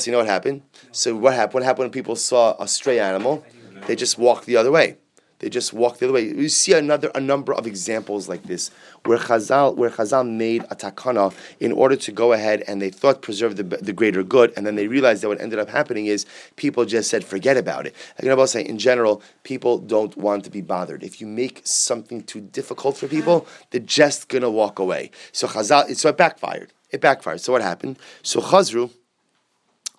You 0.04 0.12
know 0.12 0.18
what 0.18 0.26
happened? 0.26 0.62
So 0.90 1.14
what 1.14 1.34
happened? 1.34 1.54
What 1.54 1.62
happened 1.62 1.84
when 1.84 1.90
people 1.90 2.16
saw 2.16 2.56
a 2.60 2.66
stray 2.66 2.98
animal? 2.98 3.44
They 3.86 3.96
just 3.96 4.18
walk 4.18 4.44
the 4.44 4.56
other 4.56 4.72
way. 4.72 4.96
They 5.38 5.50
just 5.50 5.74
walk 5.74 5.98
the 5.98 6.06
other 6.06 6.14
way. 6.14 6.24
You 6.24 6.48
see 6.48 6.72
another 6.72 7.10
a 7.14 7.20
number 7.20 7.52
of 7.52 7.66
examples 7.66 8.26
like 8.26 8.44
this 8.44 8.70
where 9.04 9.18
Chazal 9.18 9.76
where 9.76 9.90
Chazal 9.90 10.26
made 10.26 10.64
a 10.70 10.76
takana 10.76 11.34
in 11.60 11.72
order 11.72 11.94
to 11.94 12.12
go 12.12 12.32
ahead 12.32 12.64
and 12.66 12.80
they 12.80 12.88
thought 12.88 13.20
preserve 13.20 13.56
the, 13.56 13.62
the 13.62 13.92
greater 13.92 14.22
good, 14.22 14.52
and 14.56 14.66
then 14.66 14.76
they 14.76 14.88
realized 14.88 15.22
that 15.22 15.28
what 15.28 15.40
ended 15.40 15.58
up 15.58 15.68
happening 15.68 16.06
is 16.06 16.24
people 16.56 16.86
just 16.86 17.10
said 17.10 17.22
forget 17.22 17.58
about 17.58 17.86
it. 17.86 17.94
I 18.18 18.22
can 18.22 18.30
about 18.30 18.48
say 18.48 18.62
in 18.62 18.78
general, 18.78 19.22
people 19.42 19.76
don't 19.76 20.16
want 20.16 20.44
to 20.44 20.50
be 20.50 20.62
bothered. 20.62 21.02
If 21.02 21.20
you 21.20 21.26
make 21.26 21.60
something 21.64 22.22
too 22.22 22.40
difficult 22.40 22.96
for 22.96 23.06
people, 23.06 23.46
they're 23.70 23.80
just 23.80 24.28
gonna 24.28 24.50
walk 24.50 24.78
away. 24.78 25.10
So 25.32 25.48
Chazal, 25.48 25.94
so 25.96 26.08
it 26.08 26.16
backfired. 26.16 26.72
It 26.90 27.02
backfired. 27.02 27.42
So 27.42 27.52
what 27.52 27.60
happened? 27.60 27.98
So 28.22 28.40
Chazru 28.40 28.90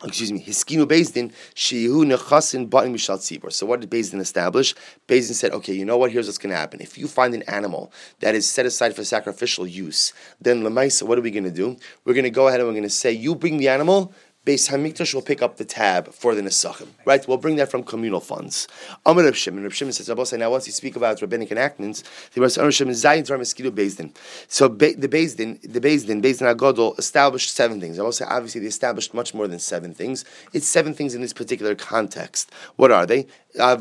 excuse 0.04 0.32
me, 0.32 0.44
Hiskinu 0.44 0.86
Bezdin, 0.86 1.32
Shehu 1.56 2.06
Nechasin 2.06 2.70
Batim 2.70 2.94
Mishal 2.94 3.18
Tzibor. 3.18 3.52
So 3.52 3.66
what 3.66 3.80
did 3.80 3.90
Bezdin 3.90 4.20
establish? 4.20 4.76
Bezdin 5.08 5.34
said, 5.34 5.52
okay, 5.54 5.74
you 5.74 5.86
know 5.86 5.98
what, 5.98 6.12
here's 6.12 6.28
what's 6.28 6.38
going 6.38 6.52
to 6.52 6.58
happen. 6.58 6.82
If 6.82 6.98
you 6.98 7.08
find 7.08 7.34
an 7.34 7.44
animal 7.44 7.92
that 8.20 8.36
is 8.36 8.48
set 8.50 8.66
aside 8.66 8.96
for 8.96 9.04
sacrificial 9.04 9.66
use, 9.66 10.14
then 10.40 10.62
Lemaisa, 10.62 11.04
what 11.04 11.18
are 11.18 11.22
we 11.22 11.32
going 11.32 11.46
to 11.46 11.52
do? 11.52 11.78
We're 12.06 12.14
going 12.14 12.26
to 12.26 12.30
go 12.30 12.48
ahead 12.48 12.60
and 12.60 12.68
we're 12.68 12.74
going 12.74 12.84
to 12.84 12.90
say, 12.90 13.12
you 13.12 13.34
bring 13.36 13.58
the 13.58 13.70
animal, 13.70 14.14
Beis 14.48 14.70
Hamikdash 14.70 15.14
will 15.14 15.22
pick 15.22 15.42
up 15.42 15.58
the 15.58 15.66
tab 15.66 16.14
for 16.14 16.34
the 16.34 16.42
Nesachim, 16.42 16.88
right? 17.04 17.28
We'll 17.28 17.36
bring 17.36 17.58
that 17.58 17.70
from 17.70 17.84
communal 17.84 18.22
funds. 18.22 18.66
Amar 19.06 19.26
Reb 19.26 19.36
Shimon, 19.36 19.62
Reb 19.62 19.74
Shimon 19.74 19.92
says, 19.92 20.08
Rabbi 20.08 20.24
now 20.38 20.50
once 20.50 20.66
you 20.68 20.72
speak 20.72 20.96
about 20.96 21.22
rabbinic 21.22 21.52
enactments, 21.52 22.02
the 22.34 22.40
Reb 22.40 22.52
Shimon 22.72 22.94
Zayin 22.94 23.28
Tar 23.28 23.38
Meskidu 23.38 23.72
Bezdin. 23.72 24.16
So 24.48 24.70
the 24.70 24.96
Bezdin, 24.96 25.60
the 25.62 25.82
Bezdin, 25.82 26.24
Bezdin 26.24 26.56
Agodol 26.56 26.98
established 26.98 27.54
seven 27.54 27.82
things. 27.82 28.00
I 28.00 28.04
will 28.04 28.14
say, 28.14 28.24
obviously, 28.24 28.62
they 28.62 28.68
established 28.68 29.14
much 29.14 29.34
more 29.34 29.50
than 29.50 29.60
seven 29.60 29.94
things. 29.94 30.24
It's 30.54 30.66
seven 30.66 30.94
things 30.94 31.14
in 31.14 31.20
this 31.20 31.34
particular 31.34 31.76
context. 31.76 32.50
What 32.78 32.90
are 32.90 33.06
they? 33.06 33.28
Uh, 33.60 33.78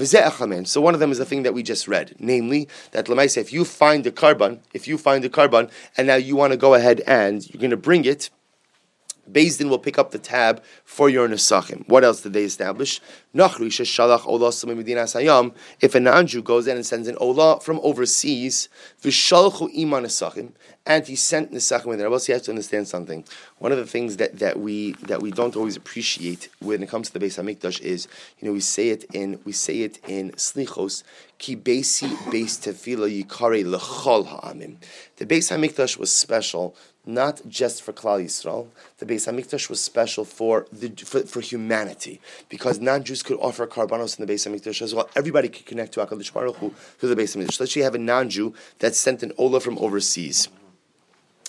so 0.65 0.81
one 0.81 0.95
of 0.95 1.01
them 1.01 1.13
is 1.13 1.19
the 1.19 1.25
thing 1.25 1.45
that 1.45 1.55
we 1.55 1.63
just 1.63 1.87
read, 1.87 2.17
namely 2.19 2.67
that 2.91 3.07
Lamaisa, 3.07 3.37
if 3.37 3.53
you 3.53 3.65
find 3.65 4.03
the 4.03 4.11
korban, 4.11 4.59
if 4.75 4.89
you 4.89 4.99
find 4.99 5.23
the 5.23 5.31
korban, 5.31 5.71
and 5.97 6.09
now 6.09 6.17
you 6.17 6.35
want 6.35 6.53
to 6.53 6.57
go 6.57 6.75
ahead 6.75 7.03
and 7.07 7.49
you're 7.53 7.61
going 7.61 7.71
to 7.71 7.77
bring 7.77 8.05
it 8.05 8.31
Din 9.31 9.69
will 9.69 9.79
pick 9.79 9.99
up 9.99 10.11
the 10.11 10.19
tab 10.19 10.63
for 10.85 11.09
your 11.09 11.29
Nesachim. 11.29 11.89
What 11.89 12.05
else 12.05 12.21
did 12.23 12.33
they 12.33 12.45
establish? 12.45 13.01
If 13.35 13.55
a 15.95 16.01
non-Jew 16.01 16.43
goes 16.43 16.67
in 16.67 16.77
and 16.77 16.87
sends 16.87 17.09
an 17.09 17.17
Olah 17.17 17.63
from 17.63 17.81
overseas, 17.83 18.69
and 20.87 21.07
he 21.07 21.17
sent 21.17 21.53
Nesachim 21.53 21.87
with 21.87 22.01
it. 22.01 22.07
Also, 22.07 22.33
you 22.33 22.35
have 22.37 22.45
to 22.45 22.53
understand 22.53 22.87
something. 22.87 23.25
One 23.59 23.73
of 23.73 23.79
the 23.79 23.87
things 23.87 24.19
that, 24.19 24.39
that 24.39 24.61
we 24.61 24.93
that 25.03 25.21
we 25.21 25.33
don't 25.33 25.57
always 25.57 25.77
appreciate 25.77 26.49
when 26.61 26.83
it 26.83 26.89
comes 26.89 27.11
to 27.11 27.19
the 27.19 27.25
Beis 27.27 27.43
Hamikdash 27.43 27.81
is, 27.81 28.07
you 28.39 28.47
know, 28.47 28.53
we 28.53 28.61
say 28.61 28.91
it 28.91 29.05
in 29.13 29.41
we 29.45 29.53
say 29.53 29.81
it 29.81 29.99
in 30.07 30.31
Slichos, 30.33 31.03
Ki 31.39 31.57
Beisi 31.57 32.09
Beis 32.31 32.57
Tefila 32.61 33.11
Yikare 33.11 33.65
Lechol 33.65 34.27
Ha'amim. 34.27 34.77
The 35.17 35.27
Beis 35.27 35.51
Hamikdash 35.51 35.99
was 35.99 36.15
special 36.15 36.77
not 37.07 37.41
just 37.49 37.83
for 37.83 37.93
Klal 37.93 38.23
Yisrael. 38.25 38.67
The 38.99 39.07
Beis 39.07 39.33
Hamikdash 39.33 39.71
was 39.71 39.81
special 39.81 40.25
for 40.25 40.67
the 40.73 40.89
for, 40.89 41.21
for 41.21 41.41
humanity 41.41 42.21
because 42.49 42.81
non-Jews 42.81 43.23
could 43.23 43.39
offer 43.39 43.67
karbanos 43.67 44.19
in 44.19 44.27
the 44.27 44.33
Beis 44.33 44.47
Hamikdash 44.47 44.83
as 44.83 44.95
well. 44.95 45.09
Everybody 45.15 45.49
could 45.49 45.67
connect 45.67 45.95
to 45.95 46.01
Hakadosh 46.01 46.33
Baruch 46.33 46.57
Hu 46.57 46.71
through 46.99 47.15
the 47.15 47.23
Beis 47.23 47.37
Hamikdash. 47.37 47.61
Let's 47.61 47.73
say 47.73 47.81
you 47.81 47.85
have 47.85 47.95
a 47.95 47.99
non-Jew 47.99 48.53
that 48.81 48.95
sent 48.95 49.23
an 49.23 49.33
ola 49.39 49.61
from 49.61 49.79
overseas. 49.79 50.49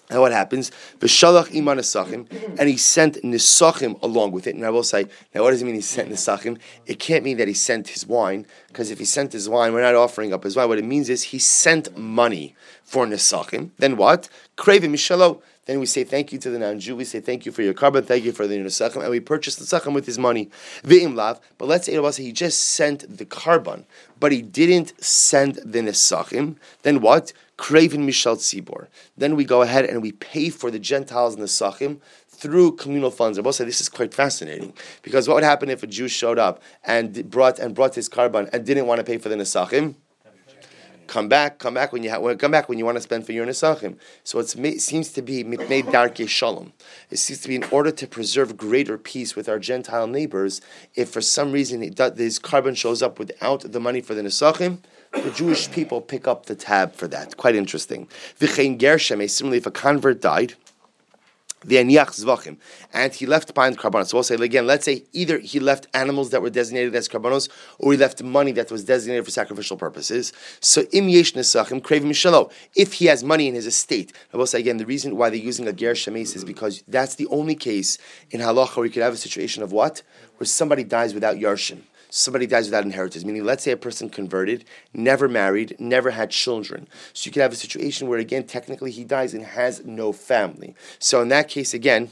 And 0.10 0.22
what 0.22 0.32
happens? 0.32 0.72
V'shalach 1.00 1.54
iman 1.54 1.80
nisachim, 1.80 2.28
and 2.58 2.70
he 2.70 2.78
sent 2.78 3.22
nisachim 3.24 4.02
along 4.02 4.32
with 4.32 4.48
it. 4.48 4.56
And 4.56 4.66
I 4.66 4.70
will 4.70 4.84
say, 4.84 5.06
now 5.36 5.44
what 5.44 5.52
does 5.52 5.62
it 5.62 5.66
mean 5.66 5.76
he 5.76 5.82
sent 5.82 6.10
nisachim? 6.10 6.58
It 6.86 6.98
can't 6.98 7.26
mean 7.26 7.36
that 7.38 7.50
he 7.50 7.54
sent 7.54 7.90
his 7.90 8.08
wine, 8.08 8.46
because 8.70 8.90
if 8.90 9.00
he 9.00 9.06
sent 9.06 9.34
his 9.34 9.50
wine, 9.50 9.74
we're 9.74 9.82
not 9.82 9.96
offering 9.96 10.32
up 10.32 10.46
his 10.46 10.56
wine. 10.56 10.70
What 10.70 10.78
it 10.78 10.86
means 10.86 11.10
is 11.10 11.24
he 11.24 11.40
sent 11.40 11.98
money 11.98 12.56
for 12.84 13.06
nisachim. 13.06 13.72
Then 13.80 13.98
what? 13.98 14.30
Craving 14.56 14.94
mishalo. 14.94 15.42
Then 15.66 15.82
we 15.82 15.86
say 15.86 16.06
thank 16.06 16.32
you 16.32 16.40
to 16.40 16.50
the 16.50 16.60
non-Jew. 16.60 16.96
We 16.96 17.04
say 17.04 17.20
thank 17.20 17.46
you 17.46 17.52
for 17.52 17.62
your 17.62 17.74
korban, 17.74 18.06
thank 18.06 18.24
you 18.24 18.32
for 18.32 18.48
the 18.48 18.56
nesachim, 18.58 19.02
and 19.02 19.12
we 19.12 19.20
purchase 19.20 19.60
nesachim 19.60 19.94
with 19.94 20.06
his 20.06 20.18
money. 20.18 20.50
V'im 20.84 21.16
lav. 21.16 21.42
But 21.58 21.68
let's 21.68 21.88
say 21.88 22.24
he 22.24 22.32
just 22.32 22.62
sent 22.62 23.18
the 23.18 23.26
korban, 23.26 23.84
but 24.18 24.32
he 24.32 24.42
didn't 24.42 24.94
send 25.04 25.56
the 25.56 25.80
nesachim. 25.80 26.56
Then 26.84 27.02
what? 27.02 27.34
Craven 27.58 28.08
Mishal 28.08 28.38
Tzibor. 28.38 28.88
Then 29.18 29.36
we 29.36 29.44
go 29.44 29.62
ahead 29.64 29.86
and 29.86 30.02
we 30.02 30.12
pay 30.12 30.50
for 30.50 30.72
the 30.72 30.80
Gentiles 30.80 31.34
and 31.34 31.44
the 31.44 31.48
Sachim 31.48 32.00
through 32.28 32.74
communal 32.74 33.12
funds. 33.12 33.38
I 33.38 33.42
will 33.42 33.52
say 33.52 33.66
this 33.66 33.82
is 33.82 33.90
quite 33.90 34.14
fascinating 34.14 34.74
because 35.02 35.28
what 35.28 35.36
would 35.36 35.44
happen 35.44 35.70
if 35.70 35.82
a 35.82 35.88
Jew 35.88 36.08
showed 36.08 36.38
up 36.38 36.62
and 36.84 37.30
brought 37.30 37.58
and 37.58 37.74
brought 37.74 37.96
his 37.96 38.08
korban 38.08 38.50
and 38.54 38.66
didn't 38.66 38.86
want 38.86 39.00
to 39.00 39.04
pay 39.04 39.18
for 39.18 39.30
the 39.30 39.36
Nesachim? 39.36 39.96
Come 41.08 41.30
back, 41.30 41.58
come 41.58 41.74
back 41.74 41.94
when 41.94 42.04
you 42.04 42.12
ha- 42.12 42.36
come 42.36 42.52
back 42.52 42.68
when 42.68 42.78
you 42.78 42.86
want 42.86 42.98
to 42.98 43.02
spend 43.02 43.26
for 43.26 43.32
your 43.32 43.46
nesachim. 43.46 43.98
So 44.26 44.40
it 44.40 44.82
seems 44.82 45.14
to 45.14 45.22
be 45.22 45.42
made 45.44 45.90
darke 45.90 46.28
shalom. 46.28 46.74
It 47.10 47.18
seems 47.18 47.40
to 47.42 47.48
be 47.48 47.56
in 47.56 47.64
order 47.72 47.92
to 47.92 48.08
preserve 48.08 48.58
greater 48.58 48.98
peace 48.98 49.34
with 49.34 49.48
our 49.48 49.58
Gentile 49.58 50.08
neighbors. 50.08 50.60
If 50.96 51.10
for 51.10 51.22
some 51.22 51.54
reason 51.54 51.82
it 51.82 51.96
does, 51.96 52.16
this 52.16 52.40
korban 52.40 52.76
shows 52.76 53.02
up 53.02 53.20
without 53.20 53.72
the 53.72 53.80
money 53.80 54.02
for 54.02 54.16
the 54.16 54.22
nesachim, 54.22 54.80
the 55.24 55.32
Jewish 55.32 55.72
people 55.72 56.02
pick 56.02 56.28
up 56.28 56.46
the 56.46 56.56
tab 56.56 56.94
for 56.94 57.08
that. 57.08 57.38
Quite 57.38 57.56
interesting. 57.56 58.08
V'chein 58.40 58.78
gershem, 58.78 59.30
similarly, 59.30 59.58
if 59.58 59.66
a 59.66 59.72
convert 59.72 60.22
died, 60.22 60.54
the 61.66 61.78
aniach 61.78 62.12
zvachim, 62.12 62.58
and 62.94 63.14
he 63.14 63.26
left 63.26 63.54
behind 63.54 63.78
karbanos. 63.78 64.08
So 64.08 64.18
we'll 64.18 64.24
say 64.24 64.36
again, 64.36 64.68
let's 64.68 64.86
say 64.86 65.04
either 65.12 65.40
he 65.40 65.60
left 65.60 65.88
animals 65.94 66.30
that 66.30 66.42
were 66.42 66.52
designated 66.52 66.96
as 66.96 67.10
karbanos, 67.10 67.50
or 67.80 67.94
he 67.94 67.98
left 67.98 68.22
money 68.22 68.52
that 68.54 68.70
was 68.70 68.84
designated 68.84 69.26
for 69.26 69.32
sacrificial 69.32 69.76
purposes. 69.76 70.34
So 70.60 70.84
im 70.94 71.10
yesh 71.10 71.34
nesachim 71.34 71.82
mishalo. 71.82 72.52
If 72.76 72.94
he 72.94 73.06
has 73.08 73.24
money 73.24 73.48
in 73.48 73.56
his 73.56 73.66
estate, 73.66 74.14
I 74.34 74.38
will 74.38 74.46
say 74.46 74.60
again, 74.60 74.78
the 74.78 74.86
reason 74.86 75.18
why 75.18 75.30
they're 75.30 75.40
using 75.40 75.68
a 75.68 75.74
ger 75.74 75.94
shemes 75.94 76.36
is 76.36 76.46
because 76.46 76.84
that's 76.88 77.16
the 77.16 77.28
only 77.28 77.56
case 77.56 77.98
in 78.30 78.40
halacha 78.40 78.78
where 78.78 78.86
you 78.86 78.92
could 78.92 79.04
have 79.04 79.14
a 79.14 79.18
situation 79.18 79.64
of 79.64 79.72
what, 79.72 80.04
where 80.38 80.46
somebody 80.46 80.84
dies 80.84 81.16
without 81.16 81.38
yarshim 81.38 81.82
somebody 82.10 82.48
dies 82.48 82.66
without 82.66 82.84
inheritance, 82.84 83.26
meaning 83.26 83.44
let's 83.44 83.64
say 83.64 83.72
a 83.72 83.78
person 83.78 84.10
converted, 84.10 84.66
never 84.94 85.28
married, 85.28 85.76
never 85.80 86.12
had 86.12 86.32
children. 86.32 86.88
So 87.14 87.28
you 87.28 87.32
could 87.32 87.42
have 87.42 87.54
a 87.54 87.58
situation 87.58 88.08
where, 88.08 88.20
again, 88.20 88.46
technically 88.46 88.92
he 88.92 89.04
dies 89.04 89.34
and 89.34 89.44
has 89.44 89.86
no 89.86 90.12
family. 90.12 90.76
So 91.00 91.22
in 91.22 91.28
that 91.30 91.50
case, 91.50 91.74
again, 91.74 92.10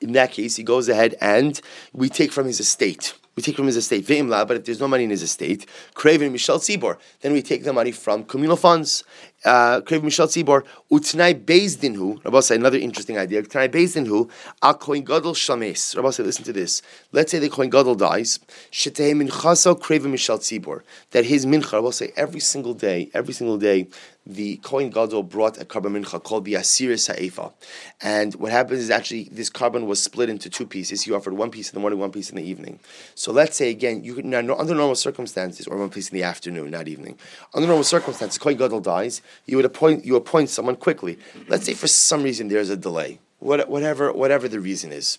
in 0.00 0.12
that 0.12 0.32
case, 0.32 0.56
he 0.56 0.62
goes 0.62 0.88
ahead 0.88 1.14
and 1.20 1.60
we 1.92 2.08
take 2.08 2.32
from 2.32 2.46
his 2.46 2.60
estate 2.60 3.14
we 3.40 3.42
take 3.42 3.56
from 3.56 3.66
his 3.66 3.76
estate, 3.76 4.04
ve'imla, 4.04 4.46
but 4.46 4.58
if 4.58 4.64
there's 4.64 4.80
no 4.80 4.88
money 4.88 5.04
in 5.04 5.10
his 5.10 5.22
estate, 5.22 5.64
craven 5.94 6.30
Michel 6.30 6.58
Tzibor, 6.58 6.98
then 7.22 7.32
we 7.32 7.40
take 7.40 7.64
the 7.64 7.72
money 7.72 7.90
from 7.90 8.24
communal 8.24 8.56
funds. 8.56 9.02
Uh, 9.44 9.80
craven 9.80 10.04
Michel 10.04 10.26
Tzibor, 10.26 10.62
utnai 10.92 11.32
bezdinhu, 11.42 12.22
Rabbi 12.22 12.40
say 12.40 12.56
another 12.56 12.76
interesting 12.76 13.16
idea, 13.16 13.42
utnai 13.42 13.68
bezdinhu, 13.70 14.30
al 14.62 14.78
koin 14.78 15.02
gadol 15.02 15.32
shames. 15.32 15.94
Rabbi 15.96 16.10
say, 16.10 16.22
listen 16.22 16.44
to 16.44 16.52
this. 16.52 16.82
Let's 17.12 17.32
say 17.32 17.38
the 17.38 17.48
koin 17.48 17.70
gadol 17.70 17.94
dies, 17.94 18.40
shetei 18.70 19.14
minchaso 19.14 19.80
craven 19.80 20.10
Michel 20.10 20.38
Tzibor, 20.38 20.82
that 21.12 21.24
his 21.24 21.46
mincha, 21.46 21.72
Rabbi 21.72 21.90
say, 21.90 22.12
every 22.16 22.40
single 22.40 22.74
day, 22.74 23.10
every 23.14 23.32
single 23.32 23.56
day, 23.56 23.88
the 24.34 24.56
Kohen 24.58 24.90
Gadol 24.90 25.22
brought 25.24 25.60
a 25.60 25.64
korban 25.64 26.02
mincha 26.02 26.22
called 26.22 26.44
the 26.44 26.54
Asir 26.54 26.96
Sa'ifa. 26.96 27.52
And 28.00 28.34
what 28.36 28.52
happens 28.52 28.80
is 28.80 28.90
actually 28.90 29.28
this 29.32 29.50
korban 29.50 29.86
was 29.86 30.02
split 30.02 30.28
into 30.28 30.48
two 30.48 30.66
pieces. 30.66 31.02
He 31.02 31.12
offered 31.12 31.34
one 31.34 31.50
piece 31.50 31.70
in 31.70 31.74
the 31.74 31.80
morning, 31.80 31.98
one 31.98 32.12
piece 32.12 32.30
in 32.30 32.36
the 32.36 32.42
evening. 32.42 32.80
So 33.14 33.32
let's 33.32 33.56
say 33.56 33.70
again, 33.70 34.04
you 34.04 34.14
could 34.14 34.24
now 34.24 34.38
under 34.56 34.74
normal 34.74 34.94
circumstances, 34.94 35.66
or 35.66 35.78
one 35.78 35.90
piece 35.90 36.08
in 36.10 36.16
the 36.16 36.24
afternoon, 36.24 36.70
not 36.70 36.88
evening. 36.88 37.18
Under 37.54 37.66
normal 37.66 37.84
circumstances, 37.84 38.38
Kohen 38.38 38.56
Gadol 38.56 38.80
dies, 38.80 39.22
you 39.46 39.56
would 39.56 39.66
appoint 39.66 40.04
you 40.04 40.16
appoint 40.16 40.48
someone 40.50 40.76
quickly. 40.76 41.18
Let's 41.48 41.64
say 41.64 41.74
for 41.74 41.88
some 41.88 42.22
reason 42.22 42.48
there's 42.48 42.70
a 42.70 42.76
delay. 42.76 43.18
whatever 43.40 44.12
whatever 44.12 44.48
the 44.48 44.60
reason 44.60 44.92
is. 44.92 45.18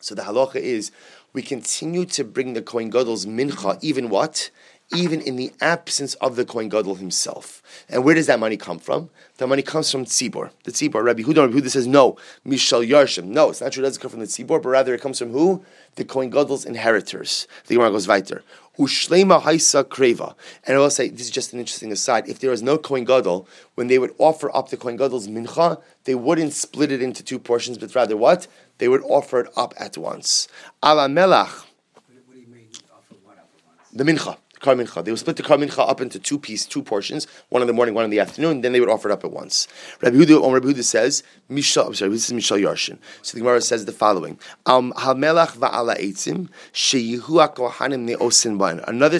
So 0.00 0.14
the 0.14 0.22
halacha 0.22 0.56
is 0.56 0.90
we 1.32 1.42
continue 1.42 2.04
to 2.06 2.24
bring 2.24 2.54
the 2.54 2.62
Kohen 2.62 2.90
Gadol's 2.90 3.26
mincha, 3.26 3.78
even 3.82 4.08
what? 4.08 4.50
Even 4.94 5.20
in 5.20 5.36
the 5.36 5.52
absence 5.60 6.14
of 6.14 6.36
the 6.36 6.44
Kohen 6.44 6.68
Gadol 6.68 6.94
himself. 6.94 7.62
And 7.88 8.04
where 8.04 8.14
does 8.14 8.26
that 8.26 8.40
money 8.40 8.56
come 8.56 8.78
from? 8.78 9.10
The 9.36 9.46
money 9.46 9.62
comes 9.62 9.90
from 9.92 10.06
Tzibor. 10.06 10.50
The 10.64 10.72
Tzibor, 10.72 11.04
Rabbi 11.04 11.22
Huda, 11.22 11.46
Rabbi 11.46 11.58
Huda 11.58 11.70
says, 11.70 11.86
no, 11.86 12.16
Mishal 12.46 12.86
Yarshim. 12.88 13.24
No, 13.24 13.50
it's 13.50 13.60
not 13.60 13.72
true, 13.72 13.82
it 13.82 13.86
doesn't 13.86 14.00
come 14.00 14.10
from 14.10 14.20
the 14.20 14.26
Tzibor, 14.26 14.62
but 14.62 14.68
rather 14.68 14.94
it 14.94 15.02
comes 15.02 15.18
from 15.18 15.30
who? 15.32 15.62
The 15.96 16.04
Kohen 16.04 16.30
Gadol's 16.30 16.64
inheritors. 16.64 17.46
The 17.66 17.74
Gemara 17.74 17.90
goes 17.90 18.08
weiter. 18.08 18.42
Ushlema 18.78 19.42
Haisa 19.42 19.84
Kreva. 19.84 20.34
And 20.64 20.76
I 20.76 20.78
will 20.78 20.88
say, 20.88 21.08
this 21.08 21.22
is 21.22 21.30
just 21.30 21.52
an 21.52 21.58
interesting 21.58 21.92
aside. 21.92 22.28
If 22.28 22.38
there 22.38 22.50
was 22.50 22.62
no 22.62 22.78
Kohen 22.78 23.04
Gadol, 23.04 23.46
when 23.74 23.88
they 23.88 23.98
would 23.98 24.14
offer 24.18 24.54
up 24.56 24.70
the 24.70 24.76
Kohen 24.76 24.96
Gadol's 24.96 25.28
mincha, 25.28 25.82
they 26.04 26.14
wouldn't 26.14 26.54
split 26.54 26.92
it 26.92 27.02
into 27.02 27.22
two 27.22 27.38
portions, 27.38 27.76
but 27.76 27.94
rather 27.94 28.16
what? 28.16 28.46
They 28.78 28.88
would 28.88 29.02
offer 29.02 29.40
it 29.40 29.52
up 29.56 29.74
at 29.78 29.98
once. 29.98 30.48
Ala 30.82 31.08
Melach. 31.08 31.64
What 31.92 32.04
do 32.32 32.40
you 32.40 32.46
mean? 32.46 32.68
Offer 32.90 33.16
one 33.24 33.36
at 33.36 33.44
once. 33.66 33.90
The 33.92 34.04
mincha. 34.04 34.38
Kar 34.60 34.74
Mincha. 34.74 35.04
They 35.04 35.10
would 35.10 35.20
split 35.20 35.36
the 35.36 35.42
Kar 35.42 35.56
Mincha 35.56 35.88
up 35.88 36.00
into 36.00 36.18
two 36.18 36.38
pieces, 36.38 36.66
two 36.66 36.82
portions, 36.82 37.26
one 37.48 37.62
in 37.62 37.68
the 37.68 37.74
morning, 37.74 37.94
one 37.94 38.04
in 38.04 38.10
the 38.10 38.20
afternoon, 38.20 38.60
then 38.60 38.72
they 38.72 38.80
would 38.80 38.90
offer 38.90 39.08
it 39.08 39.12
up 39.12 39.24
at 39.24 39.30
once. 39.30 39.68
Rabbi 40.00 40.16
Huda, 40.16 40.44
um, 40.44 40.52
Rabbi 40.52 40.68
Huda 40.68 40.84
says, 40.84 41.22
Mishal, 41.50 41.86
I'm 41.86 41.94
sorry, 41.94 42.10
this 42.10 42.30
is 42.30 42.36
Mishal 42.36 42.60
Yarshin. 42.60 42.98
So 43.22 43.36
the 43.36 43.40
Gemara 43.40 43.60
says 43.60 43.84
the 43.84 43.92
following, 43.92 44.38
um. 44.66 44.92
Another 44.96 45.46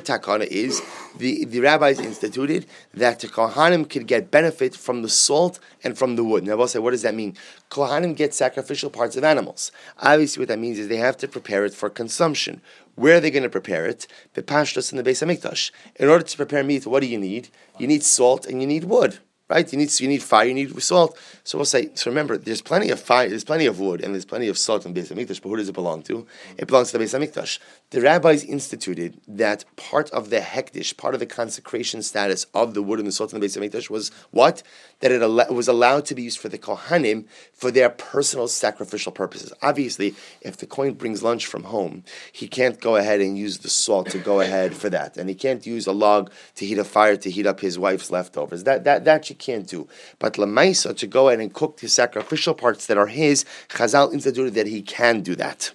takana 0.01 0.47
is, 0.47 0.83
the, 1.17 1.45
the 1.45 1.61
rabbis 1.61 2.01
instituted 2.01 2.67
that 2.95 3.21
the 3.21 3.29
kohanim 3.29 3.89
could 3.89 4.07
get 4.07 4.31
benefit 4.31 4.75
from 4.75 5.03
the 5.03 5.09
salt 5.09 5.59
and 5.83 5.97
from 5.97 6.17
the 6.17 6.25
wood. 6.25 6.45
Now, 6.45 6.53
I 6.53 6.55
will 6.57 6.69
say, 6.69 6.79
what 6.79 6.93
does 6.93 7.03
that 7.03 7.15
mean? 7.15 7.37
Kohanim 7.71 8.17
get 8.17 8.35
sacrificial 8.35 8.91
parts 8.91 9.17
of 9.17 9.25
animals. 9.25 9.73
Obviously, 9.99 10.43
what 10.43 10.49
that 10.49 10.59
means 10.59 10.79
is 10.79 10.89
they 10.89 10.97
have 10.97 11.17
to 11.19 11.29
prepare 11.29 11.65
it 11.65 11.75
for 11.75 11.91
consumption. 11.91 12.61
Where 12.99 13.19
are 13.19 13.21
they 13.21 13.31
going 13.31 13.45
to 13.45 13.49
prepare 13.49 13.87
it? 13.87 14.09
The 14.35 14.43
pashtas 14.43 14.91
in 14.91 14.97
the 14.97 15.09
Beis 15.09 15.25
Hamikdash. 15.25 15.71
In 16.01 16.09
order 16.09 16.25
to 16.25 16.37
prepare 16.37 16.65
meat, 16.65 16.85
what 16.85 16.99
do 16.99 17.07
you 17.07 17.17
need? 17.17 17.49
You 17.79 17.87
need 17.87 18.03
salt 18.03 18.45
and 18.45 18.61
you 18.61 18.67
need 18.67 18.85
wood 18.85 19.21
right? 19.49 19.71
You 19.73 19.79
need 19.79 20.01
you 20.01 20.09
need 20.09 20.23
fire, 20.23 20.47
you 20.47 20.55
need 20.55 20.83
salt. 20.83 21.19
So 21.45 21.59
we'll 21.59 21.65
say. 21.65 21.91
So 21.95 22.11
remember, 22.11 22.37
there's 22.37 22.63
plenty 22.63 22.91
of 22.91 23.01
fire, 23.01 23.29
there's 23.29 23.45
plenty 23.45 23.67
of 23.67 23.81
wood, 23.81 24.03
and 24.03 24.15
there's 24.15 24.25
plenty 24.25 24.49
of 24.49 24.59
salt 24.59 24.85
in 24.85 24.95
Beis 24.95 25.13
Hamikdash. 25.13 25.43
But 25.43 25.49
who 25.49 25.57
does 25.57 25.69
it 25.69 25.73
belong 25.73 26.03
to? 26.03 26.27
It 26.57 26.67
belongs 26.67 26.91
to 26.91 26.99
the 26.99 27.05
Beis 27.05 27.19
Hamikdash. 27.19 27.59
The 27.91 28.01
rabbis 28.03 28.45
instituted 28.45 29.21
that 29.27 29.65
part 29.77 30.11
of 30.11 30.31
the 30.31 30.41
hektish, 30.41 30.97
part 30.97 31.15
of 31.15 31.21
the 31.21 31.27
consecration 31.27 32.03
status 32.03 32.47
of 32.55 32.75
the 32.75 32.83
wood 32.83 32.99
and 32.99 33.09
the 33.09 33.13
salt 33.13 33.33
in 33.33 33.41
the 33.41 33.47
Beis 33.47 33.59
Hamikdash 33.59 33.89
was 33.89 34.11
what 34.31 34.63
that 35.01 35.13
it 35.13 35.23
al- 35.23 35.55
was 35.55 35.69
allowed 35.69 36.05
to 36.07 36.15
be 36.15 36.23
used 36.23 36.39
for 36.39 36.49
the 36.49 36.59
kohanim 36.59 37.25
for 37.53 37.71
their 37.71 37.89
personal 37.89 38.49
sacrificial 38.49 39.13
purposes. 39.13 39.53
Obviously, 39.63 40.15
if 40.41 40.57
the 40.57 40.67
kohen 40.67 40.95
brings 40.95 41.23
lunch 41.23 41.47
from 41.47 41.65
home, 41.65 42.05
he 42.33 42.49
can't 42.49 42.81
go 42.81 42.97
ahead 42.97 43.21
and 43.21 43.39
use 43.39 43.59
the 43.59 43.69
salt 43.69 44.11
to 44.11 44.19
go 44.19 44.41
ahead 44.41 44.75
for 44.75 44.91
that, 44.91 45.17
and 45.17 45.29
he 45.29 45.35
can't 45.35 45.65
use 45.67 45.87
a 45.87 45.93
log 45.93 46.31
to 46.57 46.67
heat 46.67 46.79
a 46.79 46.85
fire 46.85 47.17
to 47.17 47.31
heat 47.31 47.47
up 47.47 47.61
his 47.61 47.79
wife's 47.79 48.11
leftovers. 48.11 48.65
That 48.65 48.85
that 48.85 49.05
that 49.05 49.31
you 49.31 49.37
can't 49.39 49.67
do. 49.67 49.89
But 50.19 50.35
Lamaisa, 50.35 50.97
to 50.97 51.07
go 51.07 51.29
ahead 51.29 51.41
and 51.41 51.53
cook 51.53 51.79
the 51.79 51.89
sacrificial 51.89 52.55
parts 52.55 52.87
that 52.87 52.99
are 52.99 53.07
his, 53.07 53.45
Chazal 53.69 54.13
instituted 54.13 54.55
that 54.55 54.67
he 54.67 54.83
can 54.83 55.23
do 55.23 55.35
that. 55.37 55.73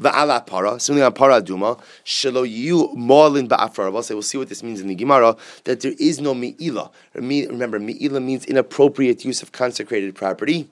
Va'ala 0.00 0.46
para, 0.46 0.78
something 0.78 1.02
on 1.02 1.12
para 1.12 1.40
duma, 1.40 1.76
shelo 2.04 2.48
yu 2.48 2.88
molin 2.94 3.48
ba'afar. 3.48 3.92
We'll 3.92 4.04
we'll 4.10 4.22
see 4.22 4.38
what 4.38 4.48
this 4.48 4.62
means 4.62 4.80
in 4.80 4.86
the 4.86 4.94
Gemara. 4.94 5.36
That 5.64 5.80
there 5.80 5.94
is 5.98 6.20
no 6.20 6.34
mi'ila. 6.34 6.90
Remember, 7.14 7.80
mi'ila 7.80 8.20
means 8.20 8.44
inappropriate 8.44 9.24
use 9.24 9.42
of 9.42 9.52
consecrated 9.52 10.14
property 10.14 10.68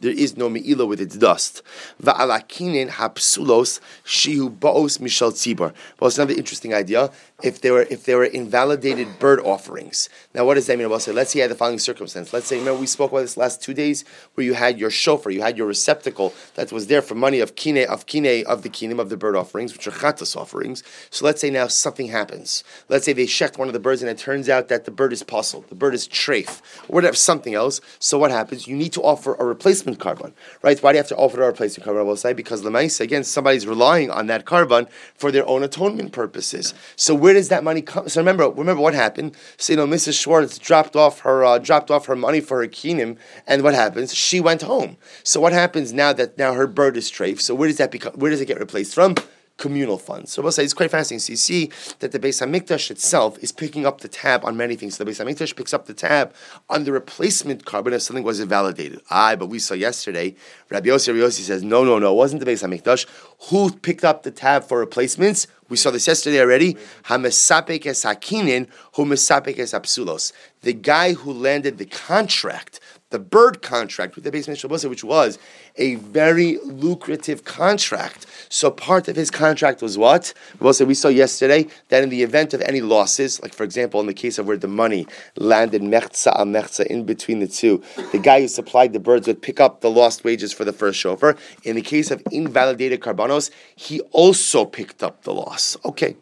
there 0.00 0.12
is 0.12 0.36
no 0.36 0.48
me'ila 0.48 0.86
with 0.86 1.00
its 1.00 1.16
dust. 1.16 1.62
Va'alakinin 2.02 2.88
hapsulos 2.88 3.80
shihu 4.04 4.50
ba'os 4.50 4.98
mishal 4.98 5.30
tzibor. 5.30 5.74
Well, 5.98 6.08
it's 6.08 6.18
another 6.18 6.34
interesting 6.34 6.74
idea. 6.74 7.10
If 7.42 7.60
there 7.60 7.72
were 7.72 7.82
if 7.82 8.04
there 8.04 8.18
were 8.18 8.24
invalidated 8.24 9.18
bird 9.18 9.40
offerings. 9.40 10.08
Now, 10.34 10.44
what 10.44 10.54
does 10.54 10.66
that 10.66 10.78
mean? 10.78 10.98
Say, 11.00 11.12
let's 11.12 11.32
say 11.32 11.38
you 11.38 11.42
had 11.42 11.50
the 11.50 11.54
following 11.54 11.78
circumstance. 11.78 12.32
Let's 12.32 12.46
say, 12.46 12.58
remember 12.58 12.80
we 12.80 12.86
spoke 12.86 13.10
about 13.10 13.20
this 13.20 13.36
last 13.36 13.62
two 13.62 13.74
days, 13.74 14.04
where 14.34 14.44
you 14.44 14.54
had 14.54 14.78
your 14.78 14.90
shofar, 14.90 15.32
you 15.32 15.42
had 15.42 15.56
your 15.56 15.66
receptacle 15.66 16.34
that 16.54 16.72
was 16.72 16.88
there 16.88 17.02
for 17.02 17.14
money 17.14 17.40
of 17.40 17.56
kine 17.56 17.86
of 17.88 18.06
kine 18.06 18.44
of 18.46 18.62
the 18.62 18.68
kinim 18.68 18.98
of 18.98 19.08
the 19.08 19.16
bird 19.16 19.36
offerings, 19.36 19.72
which 19.72 19.86
are 19.86 19.92
chatas 19.92 20.36
offerings. 20.36 20.82
So 21.10 21.24
let's 21.24 21.40
say 21.40 21.50
now 21.50 21.66
something 21.66 22.08
happens. 22.08 22.64
Let's 22.88 23.04
say 23.04 23.12
they 23.12 23.26
shecht 23.26 23.58
one 23.58 23.68
of 23.68 23.74
the 23.74 23.80
birds, 23.80 24.02
and 24.02 24.10
it 24.10 24.18
turns 24.18 24.48
out 24.48 24.68
that 24.68 24.84
the 24.84 24.90
bird 24.90 25.12
is 25.12 25.22
pasul, 25.22 25.64
the 25.68 25.74
bird 25.74 25.94
is 25.94 26.06
treif, 26.08 26.60
or 26.88 26.94
whatever, 26.94 27.16
something 27.16 27.54
else. 27.54 27.80
So 27.98 28.18
what 28.18 28.30
happens? 28.30 28.66
You 28.66 28.76
need 28.76 28.92
to 28.92 29.02
offer 29.02 29.34
a 29.34 29.44
replacement 29.44 29.98
korban, 29.98 30.32
right? 30.62 30.80
Why 30.82 30.92
do 30.92 30.96
you 30.96 31.00
have 31.00 31.08
to 31.08 31.16
offer 31.16 31.42
a 31.42 31.46
replacement 31.46 31.88
korban? 31.88 32.00
I 32.00 32.02
will 32.02 32.16
say 32.16 32.32
because 32.32 32.62
lemaisa 32.62 33.00
again, 33.00 33.24
somebody's 33.24 33.66
relying 33.66 34.10
on 34.10 34.26
that 34.26 34.44
korban 34.44 34.88
for 35.14 35.30
their 35.30 35.46
own 35.46 35.62
atonement 35.62 36.12
purposes. 36.12 36.74
So 36.96 37.14
where 37.30 37.36
does 37.36 37.48
that 37.48 37.62
money 37.62 37.80
come? 37.80 38.08
So 38.08 38.20
remember, 38.20 38.50
remember 38.50 38.82
what 38.82 38.92
happened. 38.92 39.36
So 39.56 39.72
you 39.72 39.76
know, 39.76 39.86
Mrs. 39.86 40.20
Schwartz 40.20 40.58
dropped 40.58 40.96
off 40.96 41.20
her 41.20 41.44
uh, 41.44 41.58
dropped 41.58 41.88
off 41.88 42.06
her 42.06 42.16
money 42.16 42.40
for 42.40 42.60
her 42.60 42.66
kinim, 42.66 43.18
and 43.46 43.62
what 43.62 43.72
happens? 43.72 44.12
She 44.12 44.40
went 44.40 44.62
home. 44.62 44.96
So 45.22 45.40
what 45.40 45.52
happens 45.52 45.92
now 45.92 46.12
that 46.12 46.36
now 46.36 46.54
her 46.54 46.66
bird 46.66 46.96
is 46.96 47.06
strafe? 47.06 47.40
So 47.40 47.54
where 47.54 47.68
does 47.68 47.76
that 47.76 47.92
become? 47.92 48.14
Where 48.14 48.32
does 48.32 48.40
it 48.40 48.46
get 48.46 48.58
replaced 48.58 48.96
from? 48.96 49.14
communal 49.60 49.98
funds. 49.98 50.32
So 50.32 50.40
we'll 50.40 50.52
say 50.52 50.64
it's 50.64 50.72
quite 50.72 50.90
fascinating. 50.90 51.20
So 51.20 51.32
you 51.34 51.36
see 51.36 51.70
that 51.98 52.12
the 52.12 52.18
Beis 52.18 52.40
Hamikdash 52.40 52.90
itself 52.90 53.38
is 53.40 53.52
picking 53.52 53.84
up 53.84 54.00
the 54.00 54.08
tab 54.08 54.42
on 54.42 54.56
many 54.56 54.74
things. 54.74 54.96
So 54.96 55.04
the 55.04 55.10
Beis 55.10 55.22
Hamikdash 55.22 55.54
picks 55.54 55.74
up 55.74 55.84
the 55.84 55.92
tab 55.92 56.34
on 56.70 56.84
the 56.84 56.92
replacement 56.92 57.66
korban 57.66 57.92
if 57.92 58.00
something 58.00 58.24
was 58.24 58.40
invalidated. 58.40 59.02
Aye, 59.10 59.36
but 59.36 59.46
we 59.46 59.58
saw 59.58 59.74
yesterday, 59.74 60.34
Rabbi 60.70 60.88
Yossi, 60.88 61.08
Rabbi 61.08 61.20
Yossi 61.20 61.42
says, 61.42 61.62
no, 61.62 61.84
no, 61.84 61.98
no, 61.98 62.12
it 62.12 62.16
wasn't 62.16 62.42
the 62.42 62.50
Beis 62.50 62.66
Hamikdash. 62.66 63.06
Who 63.50 63.70
picked 63.70 64.02
up 64.02 64.22
the 64.22 64.30
tab 64.30 64.64
for 64.64 64.78
replacements? 64.78 65.46
We 65.70 65.76
saw 65.76 65.90
this 65.92 66.08
yesterday 66.08 66.40
already. 66.40 66.74
Hamesapek 67.04 67.86
es 67.86 68.04
hakinin, 68.04 68.68
who 68.96 69.04
mesapek 69.04 69.58
es 69.60 69.72
apsulos. 69.72 70.32
The 70.62 70.72
guy 70.72 71.14
who 71.14 71.32
landed 71.32 71.78
the 71.78 71.86
contract 71.86 72.79
the 73.10 73.18
bird 73.18 73.60
contract 73.60 74.14
with 74.14 74.24
the 74.24 74.30
Beis 74.30 74.48
Mishnah 74.48 74.88
which 74.88 75.04
was 75.04 75.38
a 75.76 75.96
very 75.96 76.58
lucrative 76.64 77.44
contract. 77.44 78.26
So 78.48 78.70
part 78.70 79.08
of 79.08 79.16
his 79.16 79.30
contract 79.30 79.82
was 79.82 79.98
what? 79.98 80.32
We 80.60 80.94
saw 80.94 81.08
yesterday 81.08 81.66
that 81.88 82.02
in 82.02 82.08
the 82.08 82.22
event 82.22 82.54
of 82.54 82.60
any 82.62 82.80
losses, 82.80 83.42
like 83.42 83.52
for 83.52 83.64
example 83.64 84.00
in 84.00 84.06
the 84.06 84.14
case 84.14 84.38
of 84.38 84.46
where 84.46 84.56
the 84.56 84.68
money 84.68 85.06
landed 85.36 85.82
mechza 85.82 86.34
al 86.36 86.46
mechza 86.46 86.86
in 86.86 87.04
between 87.04 87.40
the 87.40 87.48
two, 87.48 87.82
the 88.12 88.18
guy 88.18 88.40
who 88.40 88.48
supplied 88.48 88.92
the 88.92 89.00
birds 89.00 89.26
would 89.26 89.42
pick 89.42 89.60
up 89.60 89.80
the 89.80 89.90
lost 89.90 90.24
wages 90.24 90.52
for 90.52 90.64
the 90.64 90.72
first 90.72 90.98
shofar. 90.98 91.36
In 91.64 91.76
the 91.76 91.82
case 91.82 92.10
of 92.10 92.22
invalidated 92.30 93.00
karbanos, 93.00 93.50
he 93.74 94.00
also 94.12 94.64
picked 94.64 95.02
up 95.02 95.24
the 95.24 95.34
loss. 95.34 95.76
Okay. 95.84 96.16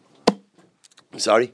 I'm 1.11 1.19
sorry 1.19 1.53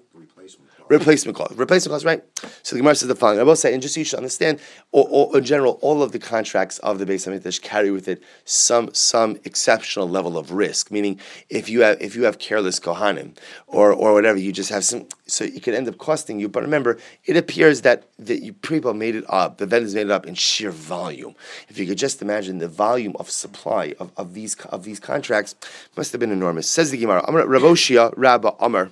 replacement 0.90 1.36
clause. 1.36 1.56
Replacement 1.56 1.92
clause, 1.92 2.06
right? 2.06 2.24
So 2.64 2.76
the 2.76 2.82
Gemara 2.82 2.96
says 2.96 3.08
the 3.08 3.16
following. 3.16 3.40
I 3.40 3.44
will 3.44 3.56
say, 3.56 3.74
and 3.74 3.82
just 3.82 3.96
so 3.96 4.02
you 4.02 4.06
should 4.06 4.18
understand, 4.18 4.60
or, 4.92 5.08
or, 5.10 5.38
in 5.38 5.44
general, 5.44 5.80
all 5.82 6.04
of 6.04 6.12
the 6.12 6.20
contracts 6.20 6.80
of 6.80 7.00
the 7.00 7.06
Beis 7.06 7.28
Hamikdash 7.28 7.62
carry 7.62 7.92
with 7.92 8.08
it 8.08 8.24
some 8.46 8.94
some 8.94 9.38
exceptional 9.44 10.08
level 10.08 10.38
of 10.38 10.52
risk. 10.52 10.92
Meaning, 10.92 11.20
if 11.50 11.70
you 11.70 11.82
have 11.82 12.02
if 12.02 12.16
you 12.16 12.24
have 12.24 12.40
careless 12.40 12.80
kohanim 12.80 13.38
or 13.68 13.92
or 13.92 14.14
whatever, 14.14 14.38
you 14.38 14.52
just 14.52 14.70
have 14.70 14.84
some. 14.84 15.08
So 15.28 15.46
it 15.46 15.64
could 15.64 15.74
end 15.74 15.88
up 15.88 15.98
costing 15.98 16.40
you. 16.40 16.48
But 16.48 16.64
remember, 16.64 16.98
it 17.26 17.36
appears 17.36 17.82
that 17.82 18.04
the 18.20 18.52
people 18.52 18.94
made 18.94 19.16
it 19.16 19.26
up. 19.28 19.58
The 19.58 19.66
vendors 19.66 19.96
made 19.96 20.08
it 20.08 20.12
up 20.12 20.26
in 20.26 20.36
sheer 20.36 20.72
volume. 20.72 21.36
If 21.70 21.80
you 21.80 21.86
could 21.86 21.98
just 21.98 22.22
imagine 22.22 22.60
the 22.60 22.68
volume 22.68 23.16
of 23.20 23.30
supply 23.30 23.96
of, 24.00 24.12
of 24.18 24.34
these 24.34 24.56
of 24.66 24.84
these 24.84 25.00
contracts, 25.00 25.56
must 25.98 26.12
have 26.12 26.20
been 26.20 26.32
enormous. 26.32 26.70
Says 26.70 26.92
the 26.92 26.98
Gemara. 26.98 27.24
Ravoshia 27.24 28.14
Rabba 28.16 28.54
Amar. 28.60 28.92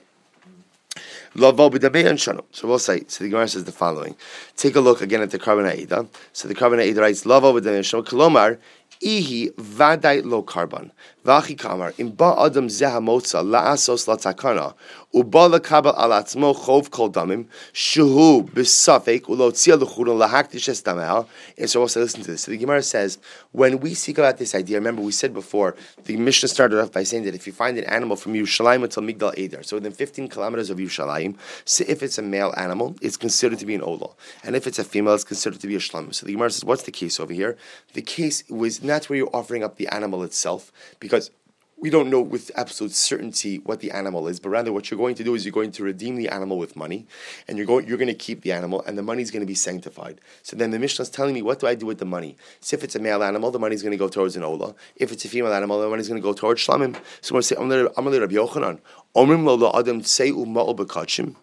So 1.36 2.67
we'll 2.67 2.79
say, 2.79 3.03
so 3.07 3.23
the 3.23 3.29
Gemara 3.29 3.47
says 3.47 3.63
the 3.63 3.71
following. 3.71 4.15
Take 4.55 4.75
a 4.75 4.79
look 4.79 5.01
again 5.01 5.21
at 5.21 5.31
the 5.31 5.39
Korban 5.39 5.65
Ha'eda. 5.65 6.07
So 6.31 6.47
the 6.47 6.53
Korban 6.53 6.77
Ha'eda 6.77 7.01
writes, 7.01 7.25
Lava 7.25 7.47
Lavo 7.47 7.59
b'damei 7.59 8.03
Kolomar, 8.05 8.59
ihi 9.01 9.51
vaday 9.55 10.23
lo 10.23 10.43
karban. 10.43 10.91
Vachi 11.24 11.57
kamar, 11.57 11.93
im 11.97 12.09
ba 12.09 12.36
adam 12.38 12.67
zeha 12.67 12.99
motza 12.99 13.41
la'asos 13.41 14.07
latakana, 14.07 14.74
uba 15.13 15.47
lekabel 15.47 15.97
al 15.97 16.09
atzmo 16.09 16.53
chov 16.53 16.89
kol 16.91 17.09
damim, 17.09 17.45
shuhu 17.71 18.49
b'safek 18.49 19.21
ulotzia 19.21 19.80
l'churun 19.80 20.19
lahaktish 20.19 20.67
es 20.67 20.82
dameha. 20.82 21.26
And 21.57 21.69
so 21.69 21.80
also 21.80 22.01
listen 22.01 22.24
to 22.24 22.32
this. 22.32 22.41
So 22.41 22.51
the 22.51 22.57
Gemara 22.57 22.84
says, 22.84 23.19
when 23.53 23.80
we 23.80 23.93
speak 23.93 24.17
about 24.17 24.38
this 24.38 24.53
idea, 24.53 24.78
remember 24.78 25.01
we 25.01 25.13
said 25.13 25.34
before, 25.34 25.78
the 26.03 26.17
Mishnah 26.17 26.49
started 26.49 26.82
off 26.82 26.91
by 26.91 27.03
saying 27.03 27.24
that 27.24 27.36
if 27.36 27.47
you 27.47 27.53
find 27.53 27.78
an 27.78 27.86
animal 27.86 28.17
from 28.17 28.34
Yerushalayim 28.34 28.84
until 28.84 29.03
Migdal 29.03 29.38
Eder, 29.38 29.63
so 29.63 29.78
within 29.78 29.93
15 29.93 30.28
kilometers 30.28 30.69
of 30.69 30.78
Yerushalayim, 30.78 31.38
so 31.63 31.86
if 31.88 32.03
it's 32.03 32.17
a 32.17 32.21
male 32.21 32.53
animal, 32.57 32.97
it's 33.01 33.15
considered 33.15 33.59
to 33.59 33.65
be 33.65 33.76
an 33.76 33.82
ola. 33.82 34.09
And 34.43 34.57
if 34.57 34.67
it's 34.67 34.80
a 34.80 34.84
female, 34.84 35.13
it's 35.13 35.24
considered 35.24 35.61
to 35.61 35.67
be 35.67 35.76
a 35.76 35.80
shlam. 35.80 36.13
So 36.13 36.26
the 36.26 36.34
Gemara 36.34 36.51
says, 36.51 36.65
what's 36.65 36.84
the 36.84 36.91
case 36.91 37.17
over 37.19 37.32
here? 37.32 37.55
The 37.93 38.01
case 38.01 38.43
was 38.49 38.84
not 38.84 39.09
where 39.09 39.15
you're 39.15 39.30
offering 39.34 39.63
up 39.63 39.78
the 39.78 39.88
animal 39.88 40.24
itself, 40.24 40.71
because 40.99 41.12
because 41.14 41.30
we 41.78 41.91
don't 41.91 42.09
know 42.09 42.22
with 42.22 42.49
absolute 42.55 42.91
certainty 42.91 43.57
what 43.57 43.82
the 43.82 43.91
animal 43.91 44.28
is, 44.28 44.39
but 44.39 44.49
rather 44.49 44.74
what 44.74 44.89
you're 44.89 44.97
going 44.97 45.14
to 45.14 45.24
do 45.24 45.36
is 45.36 45.45
you're 45.45 45.51
going 45.51 45.72
to 45.72 45.84
redeem 45.84 46.16
the 46.16 46.28
animal 46.30 46.57
with 46.57 46.76
money, 46.76 47.05
and 47.47 47.55
you're 47.55 47.68
going 47.68 47.86
you're 47.88 47.99
going 47.99 48.07
to 48.07 48.16
keep 48.16 48.41
the 48.41 48.51
animal, 48.51 48.82
and 48.88 48.97
the 48.97 49.03
money 49.03 49.22
is 49.22 49.30
going 49.30 49.41
to 49.41 49.45
be 49.45 49.53
sanctified. 49.53 50.20
So 50.41 50.55
then 50.55 50.72
the 50.72 50.80
Mishnah 50.80 51.03
is 51.03 51.11
telling 51.11 51.36
me 51.36 51.43
what 51.43 51.59
do 51.59 51.68
I 51.68 51.76
do 51.76 51.86
with 51.86 51.99
the 51.99 52.05
money? 52.05 52.36
So 52.61 52.76
if 52.78 52.84
it's 52.84 52.95
a 52.95 52.99
male 52.99 53.22
animal, 53.22 53.51
the 53.51 53.59
money 53.59 53.76
is 53.76 53.84
going 53.84 53.91
to 53.91 53.97
go 53.97 54.07
towards 54.07 54.36
an 54.36 54.43
ola. 54.43 54.74
If 54.95 55.11
it's 55.11 55.24
a 55.26 55.30
female 55.30 55.53
animal, 55.53 55.80
the 55.80 55.88
money 55.88 56.01
is 56.01 56.07
going 56.07 56.20
to 56.20 56.28
go 56.28 56.34
towards 56.34 56.66
shlamim. 56.66 56.95
So 57.22 57.36
I'm 57.36 57.41
going 57.41 57.41
to 57.41 57.43
say 57.43 57.55
Amalei 57.55 58.22
Rabbi 58.22 58.34
Yochanan, 58.34 58.80
Omrim 59.16 59.45
lo 59.45 59.72
adam 59.80 60.01
tsei 60.01 60.32
uma'ol 60.32 60.76
bekachim. 60.76 61.36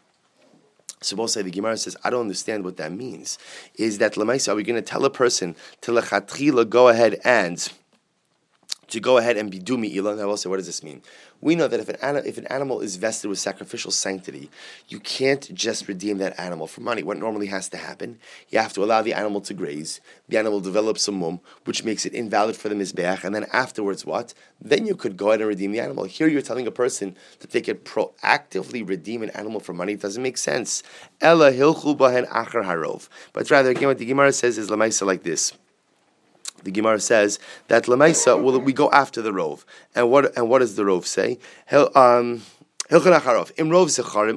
So 1.00 1.14
we'll 1.14 1.28
say 1.28 1.42
the 1.42 1.50
Gemara 1.50 1.76
says, 1.76 1.96
I 2.02 2.10
don't 2.10 2.22
understand 2.22 2.64
what 2.64 2.76
that 2.78 2.92
means. 2.92 3.38
Is 3.76 3.98
that 3.98 4.14
Lamaisa, 4.14 4.52
are 4.52 4.56
we 4.56 4.64
going 4.64 4.82
to 4.82 4.82
tell 4.82 5.04
a 5.04 5.10
person 5.10 5.54
to 5.82 6.64
go 6.64 6.88
ahead 6.88 7.20
and 7.24 7.72
to 8.90 9.00
go 9.00 9.18
ahead 9.18 9.36
and 9.36 9.50
be 9.50 9.58
do 9.58 9.76
mi'ilah. 9.76 10.16
Now, 10.16 10.28
also, 10.28 10.48
what 10.48 10.56
does 10.56 10.66
this 10.66 10.82
mean? 10.82 11.02
We 11.40 11.54
know 11.54 11.68
that 11.68 11.80
if 11.80 11.88
an, 11.88 12.16
if 12.26 12.36
an 12.36 12.46
animal 12.48 12.80
is 12.80 12.96
vested 12.96 13.30
with 13.30 13.38
sacrificial 13.38 13.90
sanctity, 13.90 14.50
you 14.88 15.00
can't 15.00 15.52
just 15.54 15.88
redeem 15.88 16.18
that 16.18 16.38
animal 16.38 16.66
for 16.66 16.82
money. 16.82 17.02
What 17.02 17.16
normally 17.18 17.46
has 17.46 17.68
to 17.70 17.78
happen, 17.78 18.18
you 18.50 18.58
have 18.58 18.74
to 18.74 18.84
allow 18.84 19.00
the 19.00 19.14
animal 19.14 19.40
to 19.42 19.54
graze. 19.54 20.00
The 20.28 20.36
animal 20.36 20.60
develops 20.60 21.08
a 21.08 21.12
mum, 21.12 21.40
which 21.64 21.84
makes 21.84 22.04
it 22.04 22.12
invalid 22.12 22.56
for 22.56 22.68
the 22.68 22.74
mizbeach, 22.74 23.24
and 23.24 23.34
then 23.34 23.46
afterwards, 23.52 24.04
what? 24.04 24.34
Then 24.60 24.86
you 24.86 24.94
could 24.94 25.16
go 25.16 25.28
ahead 25.28 25.40
and 25.40 25.48
redeem 25.48 25.72
the 25.72 25.80
animal. 25.80 26.04
Here, 26.04 26.28
you're 26.28 26.42
telling 26.42 26.66
a 26.66 26.72
person 26.72 27.16
that 27.38 27.52
they 27.52 27.62
could 27.62 27.84
proactively 27.84 28.86
redeem 28.86 29.22
an 29.22 29.30
animal 29.30 29.60
for 29.60 29.72
money. 29.72 29.94
It 29.94 30.02
doesn't 30.02 30.22
make 30.22 30.36
sense. 30.36 30.82
Ella 31.20 31.52
hilchu 31.52 31.96
bahen 31.96 32.28
acher 32.28 32.64
harov. 32.64 33.08
But 33.32 33.50
rather, 33.50 33.70
again, 33.70 33.88
what 33.88 33.98
the 33.98 34.04
Gemara 34.04 34.32
says 34.32 34.58
is 34.58 34.68
lamaisa 34.68 35.06
like 35.06 35.22
this 35.22 35.54
the 36.64 36.70
Gemara 36.70 37.00
says 37.00 37.38
that 37.68 37.84
Lamaisa, 37.84 38.42
will 38.42 38.58
we 38.58 38.72
go 38.72 38.90
after 38.90 39.22
the 39.22 39.32
rove. 39.32 39.64
And 39.94 40.10
what 40.10 40.36
and 40.36 40.48
what 40.48 40.60
does 40.60 40.76
the 40.76 40.84
rove 40.84 41.06
say? 41.06 41.38
Um, 41.94 42.42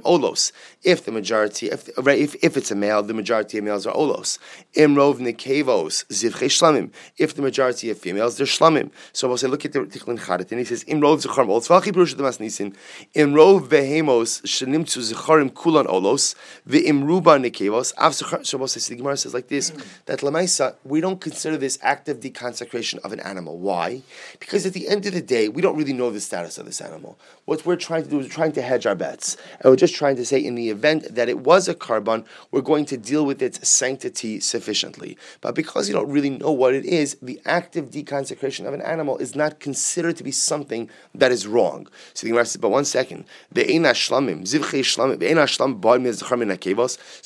olos. 0.03 0.51
If 0.83 1.05
the 1.05 1.11
majority, 1.11 1.67
if, 1.67 1.89
if, 1.97 2.35
if 2.43 2.57
it's 2.57 2.71
a 2.71 2.75
male, 2.75 3.03
the 3.03 3.13
majority 3.13 3.57
of 3.57 3.63
males 3.63 3.87
are 3.87 3.93
olos. 3.93 4.37
Imrov 4.75 5.19
nekevos 5.19 6.05
zivche 6.05 6.49
shlamim. 6.49 6.91
If 7.17 7.35
the 7.35 7.41
majority 7.41 7.89
of 7.89 7.97
females, 7.97 8.37
they're 8.37 8.45
shlamim. 8.45 8.91
So 9.11 9.27
we'll 9.27 9.37
say, 9.37 9.47
look 9.47 9.65
at 9.65 9.73
the 9.73 9.79
Tiklin 9.79 10.19
Charatin, 10.19 10.51
and 10.51 10.59
he 10.59 10.65
says, 10.65 10.83
Imrov 10.85 11.23
zecharim 11.23 11.47
olos. 11.47 11.67
Vachi 11.67 11.91
perush 11.91 12.15
demas 12.15 12.37
nisin. 12.37 12.75
Imrov 13.15 13.67
behemos 13.67 14.41
shenimtzu 14.43 15.13
zecharim 15.13 15.53
kulan 15.53 15.85
olos. 15.87 16.35
Ve'imruba 16.67 17.39
nekevos. 17.39 17.93
Av 17.97 18.11
zechar. 18.11 18.45
So 18.45 18.57
we'll 18.57 18.67
say, 18.67 18.93
the 18.93 18.97
Gemara 18.97 19.17
says 19.17 19.33
like 19.33 19.47
this, 19.47 19.71
that 20.05 20.75
we 20.83 21.01
don't 21.01 21.19
consider 21.19 21.57
this 21.57 21.79
act 21.81 22.09
of 22.09 22.19
deconsecration 22.19 22.99
of 22.99 23.13
an 23.13 23.19
animal. 23.21 23.57
Why? 23.57 24.01
Because 24.39 24.65
at 24.65 24.73
the 24.73 24.87
end 24.87 25.05
of 25.05 25.13
the 25.13 25.21
day, 25.21 25.47
we 25.47 25.61
don't 25.61 25.75
really 25.75 25.93
know 25.93 26.11
the 26.11 26.19
status 26.19 26.57
of 26.57 26.65
this 26.65 26.81
animal. 26.81 27.17
What 27.45 27.65
we're 27.65 27.75
trying 27.75 28.03
to 28.03 28.09
do 28.09 28.19
is 28.19 28.27
trying 28.43 28.51
to 28.51 28.61
hedge 28.61 28.85
our 28.85 28.93
bets. 28.93 29.37
And 29.61 29.71
we're 29.71 29.77
just 29.77 29.95
trying 29.95 30.17
to 30.17 30.25
say 30.25 30.37
in 30.37 30.55
the 30.55 30.69
event 30.69 31.15
that 31.15 31.29
it 31.29 31.39
was 31.39 31.69
a 31.69 31.75
korban, 31.75 32.25
we're 32.51 32.59
going 32.59 32.83
to 32.87 32.97
deal 32.97 33.25
with 33.25 33.41
its 33.41 33.65
sanctity 33.65 34.41
sufficiently. 34.41 35.17
But 35.39 35.55
because 35.55 35.87
you 35.87 35.95
don't 35.95 36.09
really 36.09 36.31
know 36.31 36.51
what 36.51 36.73
it 36.73 36.83
is, 36.83 37.15
the 37.21 37.39
active 37.45 37.89
deconsecration 37.89 38.67
of 38.67 38.73
an 38.73 38.81
animal 38.81 39.17
is 39.17 39.33
not 39.33 39.61
considered 39.61 40.17
to 40.17 40.25
be 40.25 40.31
something 40.31 40.89
that 41.15 41.31
is 41.31 41.47
wrong. 41.47 41.87
So 42.13 42.25
the 42.25 42.31
Gemara 42.31 42.45
says, 42.45 42.57
but 42.57 42.67
one 42.67 42.83
second. 42.83 43.23
So 43.55 43.61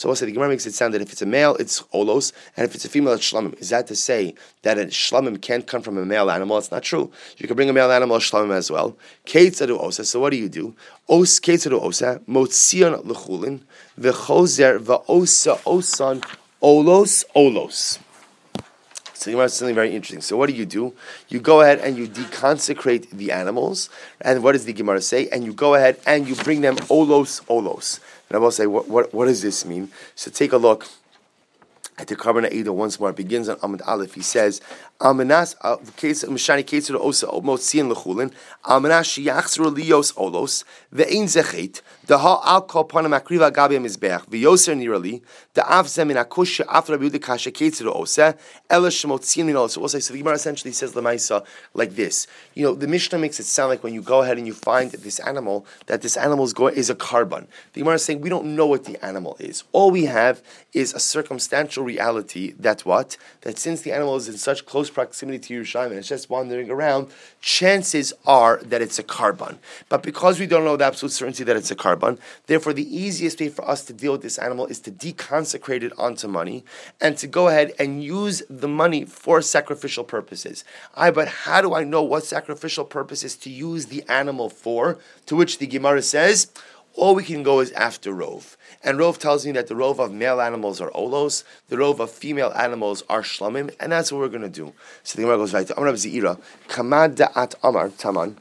also 0.09 0.25
the 0.25 0.31
Gemara 0.31 0.49
makes 0.49 0.67
it 0.67 0.73
sound 0.75 0.93
that 0.93 1.01
if 1.01 1.11
it's 1.11 1.23
a 1.23 1.25
male, 1.25 1.55
it's 1.55 1.81
olos, 1.93 2.31
and 2.55 2.63
if 2.63 2.75
it's 2.75 2.85
a 2.85 2.89
female, 2.89 3.13
it's 3.13 3.31
shlamim. 3.31 3.59
Is 3.59 3.69
that 3.69 3.87
to 3.87 3.95
say 3.95 4.35
that 4.61 4.77
a 4.77 4.85
shlamim 4.85 5.41
can't 5.41 5.65
come 5.65 5.81
from 5.81 5.97
a 5.97 6.05
male 6.05 6.29
animal? 6.29 6.59
It's 6.59 6.69
not 6.69 6.83
true. 6.83 7.11
You 7.37 7.47
can 7.47 7.55
bring 7.55 7.71
a 7.71 7.73
male 7.73 7.91
animal, 7.91 8.17
a 8.17 8.19
shlamim 8.19 8.51
as 8.51 8.69
well. 8.69 8.95
Os 9.87 10.09
so 10.09 10.19
what 10.19 10.31
do 10.31 10.37
you 10.37 10.49
do? 10.49 10.75
Os 11.09 11.39
ketzero 11.39 11.81
osa, 11.81 12.21
motzion 12.27 13.01
lechulin, 13.03 13.61
v'chozer 13.99 14.79
v'osa 14.79 15.57
osan, 15.63 16.21
olos 16.61 17.23
olos. 17.33 17.99
So 19.13 19.31
you 19.31 19.47
something 19.47 19.73
very 19.73 19.95
interesting. 19.95 20.21
So 20.21 20.37
what 20.37 20.47
do 20.47 20.55
you 20.55 20.65
do? 20.65 20.93
You 21.27 21.39
go 21.39 21.61
ahead 21.61 21.79
and 21.79 21.97
you 21.97 22.07
deconsecrate 22.07 23.09
the 23.09 23.31
animals. 23.31 23.89
And 24.21 24.43
what 24.43 24.51
does 24.51 24.65
the 24.65 24.73
Gemara 24.73 25.01
say? 25.01 25.27
And 25.29 25.43
you 25.43 25.53
go 25.53 25.73
ahead 25.73 25.97
and 26.05 26.27
you 26.27 26.35
bring 26.35 26.61
them 26.61 26.75
olos 26.87 27.43
olos. 27.45 27.99
And 28.29 28.35
I 28.35 28.39
will 28.39 28.51
say, 28.51 28.67
what, 28.67 28.87
what, 28.87 29.13
what 29.13 29.25
does 29.25 29.41
this 29.41 29.65
mean? 29.65 29.89
So 30.13 30.29
take 30.29 30.53
a 30.53 30.57
look 30.57 30.87
at 31.97 32.07
the 32.07 32.15
Korban 32.15 32.51
Eda 32.51 32.71
once 32.71 32.99
more. 32.99 33.09
It 33.09 33.15
begins 33.15 33.49
on 33.49 33.57
Amud 33.57 33.81
Aleph. 33.87 34.13
He 34.13 34.21
says, 34.21 34.61
Amanas 35.01 35.55
uh, 35.61 35.77
Mishani 35.77 36.85
to 36.85 36.99
Osa 36.99 37.25
Motzian 37.27 37.91
Lechulin, 37.91 38.31
Amanas 38.65 39.07
Shiachzru 39.17 39.75
Lios 39.75 40.13
Olos, 40.13 40.63
Ve'in 40.93 41.23
Zechet, 41.23 41.81
the 42.05 42.19
Ha 42.19 42.41
Al 42.45 42.61
Kol 42.63 42.87
Panam 42.87 43.19
Akriva 43.19 43.51
Gabi 43.51 43.79
Mizbech, 43.79 44.27
Ve'yoser 44.27 44.75
Nirali, 44.75 45.21
the 45.53 45.63
Av 45.71 45.87
Zemin 45.87 46.23
Akush 46.23 46.63
After 46.69 46.97
Rabbi 46.97 47.17
Kasha 47.17 47.51
case 47.51 47.79
to 47.79 47.91
Osa, 47.91 48.37
Ela 48.69 48.89
Shemotzian 48.89 49.45
Olos. 49.47 49.77
Also, 49.77 49.97
so 49.97 50.13
the 50.13 50.19
Gemara 50.19 50.35
essentially 50.35 50.71
says 50.71 50.93
Lamaisa 50.93 51.43
like 51.73 51.95
this. 51.95 52.27
You 52.53 52.63
know, 52.63 52.75
the 52.75 52.87
Mishnah 52.87 53.17
makes 53.17 53.39
it 53.39 53.45
sound 53.45 53.69
like 53.69 53.83
when 53.83 53.93
you 53.93 54.03
go 54.03 54.21
ahead 54.21 54.37
and 54.37 54.45
you 54.45 54.53
find 54.53 54.91
this 54.91 55.19
animal, 55.19 55.65
that 55.87 56.03
this 56.03 56.15
animal 56.15 56.45
is, 56.45 56.53
is 56.75 56.89
a 56.91 56.95
korban. 56.95 57.47
The 57.73 57.81
Gemara 57.81 57.95
is 57.95 58.03
saying 58.03 58.21
we 58.21 58.29
don't 58.29 58.55
know 58.55 58.67
what 58.67 58.85
the 58.85 59.03
animal 59.03 59.35
is. 59.39 59.63
All 59.71 59.89
we 59.89 60.05
have 60.05 60.43
is 60.73 60.93
a 60.93 60.99
circumstantial 60.99 61.86
reality 61.87 62.53
that 62.59 62.81
what? 62.85 63.17
That 63.41 63.57
since 63.57 63.81
the 63.81 63.91
animal 63.91 64.15
is 64.17 64.27
in 64.27 64.37
such 64.37 64.65
close 64.65 64.89
proximity 64.89 65.39
to 65.39 65.61
Yerushalayim 65.61 65.87
and 65.87 65.99
it's 65.99 66.07
just 66.07 66.29
wandering 66.29 66.69
around, 66.69 67.07
chances 67.41 68.13
are 68.25 68.57
that 68.63 68.81
it's 68.81 68.99
a 68.99 69.03
korban. 69.03 69.57
But 69.89 70.03
because 70.03 70.39
we 70.39 70.45
don't 70.45 70.65
know 70.65 70.77
the 70.77 70.85
absolute 70.85 71.13
certainty 71.13 71.43
that 71.45 71.55
it's 71.55 71.71
a 71.71 71.75
korban, 71.75 72.19
therefore 72.45 72.73
the 72.73 72.95
easiest 72.95 73.39
way 73.39 73.49
for 73.49 73.67
us 73.67 73.83
to 73.85 73.93
deal 73.93 74.11
with 74.11 74.21
this 74.21 74.37
animal 74.37 74.67
is 74.67 74.79
to 74.81 74.91
deconsecrate 74.91 75.83
it 75.83 75.93
onto 75.97 76.27
money 76.27 76.63
and 77.01 77.17
to 77.17 77.27
go 77.27 77.47
ahead 77.47 77.71
and 77.79 78.03
use 78.03 78.43
the 78.49 78.67
money 78.67 79.05
for 79.05 79.41
sacrificial 79.41 80.03
purposes. 80.03 80.63
I 80.95 81.11
but 81.11 81.27
how 81.27 81.61
do 81.61 81.73
I 81.73 81.83
know 81.83 82.03
what 82.03 82.25
sacrificial 82.25 82.85
purposes 82.85 83.35
to 83.37 83.49
use 83.49 83.87
the 83.87 84.03
animal 84.09 84.49
for? 84.49 84.99
To 85.27 85.35
which 85.35 85.57
the 85.57 85.67
Gemara 85.67 86.01
says, 86.01 86.51
all 86.97 87.15
we 87.15 87.23
can 87.23 87.43
go 87.43 87.59
is 87.59 87.71
after 87.73 88.11
Rove. 88.11 88.56
And 88.83 88.97
Rove 88.99 89.19
tells 89.19 89.45
me 89.45 89.51
that 89.53 89.67
the 89.67 89.75
Rove 89.75 89.99
of 89.99 90.11
male 90.11 90.39
animals 90.39 90.79
are 90.79 90.91
Olos, 90.91 91.43
the 91.69 91.77
Rove 91.77 91.99
of 91.99 92.11
female 92.11 92.53
animals 92.55 93.03
are 93.09 93.21
Shlamim, 93.21 93.73
and 93.79 93.91
that's 93.91 94.11
what 94.11 94.19
we're 94.19 94.29
going 94.29 94.41
to 94.41 94.49
do. 94.49 94.73
So 95.03 95.17
the 95.17 95.23
Gemara 95.23 95.37
goes 95.37 95.53
right 95.53 95.67
to 95.67 95.77
Amar 95.77 95.93
Zira, 95.93 96.39
Kamad 96.67 97.15
Da'at 97.15 97.55
Amar 97.63 97.89
Taman, 97.89 98.37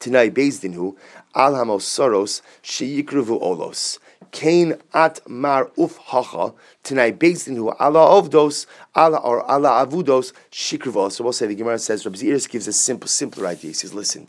Tinai 0.00 0.30
Bezdinhu, 0.30 0.96
Al 1.34 1.54
Hamosoros, 1.54 2.42
Sheyikruvu 2.62 3.42
Olos. 3.42 3.98
Kain 4.30 4.74
at 4.92 5.20
mar 5.28 5.70
uf 5.78 5.96
hacha 5.96 6.52
tonight 6.82 7.20
based 7.20 7.46
in 7.46 7.54
who 7.54 7.70
Allah 7.70 8.20
ovdos 8.20 8.66
Allah 8.92 9.18
or 9.18 9.48
Allah 9.48 9.86
avudos 9.86 10.32
shikrivos. 10.50 11.12
So 11.12 11.22
we'll 11.22 11.32
say 11.32 11.46
the 11.46 11.54
Gemara 11.54 11.78
says 11.78 12.04
Rabbi 12.04 12.18
Iris 12.26 12.48
gives 12.48 12.66
a 12.66 12.72
simple 12.72 13.06
simpler 13.06 13.46
idea. 13.46 13.70
He 13.70 13.74
says, 13.74 13.94
listen, 13.94 14.26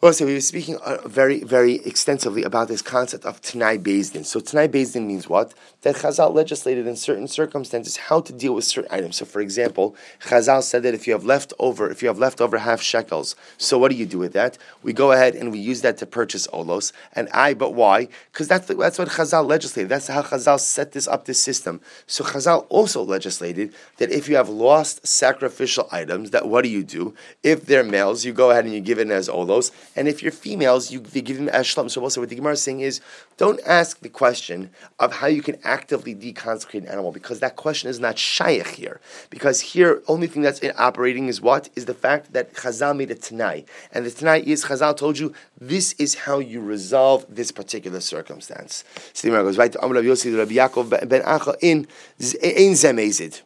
also, 0.00 0.24
we 0.26 0.34
were 0.34 0.40
speaking 0.40 0.76
uh, 0.76 0.98
very, 1.08 1.42
very 1.42 1.76
extensively 1.84 2.44
about 2.44 2.68
this 2.68 2.82
concept 2.82 3.24
of 3.24 3.40
Tanai 3.40 3.78
Bezdin. 3.78 4.24
So, 4.24 4.38
Tanai 4.38 4.68
Bezdin 4.68 5.06
means 5.06 5.28
what? 5.28 5.54
That 5.82 5.96
Chazal 5.96 6.32
legislated 6.32 6.86
in 6.86 6.94
certain 6.94 7.26
circumstances 7.26 7.96
how 7.96 8.20
to 8.20 8.32
deal 8.32 8.54
with 8.54 8.64
certain 8.64 8.92
items. 8.92 9.16
So, 9.16 9.24
for 9.24 9.40
example, 9.40 9.96
Chazal 10.20 10.62
said 10.62 10.84
that 10.84 10.94
if 10.94 11.08
you 11.08 11.14
have 11.14 11.24
leftover, 11.24 11.90
if 11.90 12.00
you 12.00 12.06
have 12.06 12.18
leftover 12.18 12.58
half 12.58 12.80
shekels, 12.80 13.34
so 13.56 13.76
what 13.76 13.90
do 13.90 13.96
you 13.96 14.06
do 14.06 14.18
with 14.18 14.34
that? 14.34 14.56
We 14.84 14.92
go 14.92 15.10
ahead 15.10 15.34
and 15.34 15.50
we 15.50 15.58
use 15.58 15.80
that 15.80 15.98
to 15.98 16.06
purchase 16.06 16.46
olos. 16.48 16.92
And 17.12 17.28
I, 17.34 17.54
but 17.54 17.74
why? 17.74 18.06
Because 18.32 18.46
that's 18.46 18.68
that's 18.68 19.00
what 19.00 19.08
Chazal 19.08 19.48
legislated. 19.48 19.88
That's 19.88 20.06
how 20.06 20.22
Chazal 20.22 20.60
set 20.60 20.92
this 20.92 21.08
up, 21.08 21.24
this 21.24 21.42
system. 21.42 21.80
So, 22.06 22.22
Chazal 22.22 22.66
also 22.68 23.02
legislated 23.02 23.74
that 23.96 24.12
if 24.12 24.28
you 24.28 24.36
have 24.36 24.48
lost 24.48 25.04
sacrificial 25.04 25.88
items, 25.90 26.30
that 26.30 26.46
what 26.46 26.62
do 26.62 26.68
you 26.68 26.84
do? 26.84 27.14
If 27.42 27.66
they're 27.66 27.82
males, 27.82 28.24
you 28.24 28.32
go 28.32 28.52
ahead 28.52 28.64
and 28.64 28.72
you 28.72 28.80
give 28.80 29.00
it 29.00 29.10
as 29.10 29.28
olos. 29.28 29.72
And 29.98 30.06
if 30.06 30.22
you're 30.22 30.30
females, 30.30 30.92
you 30.92 31.00
they 31.00 31.20
give 31.20 31.38
them 31.38 31.48
as 31.48 31.66
shlam. 31.66 31.90
So 31.90 32.00
also 32.00 32.20
what 32.20 32.30
the 32.30 32.36
Gemara 32.36 32.52
is 32.52 32.62
saying 32.62 32.80
is, 32.80 33.00
don't 33.36 33.60
ask 33.66 33.98
the 33.98 34.08
question 34.08 34.70
of 35.00 35.12
how 35.14 35.26
you 35.26 35.42
can 35.42 35.58
actively 35.64 36.14
deconsecrate 36.14 36.82
an 36.82 36.86
animal 36.86 37.10
because 37.10 37.40
that 37.40 37.56
question 37.56 37.90
is 37.90 37.98
not 37.98 38.16
shaykh 38.16 38.68
here. 38.68 39.00
Because 39.28 39.60
here, 39.60 40.00
only 40.06 40.28
thing 40.28 40.42
that's 40.42 40.60
operating 40.78 41.26
is 41.26 41.40
what 41.40 41.68
is 41.74 41.86
the 41.86 41.94
fact 41.94 42.32
that 42.32 42.54
Chazal 42.54 42.96
made 42.96 43.10
a 43.10 43.16
tanai, 43.16 43.64
and 43.92 44.06
the 44.06 44.10
tanai 44.12 44.40
is 44.46 44.64
Chazal 44.66 44.96
told 44.96 45.18
you 45.18 45.34
this 45.60 45.94
is 45.94 46.14
how 46.14 46.38
you 46.38 46.60
resolve 46.60 47.26
this 47.28 47.50
particular 47.50 48.00
circumstance. 48.00 48.84
So 49.14 49.22
the 49.22 49.32
Gemara 49.32 49.42
goes 49.42 49.58
right 49.58 49.72
to 49.72 49.80
Amr 49.82 50.00
Yossi 50.02 50.36
Rabbi 50.38 50.52
Yaakov 50.52 51.08
ben 51.08 51.22
Acha 51.22 51.56
in 51.60 51.88
Ein 52.20 52.74
Zemezid. 52.74 53.42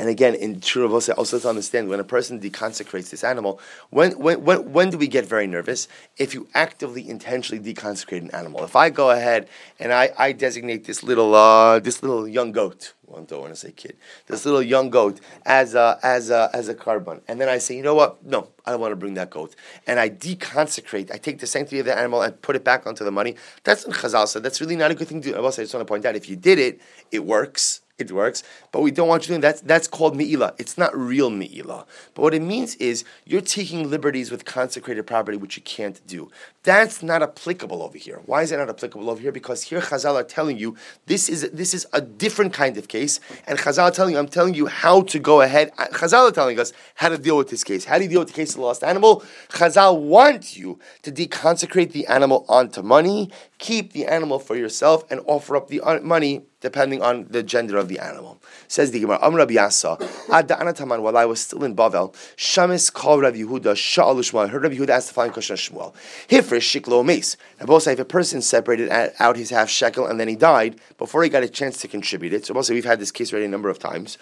And 0.00 0.08
again, 0.08 0.34
in 0.34 0.60
Churavosa, 0.60 1.12
also 1.18 1.38
to 1.38 1.46
understand 1.46 1.90
when 1.90 2.00
a 2.00 2.04
person 2.04 2.40
deconsecrates 2.40 3.10
this 3.10 3.22
animal, 3.22 3.60
when, 3.90 4.12
when, 4.12 4.42
when, 4.42 4.72
when 4.72 4.88
do 4.88 4.96
we 4.96 5.06
get 5.06 5.26
very 5.26 5.46
nervous? 5.46 5.88
If 6.16 6.32
you 6.32 6.48
actively, 6.54 7.06
intentionally 7.06 7.62
deconsecrate 7.62 8.22
an 8.22 8.30
animal. 8.30 8.64
If 8.64 8.76
I 8.76 8.88
go 8.88 9.10
ahead 9.10 9.46
and 9.78 9.92
I, 9.92 10.08
I 10.16 10.32
designate 10.32 10.86
this 10.86 11.02
little, 11.02 11.34
uh, 11.34 11.80
this 11.80 12.02
little 12.02 12.26
young 12.26 12.50
goat, 12.50 12.94
well, 13.06 13.20
I 13.20 13.24
don't 13.24 13.42
want 13.42 13.52
to 13.52 13.60
say 13.60 13.72
kid, 13.72 13.98
this 14.26 14.46
little 14.46 14.62
young 14.62 14.88
goat 14.88 15.20
as 15.44 15.74
a, 15.74 15.98
as 16.02 16.30
a, 16.30 16.48
as 16.54 16.70
a 16.70 16.74
korban, 16.74 17.20
and 17.28 17.38
then 17.38 17.50
I 17.50 17.58
say, 17.58 17.76
you 17.76 17.82
know 17.82 17.94
what? 17.94 18.24
No, 18.24 18.48
I 18.64 18.70
don't 18.70 18.80
want 18.80 18.92
to 18.92 18.96
bring 18.96 19.14
that 19.14 19.28
goat. 19.28 19.54
And 19.86 20.00
I 20.00 20.08
deconsecrate, 20.08 21.12
I 21.12 21.18
take 21.18 21.40
the 21.40 21.46
sanctity 21.46 21.80
of 21.80 21.84
the 21.84 21.98
animal 21.98 22.22
and 22.22 22.40
put 22.40 22.56
it 22.56 22.64
back 22.64 22.86
onto 22.86 23.04
the 23.04 23.10
money. 23.10 23.36
That's 23.64 23.86
what 23.86 23.96
Chazal 23.96 24.26
so 24.28 24.40
That's 24.40 24.62
really 24.62 24.76
not 24.76 24.90
a 24.90 24.94
good 24.94 25.08
thing 25.08 25.20
to 25.20 25.32
do. 25.32 25.38
I 25.38 25.50
just 25.50 25.74
want 25.74 25.86
to 25.86 25.90
point 25.90 26.06
out, 26.06 26.16
if 26.16 26.26
you 26.26 26.36
did 26.36 26.58
it, 26.58 26.80
it 27.12 27.26
works 27.26 27.82
it 28.00 28.12
works. 28.12 28.42
But 28.72 28.82
we 28.82 28.90
don't 28.90 29.08
want 29.08 29.24
you 29.24 29.28
doing 29.28 29.40
that. 29.42 29.66
That's 29.66 29.88
called 29.88 30.16
me'ila. 30.16 30.54
It's 30.58 30.78
not 30.78 30.96
real 30.96 31.30
me'ila. 31.30 31.86
But 32.14 32.22
what 32.22 32.34
it 32.34 32.42
means 32.42 32.74
is 32.76 33.04
you're 33.24 33.40
taking 33.40 33.90
liberties 33.90 34.30
with 34.30 34.44
consecrated 34.44 35.06
property, 35.06 35.36
which 35.36 35.56
you 35.56 35.62
can't 35.62 36.00
do. 36.06 36.30
That's 36.62 37.02
not 37.02 37.22
applicable 37.22 37.82
over 37.82 37.96
here. 37.96 38.20
Why 38.26 38.42
is 38.42 38.52
it 38.52 38.58
not 38.58 38.68
applicable 38.68 39.08
over 39.08 39.20
here? 39.20 39.32
Because 39.32 39.62
here 39.62 39.80
Chazal 39.80 40.14
are 40.14 40.24
telling 40.24 40.58
you 40.58 40.76
this 41.06 41.28
is 41.28 41.50
this 41.50 41.72
is 41.72 41.86
a 41.92 42.00
different 42.00 42.52
kind 42.52 42.76
of 42.76 42.88
case, 42.88 43.18
and 43.46 43.58
Chazal 43.58 43.84
are 43.84 43.90
telling 43.90 44.14
you, 44.14 44.18
I'm 44.18 44.28
telling 44.28 44.54
you 44.54 44.66
how 44.66 45.02
to 45.02 45.18
go 45.18 45.40
ahead. 45.40 45.74
Chazal 45.76 46.28
are 46.28 46.32
telling 46.32 46.60
us 46.60 46.72
how 46.94 47.08
to 47.08 47.16
deal 47.16 47.36
with 47.36 47.48
this 47.48 47.64
case. 47.64 47.86
How 47.86 47.96
do 47.96 48.04
you 48.04 48.10
deal 48.10 48.20
with 48.20 48.28
the 48.28 48.34
case 48.34 48.50
of 48.50 48.56
the 48.56 48.62
lost 48.62 48.84
animal? 48.84 49.22
Chazal 49.48 49.98
want 50.00 50.56
you 50.56 50.78
to 51.02 51.10
deconsecrate 51.10 51.92
the 51.92 52.06
animal 52.06 52.44
onto 52.48 52.82
money, 52.82 53.30
keep 53.60 53.92
the 53.92 54.06
animal 54.06 54.38
for 54.38 54.56
yourself, 54.56 55.04
and 55.10 55.20
offer 55.26 55.54
up 55.54 55.68
the 55.68 55.80
uh, 55.82 56.00
money 56.00 56.42
depending 56.60 57.00
on 57.00 57.26
the 57.30 57.42
gender 57.42 57.76
of 57.76 57.88
the 57.88 57.98
animal. 57.98 58.42
Says 58.68 58.90
the 58.90 59.00
Gemara, 59.00 59.18
Am 59.22 59.34
Rabbi 59.34 59.54
Yasa, 59.54 60.00
Ad 60.30 60.48
Anataman, 60.48 61.00
while 61.02 61.16
I 61.16 61.26
was 61.26 61.40
still 61.40 61.62
in 61.64 61.76
Bavel, 61.76 62.12
Shamis 62.36 62.92
called 62.92 63.22
Rabbi 63.22 63.38
Yehuda, 63.38 63.74
Sha'al 63.74 64.16
Shmuel, 64.16 64.48
heard 64.48 64.62
Rabbi 64.62 64.76
Yehuda 64.76 64.88
ask 64.88 65.08
the 65.08 65.14
following 65.14 65.32
question 65.32 65.54
of 65.54 65.60
Shmuel. 65.60 65.94
Hifrish 66.28 66.80
shiklo 66.80 67.04
mace. 67.04 67.36
If 67.60 67.98
a 67.98 68.04
person 68.04 68.42
separated 68.42 68.90
out 68.90 69.36
his 69.36 69.50
half 69.50 69.68
shekel 69.68 70.06
and 70.06 70.18
then 70.18 70.28
he 70.28 70.36
died 70.36 70.80
before 70.98 71.22
he 71.22 71.28
got 71.28 71.42
a 71.42 71.48
chance 71.48 71.78
to 71.78 71.88
contribute 71.88 72.32
it, 72.32 72.46
so 72.46 72.60
say 72.62 72.74
we've 72.74 72.84
had 72.84 72.98
this 72.98 73.12
case 73.12 73.32
already 73.32 73.46
a 73.46 73.48
number 73.48 73.68
of 73.68 73.78
times, 73.78 74.18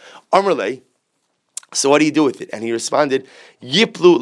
so 1.73 1.91
what 1.91 1.99
do 1.99 2.07
you 2.07 2.13
do 2.13 2.25
with 2.25 2.41
it? 2.41 2.49
And 2.53 2.65
he 2.65 2.73
responded, 2.73 3.29
Yiplu 3.63 4.21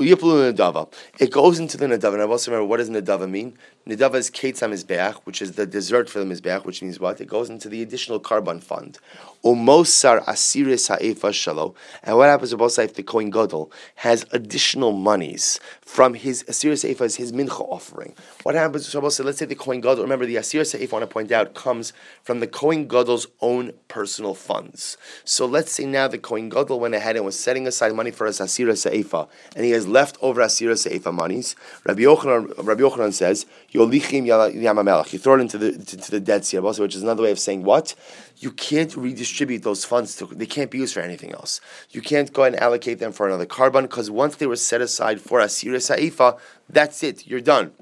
it 0.00 1.30
goes 1.30 1.58
into 1.58 1.76
the 1.76 1.86
nadava. 1.86 2.14
And 2.14 2.22
I 2.22 2.26
also 2.26 2.50
remember 2.50 2.68
what 2.68 2.76
does 2.76 2.88
nadava 2.90 3.28
mean? 3.28 3.58
Nadava 3.88 4.16
is 4.16 4.30
ketzam 4.30 4.72
mizbeach, 4.72 5.14
which 5.24 5.40
is 5.40 5.52
the 5.52 5.64
dessert 5.64 6.10
for 6.10 6.18
the 6.18 6.26
mizbeach, 6.26 6.66
which 6.66 6.82
means 6.82 7.00
what? 7.00 7.22
It 7.22 7.26
goes 7.26 7.48
into 7.48 7.70
the 7.70 7.80
additional 7.80 8.20
korban 8.20 8.62
fund. 8.62 8.98
Umosar 9.42 10.22
asiris 10.26 10.88
ha'efa 10.88 11.30
shalo. 11.30 11.74
And 12.02 12.18
what 12.18 12.28
happens 12.28 12.50
to 12.50 12.82
if 12.82 12.94
the 12.94 13.02
Kohen 13.02 13.30
Gadol 13.30 13.72
has 13.94 14.26
additional 14.32 14.92
monies 14.92 15.58
from 15.80 16.12
his 16.12 16.44
asiris 16.44 16.86
ha'efa, 16.86 17.04
is 17.04 17.16
his 17.16 17.32
mincha 17.32 17.60
offering? 17.60 18.14
What 18.42 18.54
happens 18.54 18.90
to 18.90 19.00
both 19.00 19.18
let's 19.20 19.38
say 19.38 19.46
the 19.46 19.54
Kohen 19.54 19.80
Gadol, 19.80 20.02
remember 20.02 20.26
the 20.26 20.36
asiris 20.36 20.78
ha'efa, 20.78 20.92
I 20.92 20.96
want 20.98 21.08
to 21.08 21.12
point 21.12 21.32
out, 21.32 21.54
comes 21.54 21.94
from 22.22 22.40
the 22.40 22.46
Kohen 22.46 22.88
Gadol's 22.88 23.26
own 23.40 23.72
personal 23.88 24.34
funds. 24.34 24.98
So 25.24 25.46
let's 25.46 25.72
say 25.72 25.86
now 25.86 26.08
the 26.08 26.18
Kohen 26.18 26.50
Gadol 26.50 26.78
went 26.78 26.94
ahead 26.94 27.16
and 27.16 27.24
was 27.24 27.38
setting 27.38 27.66
aside 27.66 27.94
money 27.94 28.10
for 28.10 28.26
his 28.26 28.38
asiris 28.38 28.84
ha'efa, 28.84 29.28
and 29.56 29.64
he 29.64 29.70
has 29.70 29.87
leftover 29.88 30.42
asiris 30.42 30.88
ha'efa 30.88 31.12
monies. 31.12 31.56
Rabbi 31.84 32.02
Yochanan, 32.02 32.66
Rabbi 32.66 32.82
Yochanan 32.82 33.12
says, 33.12 33.46
Yolichim 33.72 34.26
Yamamelech. 34.26 35.12
You 35.12 35.18
throw 35.18 35.34
it 35.34 35.40
into 35.40 35.58
the, 35.58 35.74
into 35.74 36.10
the 36.10 36.20
Dead 36.20 36.44
Sea, 36.44 36.58
which 36.58 36.94
is 36.94 37.02
another 37.02 37.22
way 37.22 37.30
of 37.30 37.38
saying 37.38 37.64
what? 37.64 37.94
You 38.38 38.52
can't 38.52 38.96
redistribute 38.96 39.62
those 39.62 39.84
funds. 39.84 40.16
To, 40.16 40.26
they 40.26 40.46
can't 40.46 40.70
be 40.70 40.78
used 40.78 40.94
for 40.94 41.00
anything 41.00 41.32
else. 41.32 41.60
You 41.90 42.00
can't 42.00 42.32
go 42.32 42.44
and 42.44 42.54
allocate 42.56 42.98
them 43.00 43.12
for 43.12 43.26
another 43.26 43.46
korban 43.46 43.82
because 43.82 44.10
once 44.10 44.36
they 44.36 44.46
were 44.46 44.56
set 44.56 44.80
aside 44.80 45.20
for 45.20 45.40
Asira 45.40 45.82
Sa'ifa, 45.82 46.38
that's 46.68 47.02
it. 47.02 47.26
You're 47.26 47.40
done. 47.40 47.72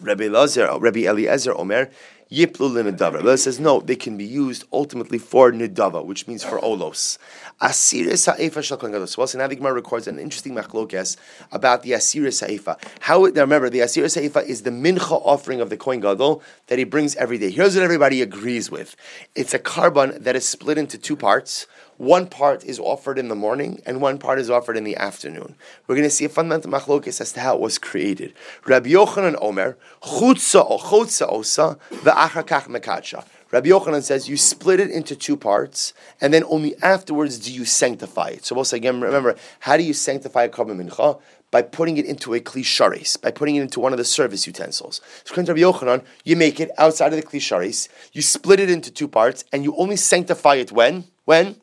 Rabbi, 0.00 0.24
Elazar, 0.24 0.80
Rabbi 0.80 1.06
Eliezer 1.06 1.58
Omer, 1.58 1.90
Yiplu 2.30 2.70
l'nedava. 2.72 3.14
Rabbi 3.14 3.36
says 3.36 3.58
no, 3.58 3.80
they 3.80 3.96
can 3.96 4.16
be 4.16 4.24
used 4.24 4.64
ultimately 4.72 5.18
for 5.18 5.50
nidava, 5.50 6.04
which 6.04 6.28
means 6.28 6.44
for 6.44 6.58
olos. 6.60 7.18
Asiris 7.60 8.26
ha'efa 8.26 8.62
shel 8.62 8.76
kohen 8.76 8.92
gadol. 8.92 9.06
So 9.06 9.22
also 9.22 9.38
now 9.38 9.46
the 9.46 9.56
Gemara 9.56 9.74
records 9.74 10.06
an 10.06 10.18
interesting 10.18 10.54
machlokes 10.54 11.16
about 11.50 11.82
the 11.82 11.92
asiris 11.92 12.46
ha'efa. 12.46 12.78
How 13.00 13.24
now 13.24 13.40
remember 13.42 13.70
the 13.70 13.80
asiris 13.80 14.20
ha'efa 14.20 14.46
is 14.46 14.62
the 14.62 14.70
mincha 14.70 15.20
offering 15.24 15.60
of 15.60 15.70
the 15.70 15.76
kohen 15.76 16.00
gadol 16.00 16.42
that 16.66 16.78
he 16.78 16.84
brings 16.84 17.16
every 17.16 17.38
day. 17.38 17.50
Here's 17.50 17.74
what 17.74 17.82
everybody 17.82 18.20
agrees 18.20 18.70
with: 18.70 18.94
it's 19.34 19.54
a 19.54 19.58
korban 19.58 20.22
that 20.22 20.36
is 20.36 20.46
split 20.46 20.76
into 20.76 20.98
two 20.98 21.16
parts. 21.16 21.66
One 21.98 22.28
part 22.28 22.64
is 22.64 22.78
offered 22.78 23.18
in 23.18 23.26
the 23.26 23.34
morning, 23.34 23.82
and 23.84 24.00
one 24.00 24.18
part 24.18 24.38
is 24.38 24.48
offered 24.48 24.76
in 24.76 24.84
the 24.84 24.96
afternoon. 24.96 25.56
We're 25.86 25.96
going 25.96 26.08
to 26.08 26.14
see 26.14 26.24
a 26.24 26.28
fundamental 26.28 26.70
machlokes 26.70 27.20
as 27.20 27.32
to 27.32 27.40
how 27.40 27.56
it 27.56 27.60
was 27.60 27.76
created. 27.76 28.34
Rabbi 28.64 28.90
Yochanan 28.90 29.36
Omer, 29.42 29.76
chutza 30.00 30.80
chutza 30.80 31.28
osa 31.28 31.76
ve'achakach 31.90 32.68
mekacha. 32.68 33.24
Rabbi 33.50 33.70
Yochanan 33.70 34.04
says 34.04 34.28
you 34.28 34.36
split 34.36 34.78
it 34.78 34.92
into 34.92 35.16
two 35.16 35.36
parts, 35.36 35.92
and 36.20 36.32
then 36.32 36.44
only 36.44 36.76
afterwards 36.82 37.36
do 37.40 37.52
you 37.52 37.64
sanctify 37.64 38.28
it. 38.28 38.44
So 38.44 38.54
also 38.54 38.76
again, 38.76 39.00
remember, 39.00 39.34
how 39.58 39.76
do 39.76 39.82
you 39.82 39.92
sanctify 39.92 40.44
a 40.44 40.48
korban 40.48 40.80
mincha? 40.80 41.20
By 41.50 41.62
putting 41.62 41.96
it 41.96 42.04
into 42.04 42.32
a 42.32 42.38
klisharis, 42.38 43.20
by 43.20 43.32
putting 43.32 43.56
it 43.56 43.62
into 43.62 43.80
one 43.80 43.92
of 43.92 43.98
the 43.98 44.04
service 44.04 44.46
utensils. 44.46 45.00
So 45.24 45.34
Rabbi 45.34 45.58
Yochanan, 45.58 46.04
you 46.22 46.36
make 46.36 46.60
it 46.60 46.70
outside 46.78 47.12
of 47.12 47.20
the 47.20 47.26
klisharis, 47.26 47.88
you 48.12 48.22
split 48.22 48.60
it 48.60 48.70
into 48.70 48.92
two 48.92 49.08
parts, 49.08 49.44
and 49.52 49.64
you 49.64 49.74
only 49.76 49.96
sanctify 49.96 50.56
it 50.56 50.70
when? 50.70 51.04
When? 51.24 51.56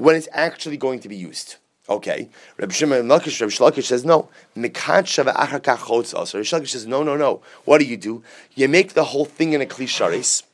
When 0.00 0.16
it's 0.16 0.28
actually 0.32 0.76
going 0.76 1.00
to 1.00 1.08
be 1.08 1.16
used. 1.16 1.56
Okay, 1.88 2.28
Rabbi 2.56 2.72
Shimon 2.72 3.08
Rabbi 3.08 3.24
Shlakish 3.24 3.84
says 3.84 4.04
no. 4.04 4.28
Rabbi 4.54 4.68
Shlakish 4.68 6.68
says 6.68 6.86
no, 6.86 7.02
no, 7.02 7.16
no. 7.16 7.42
What 7.64 7.78
do 7.78 7.84
you 7.84 7.96
do? 7.96 8.22
You 8.54 8.68
make 8.68 8.94
the 8.94 9.04
whole 9.04 9.24
thing 9.24 9.52
in 9.52 9.60
a 9.60 9.66
klisharis, 9.66 10.44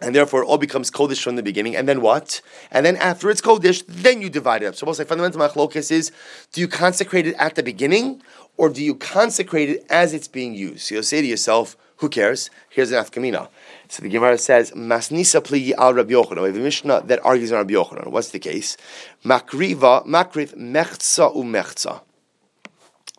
and 0.00 0.14
therefore 0.14 0.42
it 0.42 0.46
all 0.46 0.58
becomes 0.58 0.90
Kodesh 0.90 1.22
from 1.22 1.36
the 1.36 1.42
beginning. 1.42 1.74
And 1.74 1.88
then 1.88 2.00
what? 2.00 2.40
And 2.70 2.86
then 2.86 2.96
after 2.96 3.28
it's 3.28 3.40
Kodesh, 3.40 3.82
then 3.88 4.22
you 4.22 4.30
divide 4.30 4.62
it 4.62 4.66
up. 4.66 4.76
So 4.76 4.86
we'll 4.86 4.94
say 4.94 5.04
fundamental 5.04 5.40
machlokas 5.40 5.90
is, 5.90 6.12
do 6.52 6.60
you 6.60 6.68
consecrate 6.68 7.26
it 7.26 7.34
at 7.38 7.56
the 7.56 7.62
beginning, 7.62 8.22
or 8.56 8.70
do 8.70 8.84
you 8.84 8.94
consecrate 8.94 9.68
it 9.68 9.84
as 9.90 10.14
it's 10.14 10.28
being 10.28 10.54
used? 10.54 10.82
So 10.82 10.94
you'll 10.94 11.02
say 11.02 11.20
to 11.20 11.26
yourself, 11.26 11.76
who 11.98 12.08
cares? 12.08 12.50
Here's 12.68 12.92
an 12.92 13.02
afkamina. 13.02 13.48
So 13.88 14.02
the 14.02 14.08
Gemara 14.08 14.38
says, 14.38 14.72
Masnisa 14.72 15.40
pligi 15.40 15.72
al 15.72 15.94
Rabbi 15.94 16.12
Yochanan. 16.12 16.42
We 16.42 16.48
have 16.48 16.56
a 16.56 16.60
Mishnah 16.60 17.02
that 17.06 17.24
argues 17.24 17.52
on 17.52 17.58
Rabbi 17.58 17.74
Yochanan. 17.74 18.08
What's 18.08 18.30
the 18.30 18.38
case? 18.38 18.76
Makriva, 19.24 20.06
makriv 20.06 20.54
mechza 20.56 21.34
u 21.34 21.42
mechza. 21.42 22.02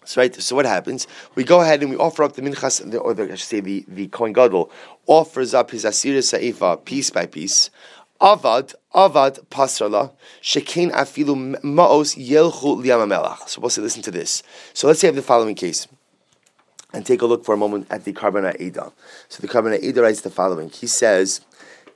So, 0.06 0.22
right, 0.22 0.34
so 0.34 0.56
what 0.56 0.66
happens? 0.66 1.06
We 1.36 1.44
go 1.44 1.60
ahead 1.60 1.82
and 1.82 1.90
we 1.90 1.98
offer 1.98 2.24
up 2.24 2.34
the 2.34 2.42
minchas, 2.42 2.82
or 3.04 3.14
the, 3.14 3.24
I 3.24 3.36
should 3.36 3.40
say 3.40 3.60
the, 3.60 3.84
the 3.90 4.08
Kohen 4.08 4.32
Gadol 4.32 4.72
offers 5.06 5.54
up 5.54 5.72
his 5.72 5.84
asir 5.84 6.22
sa'ifa 6.22 6.78
piece 6.78 7.10
by 7.10 7.26
piece. 7.26 7.70
Avad, 8.22 8.74
Avad 8.96 9.46
pasrala, 9.48 10.14
shekin 10.42 10.92
afilu 10.92 11.62
maos 11.62 12.16
yelchu 12.16 12.82
liamamelach. 12.82 13.50
So 13.50 13.60
we'll 13.60 13.70
say, 13.70 13.82
listen 13.82 14.02
to 14.04 14.12
this. 14.12 14.44
So 14.74 14.88
let's 14.88 15.02
say 15.02 15.08
I 15.08 15.10
have 15.10 15.16
the 15.16 15.22
following 15.22 15.56
case. 15.56 15.88
And 16.98 17.06
take 17.06 17.22
a 17.22 17.28
look 17.28 17.46
for 17.46 17.54
a 17.54 17.58
moment 17.58 17.86
at 17.92 18.06
the 18.06 18.14
Korban 18.14 18.52
Ha'eda. 18.52 18.92
So 19.30 19.42
the 19.42 19.48
Korban 19.48 19.80
Ha'eda 19.80 20.02
writes 20.02 20.22
the 20.22 20.32
following. 20.32 20.72
He 20.72 20.88
says, 20.88 21.42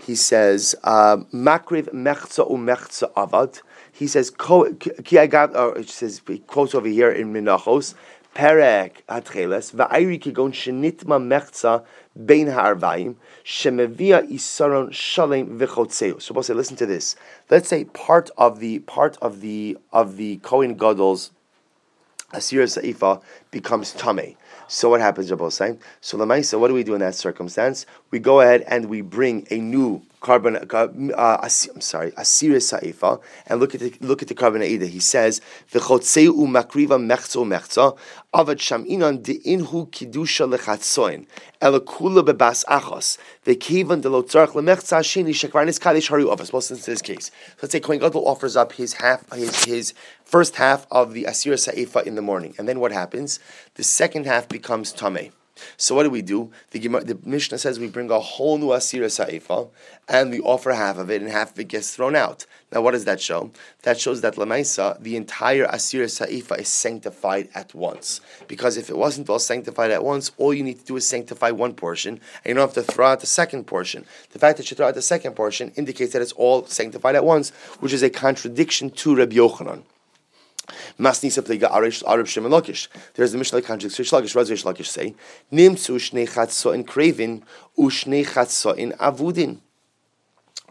he 0.05 0.13
says, 0.13 0.75
um, 0.83 1.25
Makriv 1.33 1.91
mechza 1.91 2.47
u 2.47 2.57
mechza 2.57 3.11
avad 3.13 3.61
he 4.01 4.07
says, 4.07 4.31
ki 4.31 4.53
or 4.53 5.77
it 5.77 5.89
says, 5.89 6.21
he 6.27 6.39
quotes 6.39 6.73
over 6.73 6.87
here 6.87 7.11
in 7.11 7.33
Menachos, 7.33 7.93
Perek 8.33 8.93
Atcheles, 9.07 9.73
Va'ayri 9.75 10.19
kigon 10.19 10.51
shenitma 10.51 11.21
mechza 11.21 11.83
bein 12.25 12.47
ha'arvayim, 12.47 13.15
shemevia 13.43 14.27
isaron 14.31 14.91
shalem 14.91 15.59
v'chotzeu. 15.59 16.21
So 16.21 16.33
we'll 16.33 16.41
say, 16.41 16.53
listen 16.53 16.77
to 16.77 16.85
this. 16.85 17.15
Let's 17.49 17.69
say 17.69 17.85
part 17.85 18.31
of 18.37 18.59
the, 18.59 18.79
part 18.79 19.17
of 19.21 19.41
the, 19.41 19.77
of 19.91 20.17
the 20.17 20.37
Kohen 20.37 20.75
Gadol's 20.75 21.31
Asir 22.33 22.65
Sa'ifa 22.65 23.21
becomes 23.51 23.93
Tameh. 23.93 24.35
So 24.73 24.87
what 24.87 25.01
happens, 25.01 25.29
Rabbi 25.29 25.49
saying? 25.49 25.81
So 25.99 26.15
the 26.15 26.25
Lamaisa, 26.25 26.57
what 26.57 26.69
do 26.69 26.73
we 26.73 26.85
do 26.85 26.93
in 26.93 27.01
that 27.01 27.13
circumstance? 27.13 27.85
We 28.09 28.19
go 28.19 28.39
ahead 28.39 28.63
and 28.67 28.85
we 28.85 29.01
bring 29.01 29.45
a 29.51 29.57
new 29.57 30.01
korban. 30.21 30.55
Uh, 30.73 31.13
uh 31.13 31.37
I'm 31.41 31.81
sorry, 31.81 32.11
asira 32.11 32.61
sa'ifa, 32.61 33.19
and 33.47 33.59
look 33.59 33.75
at 33.75 33.81
the 33.81 33.93
look 33.99 34.21
at 34.21 34.27
the 34.27 34.35
Korban 34.35 34.63
Eda. 34.63 34.85
He 34.85 34.99
says 34.99 35.41
v'chotzeu 35.71 36.31
makriva 36.47 36.97
mechzo 36.99 37.45
mechza 37.45 37.97
avad 38.33 38.57
shaminan 38.57 39.23
deinhu 39.23 39.89
kidusha 39.89 40.47
lechatzoin 40.55 41.25
elakula 41.61 42.23
bebas 42.23 42.63
achos 42.65 43.17
v'kivan 43.45 44.01
delo 44.01 44.21
tzarich 44.21 44.53
lemechza 44.53 45.01
sheni 45.01 45.31
shekvarnis 45.31 45.79
kadesh 45.81 46.07
haru 46.07 46.29
office. 46.29 46.53
Well, 46.53 46.61
since 46.61 46.85
this 46.85 47.01
case, 47.01 47.27
so 47.27 47.57
let's 47.63 47.71
say 47.71 47.79
Kohen 47.79 47.99
Gadol 47.99 48.25
offers 48.25 48.55
up 48.55 48.73
his 48.73 48.93
half 48.93 49.29
his 49.33 49.65
his 49.65 49.93
first 50.23 50.55
half 50.55 50.85
of 50.91 51.13
the 51.13 51.23
asira 51.23 51.59
sa'ifa 51.59 52.05
in 52.05 52.15
the 52.15 52.21
morning, 52.21 52.53
and 52.57 52.69
then 52.69 52.79
what 52.79 52.91
happens? 52.91 53.39
The 53.75 53.83
second 53.83 54.25
half 54.27 54.47
becomes 54.47 54.93
tameh. 54.93 55.31
So 55.77 55.95
what 55.95 56.03
do 56.03 56.09
we 56.09 56.21
do? 56.21 56.51
The, 56.71 56.79
the 56.79 57.19
Mishnah 57.23 57.57
says 57.57 57.79
we 57.79 57.87
bring 57.87 58.09
a 58.09 58.19
whole 58.19 58.57
new 58.57 58.67
asira 58.67 59.11
sa'ifa 59.11 59.67
and 60.07 60.31
we 60.31 60.39
offer 60.41 60.71
half 60.71 60.97
of 60.97 61.09
it, 61.09 61.21
and 61.21 61.31
half 61.31 61.51
of 61.51 61.59
it 61.59 61.67
gets 61.67 61.95
thrown 61.95 62.15
out. 62.15 62.45
Now, 62.71 62.81
what 62.81 62.91
does 62.91 63.05
that 63.05 63.21
show? 63.21 63.51
That 63.83 63.99
shows 63.99 64.21
that 64.21 64.35
lamaisa, 64.35 65.01
the 65.01 65.15
entire 65.15 65.65
asira 65.67 66.09
sa'ifa 66.09 66.55
is 66.55 66.67
sanctified 66.67 67.49
at 67.53 67.73
once. 67.73 68.21
Because 68.47 68.77
if 68.77 68.89
it 68.89 68.97
wasn't 68.97 69.29
all 69.29 69.39
sanctified 69.39 69.91
at 69.91 70.03
once, 70.03 70.31
all 70.37 70.53
you 70.53 70.63
need 70.63 70.79
to 70.79 70.85
do 70.85 70.95
is 70.97 71.07
sanctify 71.07 71.51
one 71.51 71.73
portion, 71.73 72.13
and 72.13 72.45
you 72.45 72.53
don't 72.55 72.73
have 72.73 72.85
to 72.85 72.91
throw 72.91 73.07
out 73.07 73.19
the 73.19 73.27
second 73.27 73.67
portion. 73.67 74.05
The 74.31 74.39
fact 74.39 74.57
that 74.57 74.69
you 74.69 74.75
throw 74.75 74.87
out 74.87 74.95
the 74.95 75.01
second 75.01 75.35
portion 75.35 75.71
indicates 75.75 76.13
that 76.13 76.21
it's 76.21 76.31
all 76.33 76.65
sanctified 76.65 77.15
at 77.15 77.25
once, 77.25 77.51
which 77.79 77.93
is 77.93 78.03
a 78.03 78.09
contradiction 78.09 78.89
to 78.89 79.15
Rabbi 79.15 79.35
Yochanan. 79.35 79.83
There's 80.97 81.19
the 83.31 83.37
Mishnah 83.37 83.61
that 83.61 83.65
contradicts 83.65 83.99
Rish 83.99 84.11
Lakish. 84.11 84.35
What 84.35 84.41
does 84.41 84.51
Rish 84.51 84.63
Lakish 84.63 84.87
say? 84.87 85.15
Nimtzu 85.51 85.97
shnei 85.97 86.73
in 86.73 86.83
craving 86.83 87.43
ushnei 87.77 88.25
chatzah 88.25 88.77
in 88.77 88.91
avudin. 88.93 89.59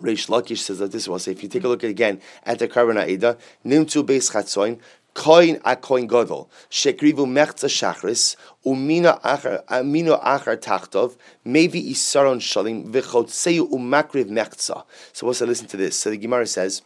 Rish 0.00 0.26
Lakish 0.28 0.58
says 0.58 0.78
that 0.78 0.92
this 0.92 1.08
was. 1.08 1.28
If 1.28 1.42
you 1.42 1.48
take 1.48 1.64
a 1.64 1.68
look 1.68 1.82
again 1.82 2.20
at 2.44 2.58
the 2.58 2.68
Korban 2.68 3.06
Eda, 3.06 3.36
Nimtzu 3.64 4.04
beis 4.04 4.30
chatzoin. 4.32 4.78
Koin 5.12 5.60
a 5.64 5.74
koin 5.74 6.06
gadol 6.06 6.48
shekrivu 6.70 7.26
mechza 7.26 7.66
shachris 7.66 8.36
umina 8.64 9.20
achar 9.22 9.64
amino 9.66 10.22
achar 10.22 10.56
tachtov 10.56 11.16
maybe 11.44 11.82
isaron 11.82 12.38
shalim 12.38 12.92
v'chotzeu 12.92 13.68
umakriv 13.72 14.26
mechza. 14.26 14.84
So, 15.12 15.26
what's 15.26 15.42
I 15.42 15.46
listen 15.46 15.66
to 15.66 15.76
this? 15.76 15.98
So 15.98 16.10
the 16.10 16.16
Gemara 16.16 16.46
says 16.46 16.82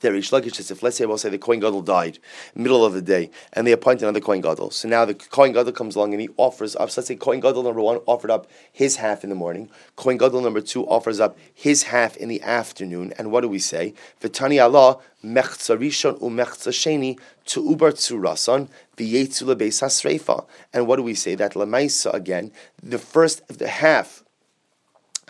there, 0.00 0.12
Rish 0.12 0.30
Lakish 0.30 0.70
if 0.70 0.82
let's 0.82 0.96
say, 0.96 1.06
we'll 1.06 1.18
say 1.18 1.28
the 1.28 1.38
Kohen 1.38 1.60
Gadol 1.60 1.82
died, 1.82 2.18
middle 2.54 2.84
of 2.84 2.92
the 2.92 3.02
day, 3.02 3.30
and 3.52 3.66
they 3.66 3.72
appoint 3.72 4.02
another 4.02 4.20
Kohen 4.20 4.40
Gadol. 4.40 4.70
So 4.70 4.88
now 4.88 5.04
the 5.04 5.14
Kohen 5.14 5.52
Gadol 5.52 5.72
comes 5.72 5.96
along 5.96 6.12
and 6.12 6.20
he 6.20 6.28
offers 6.36 6.76
up, 6.76 6.90
so 6.90 7.00
let's 7.00 7.08
say 7.08 7.16
Kohen 7.16 7.40
Gadol 7.40 7.62
number 7.62 7.80
one 7.80 7.98
offered 8.06 8.30
up 8.30 8.46
his 8.72 8.96
half 8.96 9.24
in 9.24 9.30
the 9.30 9.36
morning, 9.36 9.70
Kohen 9.96 10.16
Gadol 10.16 10.40
number 10.40 10.60
two 10.60 10.86
offers 10.88 11.20
up 11.20 11.36
his 11.54 11.84
half 11.84 12.16
in 12.16 12.28
the 12.28 12.42
afternoon, 12.42 13.12
and 13.18 13.30
what 13.30 13.42
do 13.42 13.48
we 13.48 13.58
say? 13.58 13.94
V'tani 14.20 14.62
Allah, 14.62 14.98
mechza 15.24 15.76
rishon 15.76 16.18
u'mechza 16.20 17.18
tzurasan, 17.44 18.68
v'yetzu 18.96 19.42
lebeis 19.44 19.82
hasreifa. 19.82 20.46
And 20.72 20.86
what 20.86 20.96
do 20.96 21.02
we 21.02 21.14
say? 21.14 21.34
That 21.34 21.54
lemaisa, 21.54 22.12
again, 22.14 22.52
the 22.82 22.98
first, 22.98 23.46
the 23.48 23.68
half, 23.68 24.24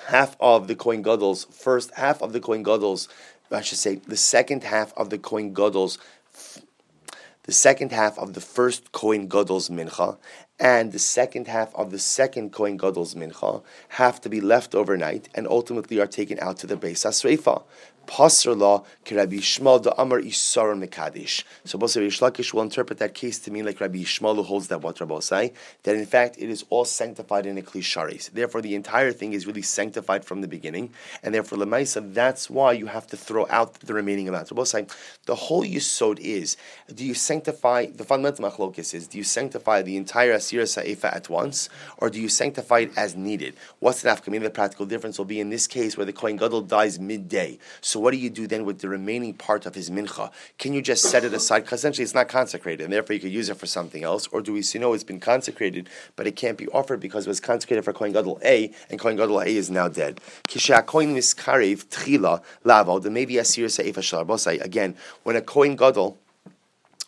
half 0.09 0.37
of 0.41 0.68
the 0.68 0.75
Kohen 0.75 1.03
Gadol's, 1.03 1.45
first 1.45 1.93
half 1.95 2.23
of 2.23 2.33
the 2.33 2.41
Kohen 2.41 2.62
Gadol's 2.62 3.09
I 3.51 3.62
should 3.62 3.78
say, 3.78 3.96
the 3.96 4.16
second 4.16 4.64
half 4.64 4.92
of 4.96 5.11
the 5.11 5.18
Kohen 5.18 5.55
Gadol's, 5.55 5.98
the 7.44 7.53
second 7.53 7.92
half 7.92 8.18
of 8.18 8.34
the 8.34 8.40
first 8.40 8.92
Kohen 8.92 9.28
Gadol's 9.28 9.68
mincha, 9.68 10.18
and 10.61 10.93
the 10.93 10.99
second 10.99 11.49
half 11.49 11.75
of 11.75 11.91
the 11.91 11.99
second 11.99 12.53
Kohen 12.53 12.79
Gadol's 12.79 13.15
mincha 13.15 13.63
have 13.89 14.21
to 14.21 14.29
be 14.29 14.43
left 14.43 14.75
overnight 14.75 15.31
and 15.35 15.49
ultimately 15.49 15.99
are 15.99 16.07
taken 16.07 16.39
out 16.39 16.59
to 16.59 16.67
the 16.67 16.77
Beis 16.77 17.07
Asreifa. 17.07 17.63
Pasr 18.11 18.59
law, 18.59 18.85
Rabbi 19.09 19.37
Yishmael 19.37 19.83
the 19.83 19.95
Amar 20.01 20.19
Isar 20.19 20.75
Mekadish. 20.75 21.45
So 21.65 21.79
Bosa 21.79 22.05
Lakish 22.05 22.53
will 22.53 22.63
interpret 22.63 22.99
that 22.99 23.15
case 23.15 23.39
to 23.41 23.53
mean 23.53 23.65
like 23.65 23.81
Rabbi 23.81 23.99
Yishmael 23.99 24.35
who 24.35 24.43
holds 24.43 24.67
that 24.67 24.83
what 24.83 24.99
Rabbi 24.99 25.21
say, 25.21 25.53
that 25.85 25.95
in 25.95 26.07
fact 26.07 26.37
it 26.37 26.51
is 26.51 26.65
all 26.71 26.85
sanctified 26.85 27.47
in 27.47 27.57
a 27.57 27.63
klisharis. 27.63 28.31
Therefore, 28.33 28.63
the 28.63 28.75
entire 28.75 29.13
thing 29.13 29.33
is 29.33 29.47
really 29.47 29.63
sanctified 29.63 30.25
from 30.25 30.41
the 30.41 30.49
beginning, 30.49 30.91
and 31.23 31.33
therefore 31.33 31.59
Lemaisa, 31.59 32.13
that's 32.13 32.51
why 32.51 32.73
you 32.73 32.87
have 32.87 33.07
to 33.09 33.17
throw 33.17 33.47
out 33.49 33.75
the 33.75 33.95
remaining 33.95 34.29
amount. 34.29 34.49
Say 34.67 34.87
the 35.27 35.37
whole 35.37 35.63
yisod 35.63 36.19
is: 36.19 36.57
Do 36.93 37.05
you 37.05 37.15
sanctify 37.15 37.87
the 37.87 38.05
fundamental 38.05 38.51
machlokis 38.51 38.93
is? 38.93 39.07
Do 39.07 39.19
you 39.19 39.25
sanctify 39.25 39.83
the 39.83 39.97
entire 39.97 40.33
asira 40.51 40.68
sa'ifa 40.68 41.14
at 41.14 41.28
once, 41.28 41.68
or 41.98 42.11
do 42.11 42.20
you 42.20 42.28
sanctify 42.28 42.80
it 42.80 42.92
as 42.96 43.16
needed? 43.16 43.55
What's 43.78 44.03
the 44.03 44.11
nafkamina? 44.11 44.42
The 44.42 44.51
practical 44.51 44.86
difference 44.86 45.18
will 45.18 45.24
be 45.24 45.40
in 45.40 45.51
this 45.51 45.66
case 45.66 45.96
where 45.96 46.07
the 46.07 46.12
kohen 46.12 46.36
gadol 46.36 46.62
dies 46.62 46.98
midday. 46.98 47.59
So 47.80 48.01
what 48.01 48.12
do 48.12 48.16
you 48.16 48.30
do 48.30 48.46
then 48.46 48.64
with 48.64 48.80
the 48.80 48.88
remaining 48.88 49.34
part 49.34 49.66
of 49.66 49.74
his 49.74 49.90
mincha? 49.90 50.30
Can 50.59 50.72
you 50.72 50.82
just 50.82 51.05
set 51.05 51.24
it 51.24 51.32
aside? 51.32 51.61
Because 51.61 51.80
essentially 51.80 52.05
it's 52.05 52.14
not 52.14 52.28
consecrated, 52.28 52.84
and 52.84 52.92
therefore 52.92 53.14
you 53.14 53.20
could 53.20 53.32
use 53.32 53.48
it 53.48 53.57
for 53.57 53.66
something 53.66 54.05
else. 54.05 54.26
Or 54.28 54.40
do 54.40 54.53
we 54.53 54.62
see 54.62 54.78
no, 54.78 54.92
it's 54.92 55.05
been 55.05 55.20
consecrated, 55.20 55.88
but 56.16 56.26
it 56.26 56.36
can't 56.36 56.59
be 56.59 56.68
offered 56.68 57.01
because 57.01 57.26
it 57.26 57.30
was 57.30 57.40
consecrated 57.40 57.84
for 57.84 57.92
Kohen 57.92 58.12
Gadol 58.12 58.40
A, 58.44 58.72
and 58.88 58.98
Kohen 58.98 59.16
Gadol 59.16 59.40
A 59.40 59.46
is 59.46 59.70
now 59.70 59.88
dead. 59.88 60.20
Again, 64.70 64.96
when 65.22 65.36
a 65.36 65.42
Kohen 65.42 65.76
Gadol 65.76 66.18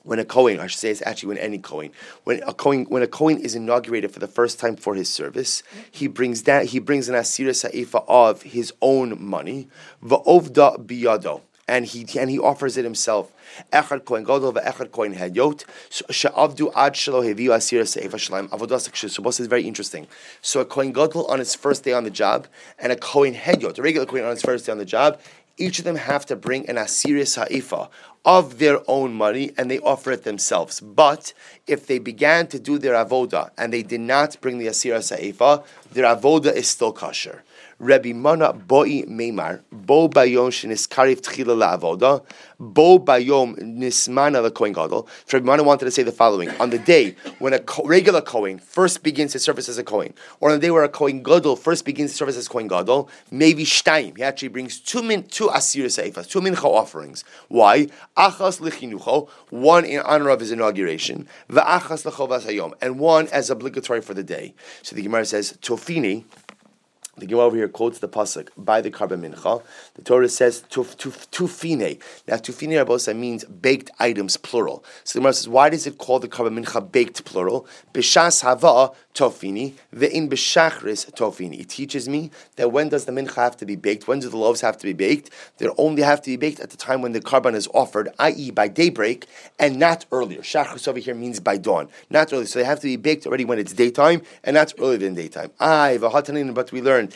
when 0.05 0.19
a 0.19 0.25
Kohen, 0.25 0.61
I 0.61 0.67
should 0.67 0.81
say 0.81 0.91
it's 0.91 1.03
actually 1.03 1.29
when 1.29 1.39
any 1.39 1.59
Kohen, 1.59 1.91
when 2.25 2.43
a 2.43 2.53
Kohen, 2.53 2.85
when 2.85 3.03
a 3.03 3.07
Kohen 3.07 3.39
is 3.39 3.55
inaugurated 3.55 4.11
for 4.11 4.19
the 4.19 4.27
first 4.27 4.59
time 4.59 4.77
for 4.77 4.95
his 4.95 5.09
service, 5.09 5.63
he 5.91 6.07
brings 6.07 6.43
that 6.43 6.67
he 6.67 6.79
brings 6.79 7.09
an 7.09 7.15
asira 7.15 7.55
sa'ifa 7.55 8.05
of 8.09 8.43
his 8.43 8.73
own 8.81 9.23
money, 9.23 9.69
va'ovda 10.05 10.85
biyado, 10.85 11.41
and 11.69 11.87
he 11.87 12.07
and 12.19 12.31
he 12.31 12.39
offers 12.39 12.77
it 12.77 12.85
himself. 12.85 13.33
Echad 13.73 14.05
Kohen 14.05 14.25
Gadol 14.25 14.53
ve'echad 14.53 14.91
Kohen 14.91 15.15
Hedyot 15.15 15.65
she'avdu 15.91 16.73
ad 16.75 16.95
shelo 16.95 17.23
heviu 17.23 17.51
asira 17.51 19.41
is 19.41 19.47
very 19.47 19.65
interesting. 19.67 20.07
So 20.41 20.61
a 20.61 20.65
Kohen 20.65 20.93
Gadol 20.93 21.27
on 21.27 21.39
his 21.39 21.55
first 21.55 21.85
day 21.85 21.93
on 21.93 22.05
the 22.05 22.11
job, 22.11 22.49
and 22.79 22.93
a 22.93 22.97
Kohen 22.97 23.35
Hedyot, 23.35 23.79
a 23.79 23.83
regular 23.83 24.07
Kohen 24.07 24.25
on 24.25 24.31
his 24.31 24.43
first 24.43 24.67
day 24.67 24.73
on 24.73 24.79
the 24.79 24.85
job, 24.85 25.21
each 25.57 25.79
of 25.79 25.85
them 25.85 25.97
have 25.97 26.27
to 26.27 26.37
bring 26.37 26.69
an 26.69 26.77
asira 26.77 27.27
sa'ifa 27.27 27.89
of 28.25 28.59
their 28.59 28.79
own 28.89 29.13
money 29.13 29.53
and 29.57 29.71
they 29.71 29.79
offer 29.81 30.13
it 30.13 30.25
themselves. 30.25 30.81
But 30.81 31.33
if 31.67 31.87
they 31.87 31.99
began 31.99 32.47
to 32.49 32.59
do 32.59 32.79
their 32.79 32.95
avoda 32.95 33.51
and 33.59 33.73
they 33.73 33.83
did 33.83 34.01
not 34.01 34.41
bring 34.41 34.59
the 34.59 34.67
asira 34.67 35.03
sa'ifa, 35.03 35.65
their 35.93 36.05
avoda 36.05 36.53
is 36.55 36.69
still 36.69 36.93
kosher. 36.93 37.43
Rabbi 37.83 38.13
Mana 38.13 38.53
Boi 38.53 39.03
Meimar, 39.09 39.63
Bo 39.73 40.09
Bayom 40.09 40.51
Sheniskariv 40.51 41.21
Tchila 41.21 41.79
La'avoda, 41.79 42.25
Bo 42.61 43.01
Bayom 43.01 43.59
Nismana 43.59 44.41
the 44.41 44.53
Kohen 44.53 44.73
Gadol. 44.73 45.09
Rabbi 45.33 45.45
Mana 45.45 45.65
wanted 45.65 45.87
to 45.87 45.91
say 45.91 46.05
the 46.05 46.13
following: 46.13 46.49
On 46.61 46.71
the 46.71 46.79
day 46.79 47.17
when 47.41 47.53
a 47.53 47.61
regular 47.85 48.21
Kohen 48.21 48.61
first 48.61 49.03
begins 49.03 49.33
his 49.33 49.43
service 49.43 49.69
as 49.69 49.79
a 49.79 49.83
Kohen, 49.83 50.15
or 50.39 50.51
on 50.51 50.61
the 50.61 50.65
day 50.65 50.71
where 50.71 50.85
a 50.85 50.89
Kohen 50.89 51.25
Gadol 51.25 51.57
first 51.57 51.85
begins 51.85 52.13
his 52.13 52.19
service 52.19 52.37
as 52.37 52.47
Kohen 52.47 52.69
Gadol, 52.69 53.11
maybe 53.33 53.65
Shtaim, 53.65 54.17
he 54.17 54.23
actually 54.23 54.47
brings 54.47 54.79
two 54.79 55.03
min 55.03 55.25
two 55.25 55.49
asir 55.49 55.87
seifas, 55.87 56.31
two 56.31 56.41
mincha 56.41 56.65
offerings. 56.65 57.25
Why? 57.49 57.89
Achas 58.17 58.61
lichinucho, 58.61 59.29
one 59.51 59.85
in 59.85 60.03
honor 60.03 60.29
of 60.29 60.39
his 60.39 60.53
inauguration, 60.53 61.27
va'achas 61.51 62.09
lechovas 62.09 62.47
hayom, 62.47 62.75
and 62.81 63.01
one 63.01 63.27
as 63.33 63.51
obligatory 63.51 64.03
for 64.03 64.15
the 64.15 64.23
day. 64.23 64.55
So 64.83 64.95
the 64.95 65.03
Gemara 65.03 65.25
says, 65.25 65.59
Tofini, 65.61 66.25
the 67.19 67.27
Gemara 67.27 67.45
over 67.45 67.57
here 67.57 67.69
quotes 67.69 67.99
the 67.99 68.09
pasuk 68.09 68.49
by 68.57 68.81
the 68.81 68.91
karban 68.91 69.21
mincha. 69.21 69.63
The 69.95 70.03
Torah 70.03 70.31
says 70.31 70.65
tufine. 70.71 72.01
Now 72.27 72.37
tufine 72.37 72.85
rabosa 72.85 73.15
means 73.15 73.45
baked 73.45 73.91
items 73.99 74.39
plural. 74.39 74.83
So 75.05 75.19
the 75.19 75.21
Gemara 75.21 75.35
says, 75.35 75.49
why 75.49 75.69
does 75.69 75.87
it 75.87 75.99
call 75.99 76.21
the 76.21 76.29
karban 76.29 76.65
mincha 76.65 76.91
baked 76.91 77.25
plural? 77.27 77.67
Bishas 77.93 78.43
hava 78.43 78.93
tofini, 79.15 79.75
ve'in 79.95 80.31
b'shachris 80.31 81.13
tofini. 81.13 81.61
It 81.61 81.69
teaches 81.69 82.09
me 82.09 82.31
that 82.57 82.73
when 82.73 82.89
does 82.89 83.05
the 83.05 83.13
mincha 83.13 83.35
have 83.35 83.59
to 83.59 83.67
be 83.67 83.77
baked? 83.77 84.09
When 84.09 84.21
do 84.21 84.31
the 84.31 84.39
loaves 84.39 84.63
have 84.63 84.79
to 84.79 84.85
be 84.85 84.95
baked? 84.95 85.29
They 85.59 85.69
only 85.77 86.01
have 86.01 86.23
to 86.23 86.31
be 86.31 86.39
baked 86.39 86.61
at 86.61 86.71
the 86.71 86.79
time 86.79 87.03
when 87.03 87.13
the 87.13 87.21
karban 87.21 87.55
is 87.55 87.69
offered, 87.75 88.09
i.e. 88.21 88.51
by 88.53 88.69
daybreak, 88.69 89.27
and 89.59 89.79
not 89.79 90.07
earlier. 90.13 90.41
Shachris 90.41 90.89
over 90.89 90.99
here 90.99 91.15
means 91.15 91.41
by 91.41 91.59
dawn, 91.59 91.91
not 92.09 92.33
early. 92.33 92.47
So 92.47 92.59
they 92.59 92.65
have 92.65 92.81
to 92.81 92.87
be 92.87 92.97
baked 92.97 93.27
already 93.27 93.45
when 93.45 93.59
it's 93.59 93.75
daytime, 93.75 94.23
and 94.43 94.55
not 94.55 94.73
earlier 94.79 94.97
than 94.97 95.13
daytime. 95.15 95.51
I, 95.61 95.99
but 95.99 96.73
we 96.73 96.81
learned 97.03 97.15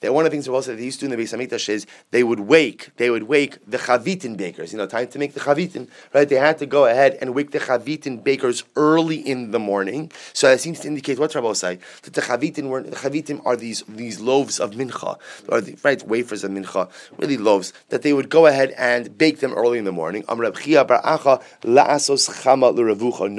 that 0.00 0.12
one 0.12 0.26
of 0.26 0.30
the 0.30 0.36
things 0.36 0.46
that 0.46 0.76
they 0.76 0.84
used 0.84 1.00
to 1.00 1.06
do 1.06 1.12
in 1.12 1.18
the 1.18 1.24
Beis 1.24 1.36
Hamikdash 1.36 1.68
is 1.68 1.86
they 2.10 2.22
would 2.22 2.40
wake, 2.40 2.90
they 2.96 3.10
would 3.10 3.24
wake 3.24 3.58
the 3.66 3.78
chavitin 3.78 4.36
bakers. 4.36 4.72
You 4.72 4.78
know, 4.78 4.86
time 4.86 5.08
to 5.08 5.18
make 5.18 5.34
the 5.34 5.40
chavitin, 5.40 5.88
right? 6.14 6.28
They 6.28 6.36
had 6.36 6.58
to 6.58 6.66
go 6.66 6.86
ahead 6.86 7.16
and 7.20 7.34
wake 7.34 7.50
the 7.50 7.58
chavitin 7.60 8.22
bakers 8.22 8.64
early 8.76 9.16
in 9.16 9.50
the 9.50 9.58
morning. 9.58 10.10
So 10.32 10.48
that 10.48 10.60
seems 10.60 10.80
to 10.80 10.88
indicate 10.88 11.18
what 11.18 11.34
Rabbi 11.34 11.52
say 11.52 11.78
that 12.02 12.14
the 12.14 12.20
chavitim 12.20 12.68
were 12.68 12.82
the 12.82 12.96
chavitim 12.96 13.44
are 13.44 13.56
these 13.56 13.82
these 13.88 14.20
loaves 14.20 14.60
of 14.60 14.72
mincha, 14.72 15.18
or 15.48 15.60
the 15.60 15.76
right 15.82 16.02
wafers 16.06 16.44
of 16.44 16.50
mincha, 16.50 16.88
really 17.18 17.36
loaves 17.36 17.72
that 17.88 18.02
they 18.02 18.12
would 18.12 18.28
go 18.28 18.46
ahead 18.46 18.70
and 18.76 19.16
bake 19.16 19.40
them 19.40 19.52
early 19.52 19.78
in 19.78 19.84
the 19.84 19.92
morning. 19.92 20.24
No, 20.28 20.34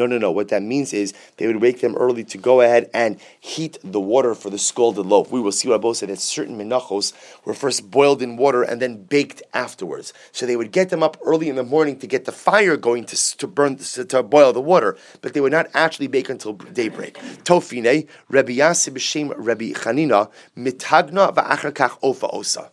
no, 0.06 0.18
no. 0.18 0.32
What 0.32 0.48
that 0.50 0.64
means 0.64 0.94
is 0.94 1.14
they 1.38 1.48
would 1.48 1.62
wake 1.62 1.82
them 1.82 1.96
early 1.96 2.24
to 2.24 2.38
go 2.38 2.62
ahead 2.62 2.90
and 2.94 3.20
heat 3.58 3.80
the 3.84 4.00
water 4.00 4.36
for 4.36 4.52
the 4.52 4.58
scalded 4.60 5.08
loaf. 5.08 5.32
We 5.32 5.42
will 5.42 5.52
see 5.52 5.68
Rabbi 5.68 5.92
said 5.94 6.10
that 6.10 6.20
certain 6.20 6.58
minachos 6.58 7.12
were 7.44 7.56
first 7.56 7.90
boiled 7.90 8.22
in 8.22 8.38
water 8.38 8.62
and 8.62 8.80
then 8.80 9.04
baked 9.04 9.42
afterwards. 9.54 10.14
So 10.32 10.46
they 10.46 10.56
would 10.56 10.72
get 10.72 10.90
them 10.90 11.02
up 11.02 11.18
early 11.26 11.50
in 11.50 11.56
the 11.56 11.64
morning 11.64 11.98
to 12.00 12.08
get 12.08 12.26
the 12.26 12.32
fire 12.32 12.78
going 12.78 13.06
to, 13.06 13.38
to 13.38 13.48
burn 13.48 13.78
to, 13.78 14.06
to 14.06 14.24
boil 14.24 14.54
the 14.54 14.62
water, 14.62 14.96
but 15.22 15.34
they 15.34 15.42
would 15.42 15.52
not 15.52 15.68
actually 15.74 16.08
bake 16.08 16.30
until 16.30 16.54
daybreak. 16.54 17.16
Tofine, 17.44 18.08
Rabbi 18.30 18.54
Yasib 18.54 18.94
B'Shem 18.94 19.34
Rabbi 19.36 19.72
Chanina, 19.72 20.30
mitagna 20.56 21.34
va'achar 21.34 21.74
ofa 22.02 22.30
osa. 22.32 22.72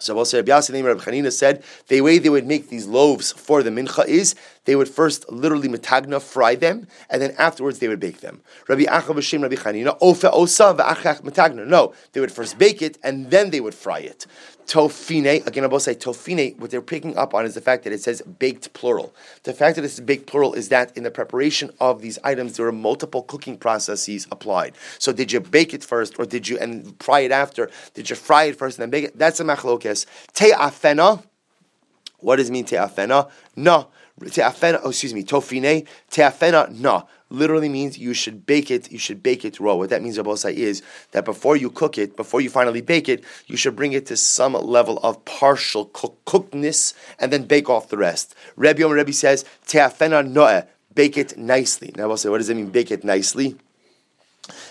So 0.00 0.14
Rabbi 0.14 0.50
Yassi 0.50 0.70
name 0.70 0.86
Rabbi 0.86 1.02
Chanina 1.02 1.30
said 1.30 1.62
the 1.88 2.00
way 2.00 2.18
they 2.18 2.30
would 2.30 2.46
make 2.46 2.70
these 2.70 2.86
loaves 2.86 3.32
for 3.32 3.62
the 3.62 3.68
mincha 3.68 4.06
is 4.06 4.34
they 4.70 4.76
would 4.76 4.88
first 4.88 5.28
literally 5.32 5.66
metagna 5.66 6.22
fry 6.22 6.54
them 6.54 6.86
and 7.10 7.20
then 7.20 7.34
afterwards 7.38 7.80
they 7.80 7.88
would 7.88 7.98
bake 7.98 8.20
them. 8.20 8.40
Rabbi 8.68 8.84
Achav 8.84 9.16
Hashem 9.16 9.42
Rabbi 9.42 9.56
Chanina 9.56 9.98
ofa 9.98 10.30
osa 10.32 10.72
va'achach 10.78 11.22
metagna. 11.22 11.66
No, 11.66 11.92
they 12.12 12.20
would 12.20 12.30
first 12.30 12.56
bake 12.56 12.80
it 12.80 12.96
and 13.02 13.32
then 13.32 13.50
they 13.50 13.58
would 13.58 13.74
fry 13.74 13.98
it. 13.98 14.28
Tofine, 14.68 15.44
again, 15.44 15.64
I 15.64 15.66
will 15.66 15.80
say 15.80 15.96
tofine, 15.96 16.56
what 16.60 16.70
they're 16.70 16.80
picking 16.80 17.18
up 17.18 17.34
on 17.34 17.44
is 17.44 17.54
the 17.54 17.60
fact 17.60 17.82
that 17.82 17.92
it 17.92 18.00
says 18.00 18.22
baked 18.22 18.72
plural. 18.72 19.12
The 19.42 19.52
fact 19.52 19.74
that 19.74 19.84
it's 19.84 19.98
baked 19.98 20.28
plural 20.28 20.54
is 20.54 20.68
that 20.68 20.96
in 20.96 21.02
the 21.02 21.10
preparation 21.10 21.72
of 21.80 22.00
these 22.00 22.20
items, 22.22 22.56
there 22.56 22.66
are 22.68 22.70
multiple 22.70 23.24
cooking 23.24 23.58
processes 23.58 24.28
applied. 24.30 24.74
So 25.00 25.12
did 25.12 25.32
you 25.32 25.40
bake 25.40 25.74
it 25.74 25.82
first 25.82 26.14
or 26.20 26.26
did 26.26 26.46
you, 26.46 26.56
and 26.58 26.94
fry 27.02 27.20
it 27.22 27.32
after? 27.32 27.72
Did 27.94 28.08
you 28.08 28.14
fry 28.14 28.44
it 28.44 28.56
first 28.56 28.78
and 28.78 28.84
then 28.84 28.90
bake 28.90 29.06
it? 29.06 29.18
That's 29.18 29.40
a 29.40 29.42
machlokes. 29.42 30.06
Te'afena, 30.32 31.24
what 32.18 32.36
does 32.36 32.48
it 32.48 32.52
mean 32.52 32.66
te'afena? 32.66 33.28
No. 33.56 33.88
Te'afena, 34.20 34.80
oh, 34.84 34.90
excuse 34.90 35.14
me, 35.14 35.24
tofine, 35.24 35.86
te'afena, 36.10 36.70
no 36.78 37.06
literally 37.30 37.68
means 37.68 37.96
you 37.96 38.12
should 38.12 38.44
bake 38.44 38.70
it, 38.70 38.90
you 38.90 38.98
should 38.98 39.22
bake 39.22 39.44
it 39.44 39.60
raw. 39.60 39.74
What 39.74 39.90
that 39.90 40.02
means, 40.02 40.18
Rabosai, 40.18 40.52
is 40.52 40.82
that 41.12 41.24
before 41.24 41.56
you 41.56 41.70
cook 41.70 41.96
it, 41.96 42.16
before 42.16 42.40
you 42.40 42.50
finally 42.50 42.80
bake 42.80 43.08
it, 43.08 43.24
you 43.46 43.56
should 43.56 43.76
bring 43.76 43.92
it 43.92 44.06
to 44.06 44.16
some 44.16 44.54
level 44.54 44.98
of 44.98 45.24
partial 45.24 45.86
cook- 45.86 46.22
cookedness 46.24 46.92
and 47.18 47.32
then 47.32 47.44
bake 47.44 47.70
off 47.70 47.88
the 47.88 47.96
rest. 47.96 48.34
Rebbe 48.56 48.80
Yom 48.80 48.92
Rebbe 48.92 49.12
says, 49.12 49.44
Te'afena 49.66 50.28
noe, 50.28 50.64
bake 50.94 51.16
it 51.16 51.38
nicely. 51.38 51.92
Now, 51.96 52.08
Rabosai, 52.08 52.30
what 52.30 52.38
does 52.38 52.50
it 52.50 52.56
mean, 52.56 52.70
bake 52.70 52.90
it 52.90 53.04
nicely? 53.04 53.56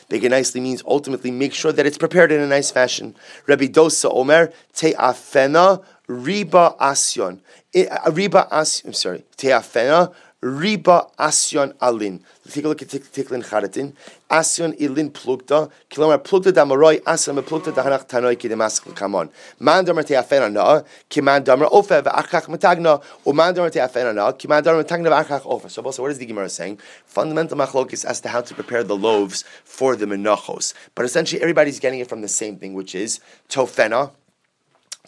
Bake 0.09 0.23
it 0.23 0.29
nicely 0.29 0.59
means 0.59 0.83
ultimately 0.85 1.31
make 1.31 1.53
sure 1.53 1.71
that 1.71 1.85
it's 1.85 1.97
prepared 1.97 2.31
in 2.31 2.41
a 2.41 2.47
nice 2.47 2.71
fashion. 2.71 3.15
Rabbi 3.47 3.67
Dosa 3.67 4.13
Omer, 4.13 4.51
Te'afena 4.73 5.83
riba 6.09 6.75
asyon. 6.79 7.39
Eh, 7.73 7.85
uh, 7.85 8.09
riba 8.11 8.49
asyon, 8.49 8.87
I'm 8.87 8.93
sorry, 8.93 9.23
Te'afena 9.37 10.11
Riba 10.41 11.11
Asyon 11.19 11.73
Alin. 11.81 12.21
Take 12.49 12.63
a 12.63 12.69
look 12.69 12.81
at 12.81 12.87
Tiklin 12.87 13.43
Charatin. 13.43 13.93
Asyon 14.29 14.73
Ilin 14.79 15.11
Plugta. 15.11 15.69
Kilomar 15.89 16.19
Plugta 16.19 16.53
Damaroi 16.53 17.01
Asyon 17.01 17.35
Plugta 17.43 17.73
Dahanach 17.73 18.07
Tanoi 18.07 18.37
Kidemaskel 18.37 18.93
Kamon. 18.93 19.29
Man 19.59 19.83
Damer 19.83 20.03
Teafena 20.03 20.49
Na. 20.49 20.81
Kiman 21.09 21.43
Damer 21.43 21.65
Ofe 21.65 22.01
V'achach 22.01 22.45
Matagna. 22.47 23.03
Or 23.25 23.33
Man 23.33 23.53
Damer 23.53 23.69
Teafena 23.69 24.15
Na. 24.15 24.31
Kiman 24.31 24.63
Damer 24.63 24.81
Matagna 24.81 25.09
V'achach 25.09 25.41
Ofe. 25.41 25.69
So 25.69 25.81
also, 25.81 26.03
what 26.03 26.11
is 26.11 26.17
the 26.17 26.25
Gemara 26.25 26.47
saying? 26.47 26.77
Fundamental 27.05 27.57
machlokis 27.57 28.05
as 28.05 28.21
to 28.21 28.29
how 28.29 28.39
to 28.39 28.53
prepare 28.53 28.85
the 28.85 28.95
loaves 28.95 29.43
for 29.65 29.97
the 29.97 30.05
menachos. 30.05 30.73
But 30.95 31.03
essentially, 31.03 31.41
everybody's 31.41 31.81
getting 31.81 31.99
it 31.99 32.07
from 32.07 32.21
the 32.21 32.29
same 32.29 32.55
thing, 32.55 32.73
which 32.73 32.95
is 32.95 33.19
tofena 33.49 34.11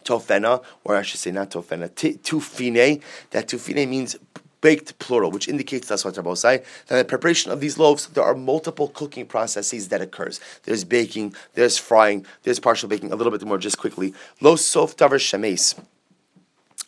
tofena, 0.04 0.64
or 0.84 0.95
I 0.95 1.02
should 1.02 1.20
say 1.20 1.32
not 1.32 1.52
tofena, 1.52 1.89
tufine. 1.89 3.02
That 3.32 3.47
tufine 3.47 3.88
means 3.88 4.18
baked 4.62 4.97
plural, 4.99 5.32
which 5.32 5.47
indicates 5.47 5.88
that's 5.88 6.06
what 6.06 6.16
Rabbi 6.16 6.34
say. 6.36 6.64
That 6.88 6.97
the 6.97 7.06
preparation 7.06 7.52
of 7.52 7.60
these 7.60 7.78
loaves, 7.78 8.08
there 8.08 8.24
are 8.24 8.36
multiple 8.36 8.88
cooking 8.89 9.26
processes 9.26 9.89
that 9.89 10.02
occurs. 10.02 10.39
There's 10.64 10.84
baking, 10.84 11.36
there's 11.56 11.78
frying, 11.78 12.26
there's 12.43 12.60
partial 12.60 12.88
baking. 12.88 13.12
A 13.12 13.16
little 13.16 13.32
bit 13.32 13.43
more, 13.43 13.58
just 13.58 13.80
quickly. 13.80 14.14
Lo 14.39 14.56
sof 14.56 14.95
davar 14.95 15.20
shemes. 15.20 15.78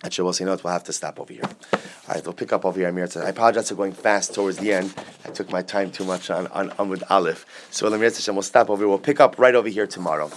Actually, 0.06 0.26
we'll 0.26 0.34
say, 0.34 0.46
what, 0.46 0.62
we'll 0.64 0.74
have 0.74 0.84
to 0.84 0.94
stop 0.94 1.18
over 1.18 1.32
here. 1.32 1.44
All 1.46 1.80
right, 2.10 2.24
we'll 2.26 2.34
pick 2.34 2.52
up 2.52 2.66
over 2.66 2.78
here, 2.78 2.90
Amir. 2.90 3.08
I 3.16 3.30
apologize 3.30 3.70
for 3.70 3.76
going 3.76 3.94
fast 3.94 4.34
towards 4.36 4.58
the 4.58 4.74
end. 4.74 4.94
I 5.26 5.30
took 5.30 5.50
my 5.50 5.62
time 5.62 5.92
too 5.92 6.04
much 6.04 6.30
on, 6.30 6.48
on, 6.48 6.72
on 6.72 6.90
with 6.90 7.10
Aleph. 7.10 7.46
So, 7.72 7.90
we'll 7.90 8.42
stop 8.42 8.70
over 8.70 8.82
here. 8.82 8.90
We'll 8.90 8.98
pick 8.98 9.22
up 9.22 9.40
right 9.40 9.56
over 9.56 9.70
here 9.70 9.88
tomorrow. 9.88 10.30